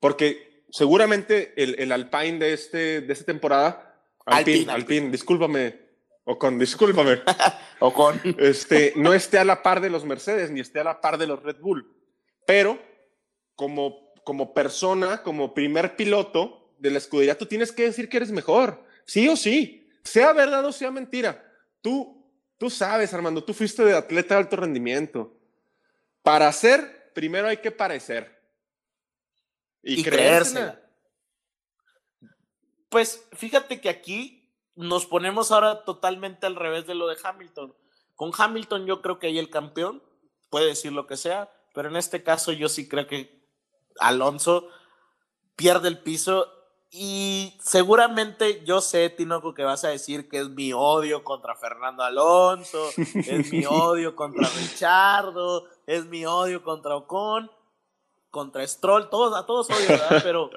Porque 0.00 0.64
seguramente 0.70 1.52
el, 1.56 1.76
el 1.78 1.92
Alpine 1.92 2.38
de, 2.38 2.52
este, 2.52 3.00
de 3.02 3.12
esta 3.12 3.26
temporada. 3.26 4.00
Alpine, 4.24 4.58
Alpine, 4.58 4.72
Alpine, 4.72 5.10
discúlpame. 5.10 5.88
O 6.24 6.38
con, 6.38 6.58
discúlpame. 6.58 7.22
O 7.80 7.92
con 7.94 8.20
este, 8.38 8.92
no 8.96 9.14
esté 9.14 9.38
a 9.38 9.44
la 9.44 9.62
par 9.62 9.80
de 9.80 9.88
los 9.88 10.04
Mercedes 10.04 10.50
ni 10.50 10.58
esté 10.58 10.80
a 10.80 10.84
la 10.84 11.00
par 11.00 11.16
de 11.16 11.28
los 11.28 11.40
Red 11.40 11.60
Bull. 11.60 11.94
Pero 12.44 12.76
como, 13.54 14.12
como 14.24 14.52
persona, 14.52 15.22
como 15.22 15.54
primer 15.54 15.94
piloto 15.94 16.67
de 16.78 16.90
la 16.90 16.98
escudería, 16.98 17.36
tú 17.36 17.46
tienes 17.46 17.72
que 17.72 17.84
decir 17.84 18.08
que 18.08 18.16
eres 18.18 18.30
mejor. 18.30 18.84
Sí 19.04 19.28
o 19.28 19.36
sí. 19.36 19.88
Sea 20.04 20.32
verdad 20.32 20.64
o 20.64 20.72
sea 20.72 20.90
mentira. 20.90 21.44
Tú, 21.80 22.24
tú 22.56 22.70
sabes, 22.70 23.12
Armando, 23.12 23.44
tú 23.44 23.52
fuiste 23.52 23.84
de 23.84 23.96
atleta 23.96 24.34
de 24.34 24.40
alto 24.40 24.56
rendimiento. 24.56 25.36
Para 26.22 26.50
ser, 26.52 27.12
primero 27.14 27.48
hay 27.48 27.58
que 27.58 27.70
parecer. 27.70 28.40
Y, 29.82 30.00
y 30.00 30.04
creérsela. 30.04 30.80
Pues 32.88 33.26
fíjate 33.32 33.80
que 33.80 33.88
aquí 33.88 34.50
nos 34.74 35.06
ponemos 35.06 35.50
ahora 35.50 35.84
totalmente 35.84 36.46
al 36.46 36.56
revés 36.56 36.86
de 36.86 36.94
lo 36.94 37.08
de 37.08 37.16
Hamilton. 37.22 37.74
Con 38.14 38.32
Hamilton 38.36 38.86
yo 38.86 39.02
creo 39.02 39.18
que 39.18 39.28
ahí 39.28 39.38
el 39.38 39.50
campeón 39.50 40.02
puede 40.50 40.66
decir 40.66 40.92
lo 40.92 41.06
que 41.06 41.16
sea, 41.16 41.52
pero 41.74 41.88
en 41.88 41.96
este 41.96 42.22
caso 42.22 42.52
yo 42.52 42.68
sí 42.68 42.88
creo 42.88 43.06
que 43.06 43.42
Alonso 43.98 44.68
pierde 45.56 45.88
el 45.88 45.98
piso 45.98 46.57
y 46.90 47.58
seguramente 47.62 48.64
yo 48.64 48.80
sé, 48.80 49.10
Tinoco, 49.10 49.52
que 49.52 49.64
vas 49.64 49.84
a 49.84 49.88
decir 49.88 50.28
que 50.28 50.38
es 50.38 50.48
mi 50.48 50.72
odio 50.72 51.22
contra 51.22 51.54
Fernando 51.54 52.02
Alonso, 52.02 52.90
es 52.96 53.52
mi 53.52 53.66
odio 53.66 54.16
contra 54.16 54.48
Richardo, 54.48 55.66
es 55.86 56.06
mi 56.06 56.24
odio 56.24 56.62
contra 56.62 56.96
Ocon, 56.96 57.50
contra 58.30 58.66
Stroll, 58.66 59.10
todos, 59.10 59.36
a 59.36 59.44
todos 59.44 59.68
odio, 59.70 59.88
¿verdad? 59.88 60.20
Pero 60.22 60.50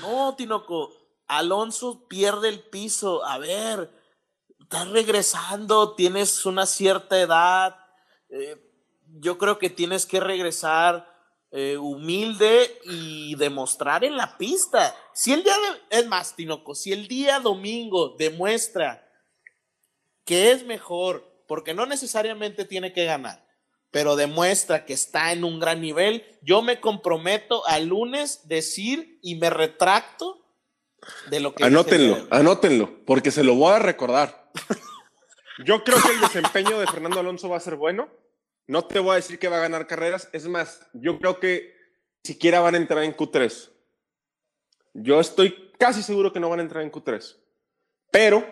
no, 0.00 0.34
Tinoco, 0.36 0.90
Alonso 1.26 2.06
pierde 2.08 2.48
el 2.48 2.60
piso. 2.60 3.24
A 3.24 3.38
ver, 3.38 3.90
estás 4.60 4.88
regresando, 4.88 5.94
tienes 5.94 6.46
una 6.46 6.66
cierta 6.66 7.20
edad. 7.20 7.76
eh, 8.30 8.60
yo 9.20 9.38
creo 9.38 9.58
que 9.58 9.70
tienes 9.70 10.06
que 10.06 10.18
regresar 10.18 11.08
eh, 11.56 11.76
humilde 11.78 12.80
y 12.84 13.36
demostrar 13.36 14.02
en 14.02 14.16
la 14.16 14.36
pista. 14.36 14.92
Si 15.14 15.32
el 15.32 15.42
día 15.42 15.54
de, 15.54 15.98
es 15.98 16.06
más, 16.06 16.34
Tinoco, 16.34 16.74
si 16.74 16.92
el 16.92 17.08
día 17.08 17.40
domingo 17.40 18.16
demuestra 18.18 19.08
que 20.24 20.50
es 20.50 20.64
mejor, 20.64 21.44
porque 21.46 21.74
no 21.74 21.86
necesariamente 21.86 22.64
tiene 22.64 22.92
que 22.92 23.04
ganar, 23.04 23.46
pero 23.90 24.16
demuestra 24.16 24.84
que 24.84 24.92
está 24.92 25.32
en 25.32 25.44
un 25.44 25.60
gran 25.60 25.80
nivel, 25.80 26.24
yo 26.42 26.62
me 26.62 26.80
comprometo 26.80 27.64
al 27.66 27.86
lunes 27.86 28.48
decir 28.48 29.18
y 29.22 29.36
me 29.36 29.50
retracto 29.50 30.44
de 31.30 31.40
lo 31.40 31.54
que 31.54 31.64
Anótenlo, 31.64 32.26
anótenlo, 32.30 33.04
porque 33.04 33.30
se 33.30 33.44
lo 33.44 33.54
voy 33.54 33.74
a 33.74 33.78
recordar. 33.78 34.50
Yo 35.64 35.84
creo 35.84 36.02
que 36.02 36.10
el 36.10 36.20
desempeño 36.20 36.80
de 36.80 36.86
Fernando 36.86 37.20
Alonso 37.20 37.48
va 37.48 37.58
a 37.58 37.60
ser 37.60 37.76
bueno. 37.76 38.08
No 38.66 38.84
te 38.84 38.98
voy 38.98 39.12
a 39.12 39.16
decir 39.16 39.38
que 39.38 39.48
va 39.48 39.58
a 39.58 39.60
ganar 39.60 39.86
carreras. 39.86 40.28
Es 40.32 40.48
más, 40.48 40.80
yo 40.94 41.18
creo 41.20 41.38
que 41.38 41.72
siquiera 42.24 42.60
van 42.60 42.74
a 42.74 42.78
entrar 42.78 43.04
en 43.04 43.16
Q3. 43.16 43.70
Yo 44.94 45.20
estoy 45.20 45.72
casi 45.78 46.02
seguro 46.02 46.32
que 46.32 46.40
no 46.40 46.48
van 46.48 46.60
a 46.60 46.62
entrar 46.62 46.82
en 46.82 46.92
Q3. 46.92 47.36
Pero 48.10 48.46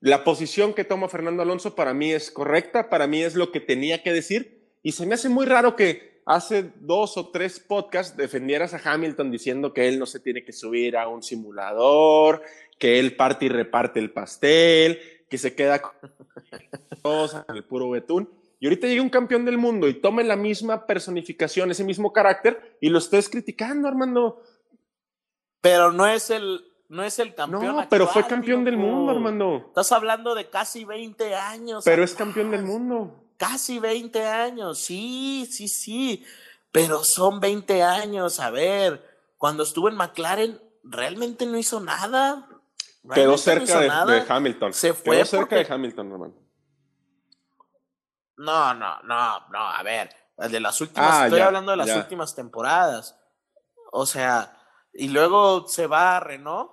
la 0.00 0.24
posición 0.24 0.74
que 0.74 0.84
toma 0.84 1.08
Fernando 1.08 1.42
Alonso 1.42 1.74
para 1.74 1.94
mí 1.94 2.12
es 2.12 2.30
correcta, 2.30 2.90
para 2.90 3.06
mí 3.06 3.22
es 3.22 3.34
lo 3.34 3.50
que 3.50 3.60
tenía 3.60 4.02
que 4.02 4.12
decir. 4.12 4.78
Y 4.82 4.92
se 4.92 5.06
me 5.06 5.14
hace 5.14 5.28
muy 5.28 5.46
raro 5.46 5.74
que 5.74 6.20
hace 6.26 6.70
dos 6.80 7.16
o 7.16 7.30
tres 7.30 7.60
podcasts 7.60 8.16
defendieras 8.16 8.74
a 8.74 8.92
Hamilton 8.92 9.30
diciendo 9.30 9.72
que 9.72 9.88
él 9.88 9.98
no 9.98 10.06
se 10.06 10.20
tiene 10.20 10.44
que 10.44 10.52
subir 10.52 10.96
a 10.96 11.08
un 11.08 11.22
simulador, 11.22 12.42
que 12.78 12.98
él 12.98 13.16
parte 13.16 13.46
y 13.46 13.48
reparte 13.48 14.00
el 14.00 14.12
pastel, 14.12 15.00
que 15.30 15.38
se 15.38 15.54
queda 15.54 15.80
con 15.80 15.92
el 17.54 17.64
puro 17.64 17.90
betún. 17.90 18.28
Y 18.58 18.66
ahorita 18.66 18.86
llega 18.86 19.02
un 19.02 19.10
campeón 19.10 19.44
del 19.44 19.58
mundo 19.58 19.88
y 19.88 19.94
tome 19.94 20.24
la 20.24 20.36
misma 20.36 20.86
personificación, 20.86 21.70
ese 21.70 21.84
mismo 21.84 22.12
carácter, 22.12 22.76
y 22.80 22.88
lo 22.88 22.98
estés 22.98 23.28
criticando, 23.28 23.88
Armando. 23.88 24.42
Pero 25.68 25.90
no 25.90 26.06
es 26.06 26.30
el, 26.30 26.64
no 26.88 27.02
es 27.02 27.18
el 27.18 27.34
campeón. 27.34 27.66
No, 27.76 27.88
pero 27.88 28.06
fue 28.06 28.22
actual, 28.22 28.38
campeón 28.38 28.64
del 28.64 28.76
mundo, 28.76 29.10
Armando. 29.10 29.64
Estás 29.66 29.90
hablando 29.90 30.36
de 30.36 30.48
casi 30.48 30.84
20 30.84 31.34
años. 31.34 31.82
Pero 31.84 32.04
es 32.04 32.12
atrás. 32.12 32.26
campeón 32.26 32.52
del 32.52 32.62
mundo. 32.62 33.24
Casi 33.36 33.80
20 33.80 34.24
años, 34.24 34.78
sí, 34.78 35.48
sí, 35.50 35.66
sí. 35.66 36.24
Pero 36.70 37.02
son 37.02 37.40
20 37.40 37.82
años. 37.82 38.38
A 38.38 38.50
ver, 38.50 39.04
cuando 39.36 39.64
estuvo 39.64 39.88
en 39.88 39.96
McLaren, 39.96 40.60
realmente 40.84 41.46
no 41.46 41.58
hizo 41.58 41.80
nada. 41.80 42.46
Quedó 43.12 43.34
Realmente 43.34 43.34
no 43.34 43.38
cerca 43.38 44.06
de, 44.06 44.24
Hamilton. 44.28 44.72
Se 44.72 44.94
fue 44.94 45.16
Quedó 45.16 45.24
cerca 45.26 45.40
porque- 45.56 45.64
de 45.64 45.74
Hamilton, 45.74 46.12
hermano. 46.12 46.34
No, 48.36 48.72
no, 48.74 49.02
no, 49.02 49.48
no, 49.48 49.58
a 49.58 49.82
ver, 49.82 50.10
de 50.36 50.60
las 50.60 50.80
últimas, 50.80 51.10
Ah, 51.12 51.24
estoy 51.24 51.38
ya, 51.40 51.46
hablando 51.46 51.70
de 51.72 51.76
las 51.78 51.86
ya. 51.88 51.96
últimas 51.96 52.34
temporadas. 52.36 53.18
O 53.92 54.06
sea, 54.06 54.55
y 54.98 55.08
luego 55.08 55.66
se 55.68 55.86
va 55.86 56.16
a 56.16 56.20
Renault. 56.20 56.70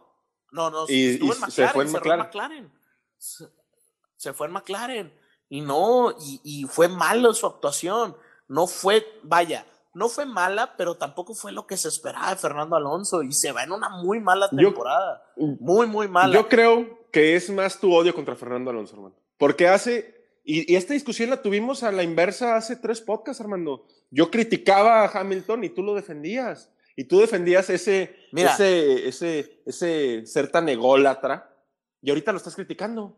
No, 0.52 0.70
no, 0.70 0.86
Y- 0.88 1.14
estuvo 1.16 1.34
y 1.34 1.44
en 1.44 1.52
se 1.52 1.68
fue 1.70 1.84
en 1.86 1.92
McLaren. 1.92 2.72
Se, 3.18 4.34
fue 4.34 4.48
en 4.48 4.54
McLaren. 4.54 5.14
Y 5.50 5.62
no, 5.62 6.12
y, 6.20 6.42
y 6.44 6.64
fue 6.66 6.88
malo 6.88 7.34
su 7.34 7.46
actuación. 7.46 8.16
No 8.48 8.68
fue, 8.68 9.06
vaya, 9.24 9.66
no 9.94 10.10
fue 10.10 10.26
mala, 10.26 10.76
pero 10.78 10.96
tampoco 10.96 11.34
fue 11.34 11.52
lo 11.52 11.66
que 11.68 11.78
se 11.78 11.88
esperaba 11.88 12.30
de 12.30 12.36
Fernando 12.36 12.76
Alonso. 12.76 13.24
Y 13.24 13.32
se 13.34 13.52
va 13.52 13.64
en 13.64 13.72
una 13.72 13.90
muy 13.90 14.20
mala 14.20 14.48
Yo- 14.52 14.70
temporada. 14.70 15.24
muy, 15.36 15.88
muy 15.88 16.08
mala. 16.08 16.34
Yo 16.34 16.48
creo 16.48 17.08
que 17.12 17.36
es 17.36 17.50
más 17.50 17.80
tu 17.80 17.94
odio 17.94 18.14
contra 18.14 18.36
Fernando 18.36 18.72
Alonso, 18.72 18.96
hermano. 18.96 19.16
Porque 19.38 19.68
hace. 19.68 20.22
Y, 20.46 20.72
y 20.74 20.76
esta 20.76 20.94
discusión 20.94 21.30
la 21.30 21.42
tuvimos 21.42 21.84
a 21.84 21.92
la 21.92 22.04
inversa 22.04 22.56
hace 22.58 22.76
tres 22.76 23.00
podcasts, 23.02 23.40
Armando. 23.42 23.86
Yo 24.12 24.30
criticaba 24.30 25.04
a 25.04 25.08
Hamilton 25.20 25.64
y 25.64 25.70
tú 25.70 25.82
lo 25.84 25.96
defendías. 25.96 26.70
Y 26.96 27.06
tú 27.06 27.20
defendías 27.20 27.70
ese, 27.70 28.28
Mira. 28.32 28.54
ese, 28.54 29.08
ese, 29.08 29.64
ese 29.66 30.26
ser 30.26 30.52
tan 30.52 30.70
ególatra. 30.70 31.56
Y 32.02 32.10
ahorita 32.10 32.32
lo 32.32 32.38
estás 32.38 32.56
criticando. 32.56 33.18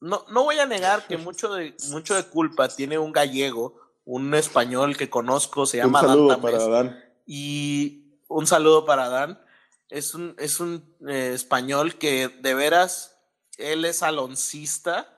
No, 0.00 0.24
no 0.30 0.44
voy 0.44 0.58
a 0.58 0.66
negar 0.66 1.06
que 1.06 1.16
mucho 1.18 1.54
de, 1.54 1.74
mucho 1.90 2.14
de 2.14 2.24
culpa 2.24 2.68
tiene 2.68 2.98
un 2.98 3.12
gallego, 3.12 3.80
un 4.04 4.34
español 4.34 4.96
que 4.96 5.10
conozco, 5.10 5.66
se 5.66 5.78
llama 5.78 6.00
Un 6.00 6.06
Dan 6.06 6.14
saludo 6.16 6.36
Tamés, 6.36 6.52
para 6.52 6.68
Dan. 6.68 7.04
Y 7.26 8.20
un 8.28 8.46
saludo 8.46 8.84
para 8.84 9.08
Dan. 9.08 9.40
Es 9.88 10.14
un, 10.14 10.34
es 10.38 10.60
un 10.60 10.96
eh, 11.08 11.32
español 11.34 11.96
que 11.96 12.28
de 12.28 12.54
veras, 12.54 13.18
él 13.58 13.84
es 13.84 14.02
aloncista 14.02 15.13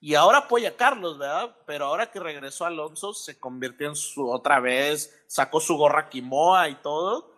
y 0.00 0.14
ahora 0.14 0.38
apoya 0.38 0.70
a 0.70 0.76
Carlos, 0.76 1.18
¿verdad? 1.18 1.54
Pero 1.66 1.86
ahora 1.86 2.10
que 2.10 2.18
regresó 2.20 2.64
Alonso, 2.64 3.12
se 3.12 3.38
convirtió 3.38 3.88
en 3.88 3.96
su 3.96 4.30
otra 4.30 4.58
vez, 4.58 5.22
sacó 5.26 5.60
su 5.60 5.76
gorra 5.76 6.08
Quimoa 6.08 6.68
y 6.70 6.76
todo. 6.76 7.30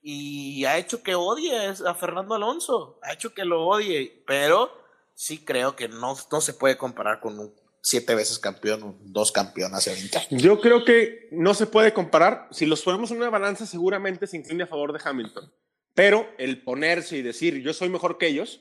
Y 0.00 0.64
ha 0.64 0.78
hecho 0.78 1.02
que 1.02 1.14
odie 1.14 1.54
a 1.68 1.94
Fernando 1.94 2.34
Alonso, 2.34 2.98
ha 3.02 3.12
hecho 3.12 3.34
que 3.34 3.44
lo 3.44 3.66
odie, 3.66 4.22
pero 4.26 4.72
sí 5.14 5.44
creo 5.44 5.74
que 5.74 5.88
no, 5.88 6.16
no 6.30 6.40
se 6.40 6.54
puede 6.54 6.78
comparar 6.78 7.20
con 7.20 7.38
un 7.38 7.54
siete 7.86 8.16
veces 8.16 8.40
campeón, 8.40 8.98
dos 9.00 9.30
campeones 9.30 9.78
hace 9.78 9.92
20 9.92 10.18
años. 10.18 10.42
Yo 10.42 10.60
creo 10.60 10.84
que 10.84 11.28
no 11.30 11.54
se 11.54 11.66
puede 11.66 11.92
comparar. 11.92 12.48
Si 12.50 12.66
los 12.66 12.82
ponemos 12.82 13.12
en 13.12 13.18
una 13.18 13.30
balanza, 13.30 13.64
seguramente 13.64 14.26
se 14.26 14.38
inclina 14.38 14.64
a 14.64 14.66
favor 14.66 14.92
de 14.92 15.00
Hamilton. 15.04 15.52
Pero 15.94 16.28
el 16.38 16.62
ponerse 16.64 17.16
y 17.16 17.22
decir 17.22 17.62
yo 17.62 17.72
soy 17.72 17.88
mejor 17.88 18.18
que 18.18 18.26
ellos, 18.26 18.60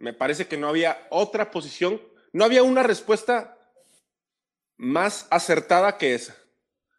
me 0.00 0.12
parece 0.12 0.48
que 0.48 0.56
no 0.56 0.68
había 0.68 1.06
otra 1.10 1.52
posición, 1.52 2.00
no 2.36 2.44
había 2.44 2.62
una 2.62 2.82
respuesta 2.82 3.56
más 4.76 5.26
acertada 5.30 5.96
que 5.96 6.14
esa. 6.14 6.36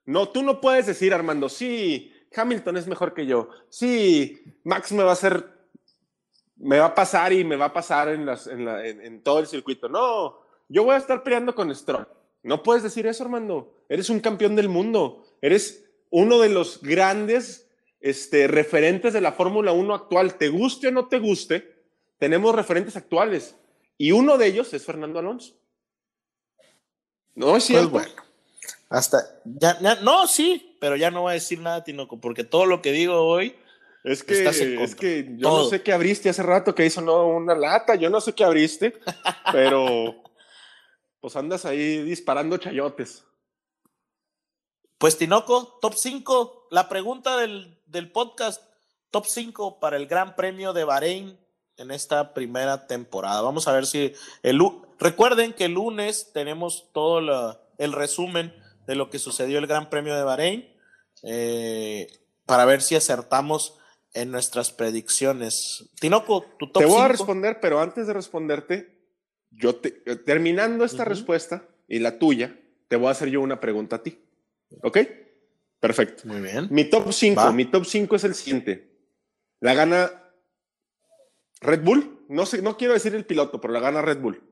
No, 0.03 0.29
tú 0.29 0.41
no 0.41 0.59
puedes 0.59 0.87
decir, 0.87 1.13
Armando, 1.13 1.47
sí, 1.47 2.11
Hamilton 2.35 2.77
es 2.77 2.87
mejor 2.87 3.13
que 3.13 3.27
yo. 3.27 3.49
Sí, 3.69 4.41
Max 4.63 4.91
me 4.93 5.03
va 5.03 5.11
a 5.11 5.13
hacer, 5.13 5.45
me 6.55 6.79
va 6.79 6.87
a 6.87 6.95
pasar 6.95 7.33
y 7.33 7.43
me 7.43 7.55
va 7.55 7.65
a 7.65 7.73
pasar 7.73 8.09
en, 8.09 9.21
todo 9.21 9.37
el 9.37 9.45
circuito. 9.45 9.87
No, 9.87 10.39
yo 10.69 10.83
voy 10.85 10.95
a 10.95 10.97
estar 10.97 11.21
peleando 11.21 11.53
con 11.53 11.73
Stroll. 11.75 12.07
No 12.41 12.63
puedes 12.63 12.81
decir 12.81 13.05
eso, 13.05 13.23
Armando. 13.23 13.75
Eres 13.89 14.09
un 14.09 14.21
campeón 14.21 14.55
del 14.55 14.69
mundo. 14.69 15.23
Eres 15.43 15.85
uno 16.09 16.39
de 16.39 16.49
los 16.49 16.81
grandes 16.81 17.69
este, 17.99 18.47
referentes 18.47 19.13
de 19.13 19.21
la 19.21 19.33
Fórmula 19.33 19.71
1 19.71 19.93
actual. 19.93 20.33
Te 20.33 20.49
guste 20.49 20.87
o 20.87 20.91
no 20.91 21.09
te 21.09 21.19
guste, 21.19 21.75
tenemos 22.17 22.55
referentes 22.55 22.97
actuales. 22.97 23.55
Y 23.97 24.11
uno 24.11 24.37
de 24.37 24.47
ellos 24.47 24.73
es 24.73 24.85
Fernando 24.85 25.19
Alonso. 25.19 25.55
No 27.35 27.55
es 27.55 27.63
cierto. 27.65 27.91
Pues 27.91 28.07
bueno. 28.07 28.23
Hasta, 28.89 29.17
ya, 29.43 29.77
ya- 29.79 29.95
no, 30.01 30.27
sí, 30.27 30.77
pero 30.79 30.95
ya 30.95 31.11
no 31.11 31.21
voy 31.23 31.31
a 31.31 31.33
decir 31.33 31.59
nada, 31.59 31.83
Tinoco, 31.83 32.19
porque 32.21 32.43
todo 32.43 32.65
lo 32.65 32.81
que 32.81 32.91
digo 32.93 33.21
hoy 33.27 33.55
Es 34.03 34.23
que, 34.23 34.37
Estás 34.37 34.59
en 34.61 34.73
es 34.79 34.91
contra. 34.91 34.99
que 34.99 35.25
yo 35.37 35.49
Todo. 35.49 35.63
no 35.63 35.69
sé 35.69 35.81
qué 35.83 35.91
abriste 35.91 36.29
hace 36.29 36.41
rato 36.43 36.73
que 36.73 36.85
hizo 36.85 37.01
no, 37.01 37.27
una 37.27 37.53
lata, 37.55 37.95
yo 37.95 38.09
no 38.09 38.21
sé 38.21 38.33
qué 38.33 38.45
abriste, 38.45 38.97
pero 39.51 40.23
pues 41.19 41.35
andas 41.35 41.65
ahí 41.65 42.01
disparando 42.03 42.57
chayotes. 42.57 43.25
Pues 44.97 45.17
Tinoco, 45.17 45.77
top 45.81 45.93
5. 45.95 46.67
La 46.71 46.87
pregunta 46.89 47.37
del, 47.37 47.79
del 47.85 48.11
podcast, 48.11 48.63
top 49.11 49.25
5 49.25 49.79
para 49.79 49.97
el 49.97 50.07
Gran 50.07 50.35
Premio 50.35 50.71
de 50.73 50.85
Bahrein 50.85 51.37
en 51.77 51.91
esta 51.91 52.33
primera 52.33 52.87
temporada. 52.87 53.41
Vamos 53.41 53.67
a 53.67 53.71
ver 53.73 53.85
si 53.85 54.13
el 54.43 54.59
recuerden 54.99 55.53
que 55.53 55.65
el 55.65 55.73
lunes 55.73 56.31
tenemos 56.33 56.89
todo 56.91 57.21
la- 57.21 57.61
el 57.77 57.93
resumen 57.93 58.53
de 58.87 58.95
lo 58.95 59.09
que 59.09 59.19
sucedió 59.19 59.59
el 59.59 59.67
Gran 59.67 59.89
Premio 59.89 60.15
de 60.15 60.23
Bahrein 60.23 60.67
eh, 61.23 62.07
para 62.45 62.65
ver 62.65 62.81
si 62.81 62.95
acertamos 62.95 63.77
en 64.13 64.31
nuestras 64.31 64.71
predicciones. 64.71 65.89
Tinoco, 65.99 66.45
tu 66.57 66.71
top 66.71 66.83
Te 66.83 66.85
voy 66.87 66.95
a 67.01 67.07
5. 67.07 67.07
responder, 67.09 67.59
pero 67.59 67.79
antes 67.79 68.07
de 68.07 68.13
responderte, 68.13 68.97
yo 69.51 69.75
te- 69.75 70.01
eh, 70.05 70.15
terminando 70.15 70.85
esta 70.85 71.03
Ujú. 71.03 71.09
respuesta 71.09 71.67
y 71.87 71.99
la 71.99 72.17
tuya, 72.19 72.57
te 72.87 72.95
voy 72.95 73.07
a 73.07 73.11
hacer 73.11 73.29
yo 73.29 73.41
una 73.41 73.59
pregunta 73.59 73.97
a 73.97 74.03
ti. 74.03 74.19
¿Ok? 74.83 74.97
Perfecto. 75.79 76.23
Muy 76.25 76.41
bien. 76.41 76.67
Mi 76.71 76.85
top 76.85 77.11
5, 77.11 77.39
Va. 77.41 77.51
mi 77.51 77.65
top 77.65 77.85
5 77.85 78.15
es 78.15 78.23
el 78.23 78.33
siguiente. 78.33 78.89
La 79.59 79.73
gana 79.73 80.26
Red 81.61 81.83
Bull. 81.83 82.25
No 82.29 82.45
sé, 82.45 82.61
no 82.61 82.77
quiero 82.77 82.93
decir 82.93 83.15
el 83.15 83.25
piloto, 83.25 83.59
pero 83.61 83.73
la 83.73 83.79
gana 83.79 84.01
Red 84.01 84.19
Bull. 84.19 84.43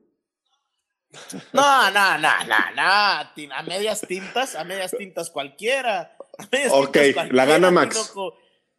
No, 1.52 1.90
no, 1.90 2.18
no, 2.18 2.44
no, 2.46 2.56
no. 2.74 2.82
A 3.54 3.62
medias 3.66 4.00
tintas, 4.02 4.54
a 4.54 4.64
medias 4.64 4.90
tintas 4.90 5.30
cualquiera. 5.30 6.16
A 6.38 6.46
medias 6.50 6.72
Ok, 6.74 6.92
tintas 6.98 7.32
la 7.32 7.44
gana 7.44 7.70
Max. 7.70 8.14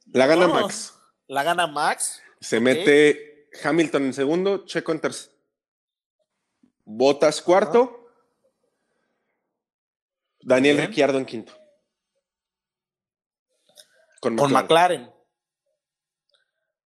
La 0.08 0.28
gana 0.28 0.48
No. 0.48 0.54
Max. 0.54 0.94
La 1.28 1.44
gana 1.44 1.68
Max. 1.68 2.22
Se 2.40 2.60
mete 2.60 3.50
Hamilton 3.64 4.06
en 4.06 4.14
segundo, 4.14 4.66
Checo 4.66 4.92
en 4.92 5.00
tercero. 5.02 5.34
Botas 6.86 7.42
cuarto. 7.42 8.12
Daniel 10.40 10.78
Bien. 10.78 10.88
Ricciardo 10.88 11.18
en 11.18 11.26
quinto. 11.26 11.54
Con 14.22 14.38
Con 14.38 14.52
McLaren. 14.54 15.02
McLaren. 15.02 15.18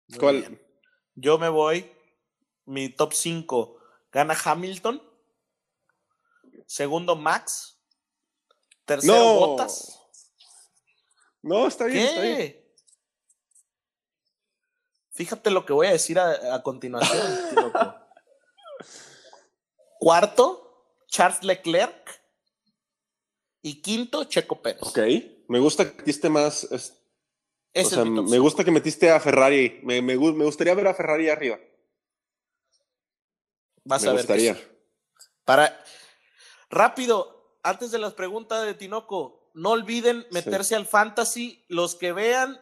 Muy 0.08 0.18
¿Cuál? 0.18 0.65
Yo 1.16 1.38
me 1.38 1.48
voy. 1.48 1.90
Mi 2.66 2.88
top 2.88 3.12
5 3.12 3.76
gana 4.12 4.36
Hamilton. 4.44 5.02
Segundo, 6.66 7.16
Max. 7.16 7.80
Tercero, 8.84 9.14
No. 9.14 9.34
Botas. 9.34 10.00
No, 11.42 11.66
está 11.66 11.84
bien, 11.84 12.06
está 12.06 12.20
bien. 12.22 12.64
Fíjate 15.12 15.50
lo 15.50 15.64
que 15.64 15.72
voy 15.72 15.86
a 15.86 15.92
decir 15.92 16.18
a, 16.18 16.54
a 16.54 16.62
continuación. 16.62 17.26
Cuarto, 19.98 20.92
Charles 21.08 21.42
Leclerc. 21.42 22.22
Y 23.62 23.80
quinto, 23.80 24.24
Checo 24.24 24.60
Pérez. 24.60 24.82
Ok. 24.82 24.98
Me 25.48 25.58
gusta 25.58 25.90
que 25.90 25.96
metiste 25.98 26.28
más. 26.28 26.68
Ese 27.76 27.86
o 27.88 27.90
sea, 27.90 28.02
es 28.02 28.08
mi 28.10 28.16
top 28.16 28.28
me 28.28 28.38
gusta 28.38 28.64
que 28.64 28.70
metiste 28.70 29.10
a 29.10 29.20
Ferrari. 29.20 29.80
Me, 29.82 30.00
me 30.02 30.16
gu- 30.16 30.34
me 30.34 30.44
gustaría 30.44 30.74
ver 30.74 30.86
a 30.88 30.94
Ferrari 30.94 31.28
arriba. 31.28 31.58
Vas 33.84 34.02
me 34.02 34.08
a 34.08 34.12
ver 34.12 34.26
que 34.26 34.32
gustaría. 34.32 34.54
sí. 34.54 34.62
Para 35.44 35.78
rápido, 36.70 37.58
antes 37.62 37.90
de 37.90 37.98
las 37.98 38.14
preguntas 38.14 38.64
de 38.66 38.74
Tinoco, 38.74 39.50
no 39.54 39.70
olviden 39.70 40.26
meterse 40.30 40.74
al 40.74 40.86
fantasy. 40.86 41.64
Los 41.68 41.94
que 41.94 42.12
vean, 42.12 42.60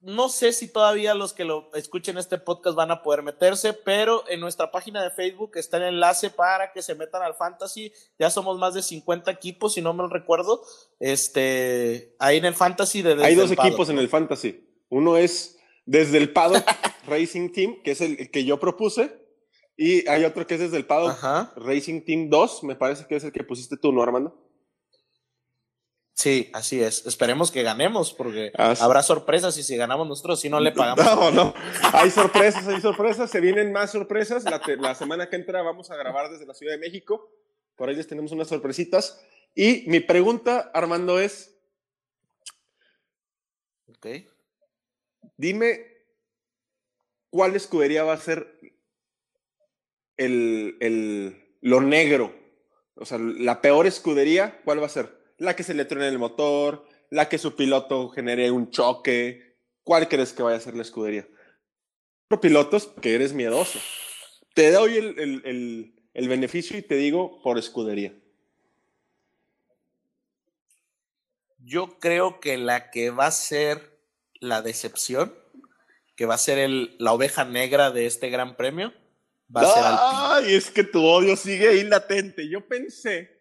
no 0.00 0.28
sé 0.28 0.52
si 0.52 0.68
todavía 0.68 1.14
los 1.14 1.32
que 1.32 1.44
lo 1.44 1.70
escuchen 1.74 2.18
este 2.18 2.38
podcast 2.38 2.76
van 2.76 2.90
a 2.90 3.02
poder 3.02 3.22
meterse, 3.22 3.72
pero 3.72 4.24
en 4.28 4.40
nuestra 4.40 4.70
página 4.70 5.02
de 5.02 5.10
Facebook 5.10 5.52
está 5.54 5.78
el 5.78 5.94
enlace 5.94 6.30
para 6.30 6.72
que 6.72 6.82
se 6.82 6.94
metan 6.94 7.22
al 7.22 7.34
fantasy. 7.34 7.92
Ya 8.18 8.30
somos 8.30 8.58
más 8.58 8.74
de 8.74 8.82
50 8.82 9.30
equipos, 9.30 9.74
si 9.74 9.82
no 9.82 9.94
me 9.94 10.02
lo 10.02 10.08
recuerdo. 10.08 10.62
Este, 11.00 12.14
ahí 12.18 12.36
en 12.36 12.44
el 12.44 12.54
fantasy 12.54 13.02
de 13.02 13.22
Hay 13.24 13.34
dos 13.34 13.50
equipos 13.50 13.88
en 13.88 13.98
el 13.98 14.08
Fantasy. 14.08 14.64
Uno 14.88 15.16
es 15.16 15.58
desde 15.84 16.18
el 16.18 16.32
Paddock 16.32 16.64
Racing 17.06 17.50
Team, 17.50 17.82
que 17.82 17.92
es 17.92 18.00
el 18.00 18.30
que 18.30 18.44
yo 18.44 18.60
propuse. 18.60 19.26
Y 19.76 20.08
hay 20.08 20.24
otro 20.24 20.46
que 20.46 20.54
es 20.54 20.60
desde 20.60 20.76
el 20.76 20.86
Paddock 20.86 21.12
Ajá. 21.12 21.52
Racing 21.56 22.02
Team 22.02 22.30
2, 22.30 22.64
me 22.64 22.76
parece 22.76 23.06
que 23.06 23.16
es 23.16 23.24
el 23.24 23.32
que 23.32 23.44
pusiste 23.44 23.76
tú, 23.76 23.92
¿no, 23.92 24.02
Armando? 24.02 24.45
Sí, 26.18 26.48
así 26.54 26.82
es. 26.82 27.06
Esperemos 27.06 27.50
que 27.50 27.62
ganemos, 27.62 28.14
porque 28.14 28.50
habrá 28.56 29.02
sorpresas 29.02 29.58
y 29.58 29.62
si 29.62 29.76
ganamos 29.76 30.08
nosotros, 30.08 30.40
si 30.40 30.48
no 30.48 30.60
le 30.60 30.72
pagamos. 30.72 31.04
No, 31.14 31.30
no. 31.30 31.54
Hay 31.92 32.10
sorpresas, 32.10 32.66
hay 32.66 32.80
sorpresas. 32.80 33.30
Se 33.30 33.38
vienen 33.40 33.70
más 33.70 33.92
sorpresas. 33.92 34.42
La 34.78 34.94
semana 34.94 35.28
que 35.28 35.36
entra 35.36 35.60
vamos 35.60 35.90
a 35.90 35.96
grabar 35.96 36.30
desde 36.30 36.46
la 36.46 36.54
Ciudad 36.54 36.72
de 36.72 36.78
México. 36.78 37.30
Por 37.76 37.90
ahí 37.90 37.96
les 37.96 38.06
tenemos 38.06 38.32
unas 38.32 38.48
sorpresitas. 38.48 39.22
Y 39.54 39.84
mi 39.88 40.00
pregunta, 40.00 40.70
Armando, 40.72 41.20
es: 41.20 41.54
Ok. 43.88 44.06
dime 45.36 45.84
cuál 47.28 47.56
escudería 47.56 48.04
va 48.04 48.14
a 48.14 48.18
ser 48.18 48.58
el, 50.16 50.78
el- 50.80 51.56
lo 51.60 51.82
negro. 51.82 52.34
O 52.94 53.04
sea, 53.04 53.18
la 53.18 53.60
peor 53.60 53.86
escudería, 53.86 54.62
¿cuál 54.64 54.80
va 54.80 54.86
a 54.86 54.88
ser? 54.88 55.25
La 55.38 55.54
que 55.56 55.62
se 55.62 55.74
le 55.74 55.84
truene 55.84 56.08
el 56.08 56.18
motor, 56.18 56.86
la 57.10 57.28
que 57.28 57.38
su 57.38 57.54
piloto 57.56 58.08
genere 58.08 58.50
un 58.50 58.70
choque. 58.70 59.56
¿Cuál 59.82 60.08
crees 60.08 60.32
que 60.32 60.42
vaya 60.42 60.56
a 60.56 60.60
ser 60.60 60.74
la 60.74 60.82
escudería? 60.82 61.26
Por 62.28 62.40
pilotos, 62.40 62.88
que 63.00 63.14
eres 63.14 63.32
miedoso. 63.32 63.78
Te 64.54 64.70
doy 64.72 64.96
el, 64.96 65.18
el- 65.18 65.42
el- 65.44 65.92
el 66.14 66.28
beneficio 66.28 66.78
y 66.78 66.82
te 66.82 66.96
digo 66.96 67.40
por 67.42 67.58
escudería. 67.58 68.14
Yo 71.58 71.98
creo 71.98 72.40
que 72.40 72.56
la 72.58 72.90
que 72.90 73.10
va 73.10 73.26
a 73.26 73.30
ser 73.32 73.98
la 74.40 74.62
decepción, 74.62 75.34
que 76.14 76.26
va 76.26 76.34
a 76.34 76.38
ser 76.38 76.58
el, 76.58 76.96
la 76.98 77.12
oveja 77.12 77.44
negra 77.44 77.90
de 77.90 78.06
este 78.06 78.30
gran 78.30 78.56
premio, 78.56 78.92
va 79.54 79.62
a 79.62 79.66
ser 79.74 79.82
Alpine. 79.84 80.48
Ay, 80.50 80.54
es 80.56 80.70
que 80.70 80.84
tu 80.84 81.04
odio 81.04 81.36
sigue 81.36 81.68
ahí 81.68 81.84
latente. 81.84 82.48
Yo 82.48 82.66
pensé. 82.66 83.35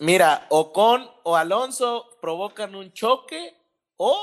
Mira, 0.00 0.46
Ocon 0.50 1.08
o 1.24 1.36
Alonso 1.36 2.06
provocan 2.22 2.74
un 2.74 2.92
choque 2.92 3.54
o 3.96 4.16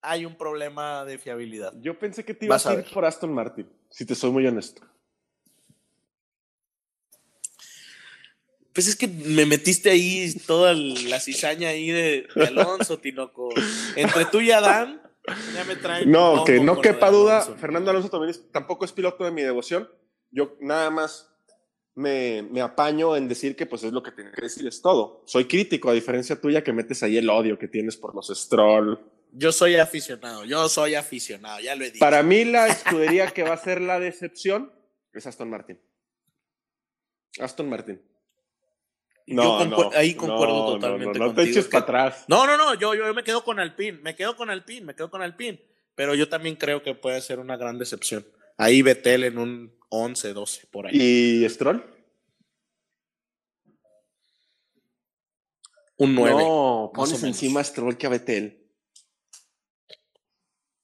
hay 0.00 0.24
un 0.26 0.34
problema 0.36 1.04
de 1.04 1.18
fiabilidad. 1.18 1.72
Yo 1.80 1.96
pensé 1.98 2.24
que 2.24 2.34
te 2.34 2.46
ibas 2.46 2.66
a 2.66 2.74
ir 2.74 2.84
por 2.92 3.04
Aston 3.04 3.32
Martin, 3.32 3.70
si 3.90 4.04
te 4.04 4.14
soy 4.16 4.30
muy 4.32 4.46
honesto. 4.46 4.82
Pues 8.72 8.88
es 8.88 8.96
que 8.96 9.06
me 9.06 9.44
metiste 9.44 9.90
ahí 9.90 10.32
toda 10.46 10.72
la 10.72 11.20
cizaña 11.20 11.68
ahí 11.68 11.88
de, 11.90 12.26
de 12.34 12.46
Alonso, 12.46 12.98
Tinoco. 12.98 13.50
Entre 13.96 14.24
tú 14.24 14.40
y 14.40 14.50
Adán, 14.50 15.02
ya 15.54 15.64
me 15.64 15.76
traen. 15.76 16.10
No, 16.10 16.42
que 16.44 16.58
no 16.58 16.80
quepa 16.80 17.10
duda. 17.10 17.42
Fernando 17.42 17.90
Alonso 17.90 18.08
también 18.08 18.30
es- 18.30 18.50
tampoco 18.50 18.86
es 18.86 18.92
piloto 18.92 19.24
de 19.24 19.30
mi 19.30 19.42
devoción. 19.42 19.90
Yo 20.30 20.56
nada 20.60 20.88
más 20.88 21.31
me, 21.94 22.42
me 22.42 22.60
apaño 22.60 23.16
en 23.16 23.28
decir 23.28 23.54
que 23.56 23.66
pues 23.66 23.84
es 23.84 23.92
lo 23.92 24.02
que 24.02 24.12
tiene 24.12 24.30
que 24.32 24.42
decir, 24.42 24.66
es 24.66 24.80
todo. 24.80 25.22
Soy 25.26 25.44
crítico, 25.46 25.90
a 25.90 25.92
diferencia 25.92 26.40
tuya 26.40 26.62
que 26.64 26.72
metes 26.72 27.02
ahí 27.02 27.16
el 27.16 27.28
odio 27.28 27.58
que 27.58 27.68
tienes 27.68 27.96
por 27.96 28.14
los 28.14 28.28
Stroll. 28.28 28.98
Yo 29.32 29.50
soy 29.52 29.76
aficionado, 29.76 30.44
yo 30.44 30.68
soy 30.68 30.94
aficionado, 30.94 31.60
ya 31.60 31.74
lo 31.74 31.84
he 31.84 31.90
dicho. 31.90 31.98
Para 32.04 32.22
mí 32.22 32.44
la 32.44 32.68
escudería 32.68 33.28
que 33.28 33.42
va 33.42 33.54
a 33.54 33.56
ser 33.58 33.80
la 33.80 33.98
decepción 33.98 34.72
es 35.12 35.26
Aston 35.26 35.48
Martin. 35.50 35.80
Aston 37.38 37.68
Martin. 37.68 38.00
Yo 39.26 39.42
concuer- 39.58 39.94
ahí 39.96 40.14
concuerdo 40.14 40.54
no, 40.54 40.64
no, 40.66 40.72
totalmente 40.74 41.18
No, 41.18 41.26
no, 41.26 41.30
te 41.30 41.36
contigo, 41.36 41.50
eches 41.58 41.64
que- 41.66 41.70
para 41.72 41.84
atrás. 42.06 42.24
No, 42.28 42.46
no, 42.46 42.56
no, 42.56 42.74
yo, 42.74 42.94
yo 42.94 43.14
me 43.14 43.22
quedo 43.24 43.44
con 43.44 43.60
Alpine, 43.60 43.98
me 44.02 44.14
quedo 44.16 44.36
con 44.36 44.50
Alpine, 44.50 44.86
me 44.86 44.94
quedo 44.94 45.10
con 45.10 45.22
Alpine. 45.22 45.62
Pero 45.94 46.14
yo 46.14 46.28
también 46.28 46.56
creo 46.56 46.82
que 46.82 46.94
puede 46.94 47.20
ser 47.20 47.38
una 47.38 47.56
gran 47.56 47.78
decepción. 47.78 48.26
Ahí 48.58 48.82
Betel 48.82 49.24
en 49.24 49.38
un 49.38 49.78
11, 49.94 50.32
12, 50.32 50.66
por 50.70 50.86
ahí. 50.86 50.94
¿Y 50.94 51.48
Stroll? 51.48 51.84
un 55.98 56.14
9. 56.14 56.42
No, 56.42 56.90
pones 56.94 57.22
encima 57.22 57.60
a 57.60 57.64
Stroll 57.64 57.96
que 57.96 58.06
a 58.06 58.10
Betel. 58.10 58.66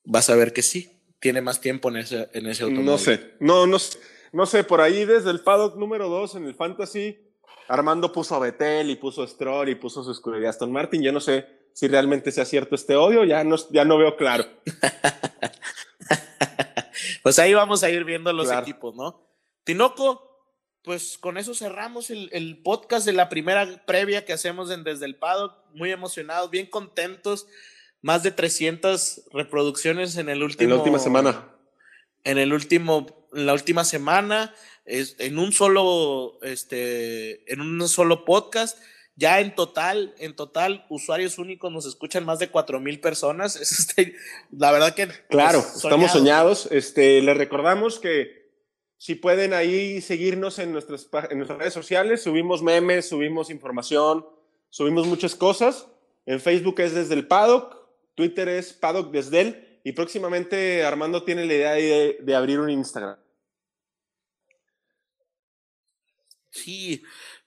Vas 0.04 0.30
a 0.30 0.36
ver 0.36 0.52
que 0.52 0.62
sí. 0.62 0.92
Tiene 1.20 1.40
más 1.40 1.60
tiempo 1.60 1.88
en 1.88 1.96
ese, 1.96 2.28
en 2.32 2.46
ese 2.46 2.62
automóvil. 2.62 2.86
No 2.86 2.98
sé, 2.98 3.34
no, 3.40 3.66
no, 3.66 3.78
sé. 3.80 3.98
no 4.32 4.46
sé, 4.46 4.62
por 4.62 4.80
ahí 4.80 5.04
desde 5.04 5.30
el 5.30 5.40
paddock 5.40 5.76
número 5.76 6.08
2 6.08 6.36
en 6.36 6.44
el 6.44 6.54
Fantasy, 6.54 7.18
Armando 7.66 8.12
puso 8.12 8.36
a 8.36 8.38
Betel 8.38 8.90
y 8.90 8.96
puso 8.96 9.24
a 9.24 9.26
Stroll 9.26 9.70
y 9.70 9.74
puso 9.74 10.04
su 10.04 10.12
escudería 10.12 10.50
Aston 10.50 10.70
Martin. 10.70 11.02
Yo 11.02 11.10
no 11.10 11.18
sé 11.18 11.46
si 11.72 11.88
realmente 11.88 12.30
sea 12.30 12.44
cierto 12.44 12.76
este 12.76 12.94
odio, 12.94 13.24
ya 13.24 13.42
no, 13.42 13.56
ya 13.70 13.84
no 13.84 13.98
veo 13.98 14.16
claro. 14.16 14.44
Pues 17.22 17.38
ahí 17.38 17.54
vamos 17.54 17.82
a 17.82 17.90
ir 17.90 18.04
viendo 18.04 18.32
los 18.32 18.46
Claro. 18.46 18.62
equipos, 18.62 18.94
¿no? 18.94 19.26
Tinoco, 19.64 20.24
pues 20.82 21.18
con 21.18 21.36
eso 21.38 21.54
cerramos 21.54 22.10
el, 22.10 22.30
el 22.32 22.62
podcast 22.62 23.04
de 23.04 23.12
la 23.12 23.28
primera 23.28 23.84
previa 23.86 24.24
que 24.24 24.32
hacemos 24.32 24.70
en 24.70 24.84
Desde 24.84 25.06
el 25.06 25.16
Paddock. 25.16 25.54
Muy 25.74 25.90
emocionados, 25.90 26.50
bien 26.50 26.66
contentos 26.66 27.46
más 28.00 28.22
de 28.22 28.30
300 28.30 29.22
reproducciones 29.32 30.16
en 30.16 30.28
el 30.28 30.42
último. 30.42 30.64
En 30.64 30.70
la 30.70 30.76
última 30.82 30.98
semana. 30.98 31.48
En 32.24 32.38
el 32.38 32.52
último, 32.52 33.28
la 33.32 33.52
última 33.52 33.84
semana, 33.84 34.54
es, 34.84 35.16
en 35.18 35.38
un 35.38 35.52
solo, 35.52 36.38
este, 36.42 37.52
en 37.52 37.60
un 37.60 37.88
solo 37.88 38.24
podcast. 38.24 38.78
Ya 39.18 39.40
en 39.40 39.52
total, 39.52 40.14
en 40.18 40.36
total, 40.36 40.86
usuarios 40.88 41.38
únicos 41.38 41.72
nos 41.72 41.86
escuchan 41.86 42.24
más 42.24 42.38
de 42.38 42.50
cuatro 42.50 42.78
mil 42.78 43.00
personas. 43.00 43.56
Este, 43.60 44.14
la 44.52 44.70
verdad 44.70 44.94
que. 44.94 45.08
Claro, 45.28 45.60
pues, 45.60 45.74
estamos 45.74 46.12
soñados. 46.12 46.68
Este, 46.70 47.20
les 47.20 47.36
recordamos 47.36 47.98
que 47.98 48.48
si 48.96 49.16
pueden 49.16 49.54
ahí 49.54 50.00
seguirnos 50.00 50.60
en 50.60 50.70
nuestras, 50.70 51.08
en 51.30 51.38
nuestras 51.38 51.58
redes 51.58 51.74
sociales, 51.74 52.22
subimos 52.22 52.62
memes, 52.62 53.08
subimos 53.08 53.50
información, 53.50 54.24
subimos 54.70 55.08
muchas 55.08 55.34
cosas. 55.34 55.88
En 56.24 56.38
Facebook 56.40 56.78
es 56.78 56.94
desde 56.94 57.14
el 57.14 57.26
paddock, 57.26 57.76
Twitter 58.14 58.48
es 58.48 58.72
paddock 58.72 59.10
desde 59.10 59.40
él, 59.40 59.80
y 59.82 59.92
próximamente 59.92 60.84
Armando 60.84 61.24
tiene 61.24 61.44
la 61.44 61.54
idea 61.54 61.72
de, 61.72 62.18
de 62.20 62.34
abrir 62.36 62.60
un 62.60 62.70
Instagram. 62.70 63.18
Sí, 66.50 67.02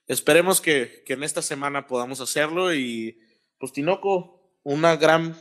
Esperemos 0.06 0.60
que, 0.60 1.04
en 1.06 1.22
esta 1.22 1.42
semana 1.42 1.86
podamos 1.86 2.20
hacerlo 2.20 2.74
y 2.74 3.18
pues 3.58 3.72
Tinoco, 3.72 4.58
una 4.62 4.96
gran, 4.96 5.36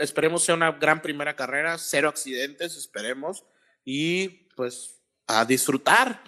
esperemos 0.00 0.44
sea 0.44 0.54
una 0.54 0.72
gran 0.72 1.00
primera 1.02 1.36
carrera, 1.36 1.78
cero 1.78 2.08
accidentes, 2.08 2.76
esperemos, 2.76 3.44
y 3.84 4.48
pues 4.56 5.00
a 5.26 5.44
disfrutar. 5.44 6.22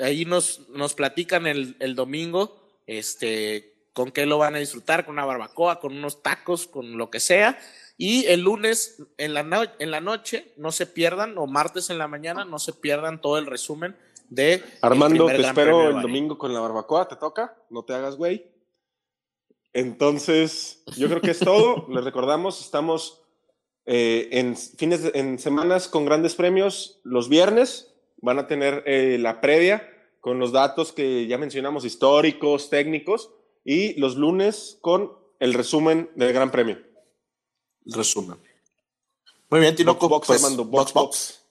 Ahí 0.00 0.24
nos, 0.24 0.68
nos 0.70 0.94
platican 0.94 1.46
el, 1.46 1.76
el 1.80 1.94
domingo, 1.94 2.80
este, 2.86 3.88
con 3.92 4.10
qué 4.10 4.24
lo 4.24 4.38
van 4.38 4.54
a 4.54 4.58
disfrutar, 4.58 5.04
con 5.04 5.14
una 5.14 5.26
barbacoa, 5.26 5.80
con 5.80 5.96
unos 5.96 6.22
tacos, 6.22 6.66
con 6.66 6.96
lo 6.96 7.10
que 7.10 7.20
sea. 7.20 7.58
Y 7.98 8.24
el 8.26 8.40
lunes 8.40 9.02
en 9.18 9.34
la, 9.34 9.74
en 9.78 9.90
la 9.90 10.00
noche, 10.00 10.54
no 10.56 10.72
se 10.72 10.86
pierdan, 10.86 11.36
o 11.36 11.46
martes 11.46 11.90
en 11.90 11.98
la 11.98 12.08
mañana, 12.08 12.44
no 12.46 12.58
se 12.58 12.72
pierdan 12.72 13.20
todo 13.20 13.38
el 13.38 13.46
resumen 13.46 13.96
Armando, 14.80 15.26
te 15.26 15.40
espero 15.40 15.90
el 15.90 16.02
domingo 16.02 16.38
con 16.38 16.52
la 16.54 16.60
barbacoa, 16.60 17.08
¿te 17.08 17.16
toca? 17.16 17.56
No 17.70 17.84
te 17.84 17.94
hagas 17.94 18.16
güey. 18.16 18.50
Entonces, 19.72 20.82
yo 20.96 21.08
creo 21.08 21.20
que 21.20 21.30
es 21.32 21.38
todo. 21.38 21.86
Les 21.90 22.04
recordamos, 22.04 22.60
estamos 22.60 23.22
eh, 23.86 24.28
en 24.32 24.56
fines, 24.56 25.10
en 25.14 25.38
semanas 25.38 25.88
con 25.88 26.04
grandes 26.04 26.34
premios. 26.34 27.00
Los 27.04 27.28
viernes 27.28 27.94
van 28.18 28.38
a 28.38 28.46
tener 28.46 28.82
eh, 28.86 29.18
la 29.18 29.40
previa 29.40 29.88
con 30.20 30.38
los 30.38 30.52
datos 30.52 30.92
que 30.92 31.26
ya 31.26 31.36
mencionamos, 31.36 31.84
históricos, 31.84 32.70
técnicos, 32.70 33.30
y 33.64 33.98
los 33.98 34.16
lunes 34.16 34.78
con 34.80 35.12
el 35.40 35.54
resumen 35.54 36.10
del 36.14 36.32
Gran 36.32 36.50
Premio. 36.50 36.78
resumen. 37.84 38.38
Muy 39.50 39.60
bien, 39.60 39.74
Tinoco. 39.74 40.08
Box, 40.08 40.28
box, 40.28 40.40
pues, 40.40 40.56
box, 40.56 40.70
box. 40.70 40.70
box. 40.70 40.92
box. 40.92 41.41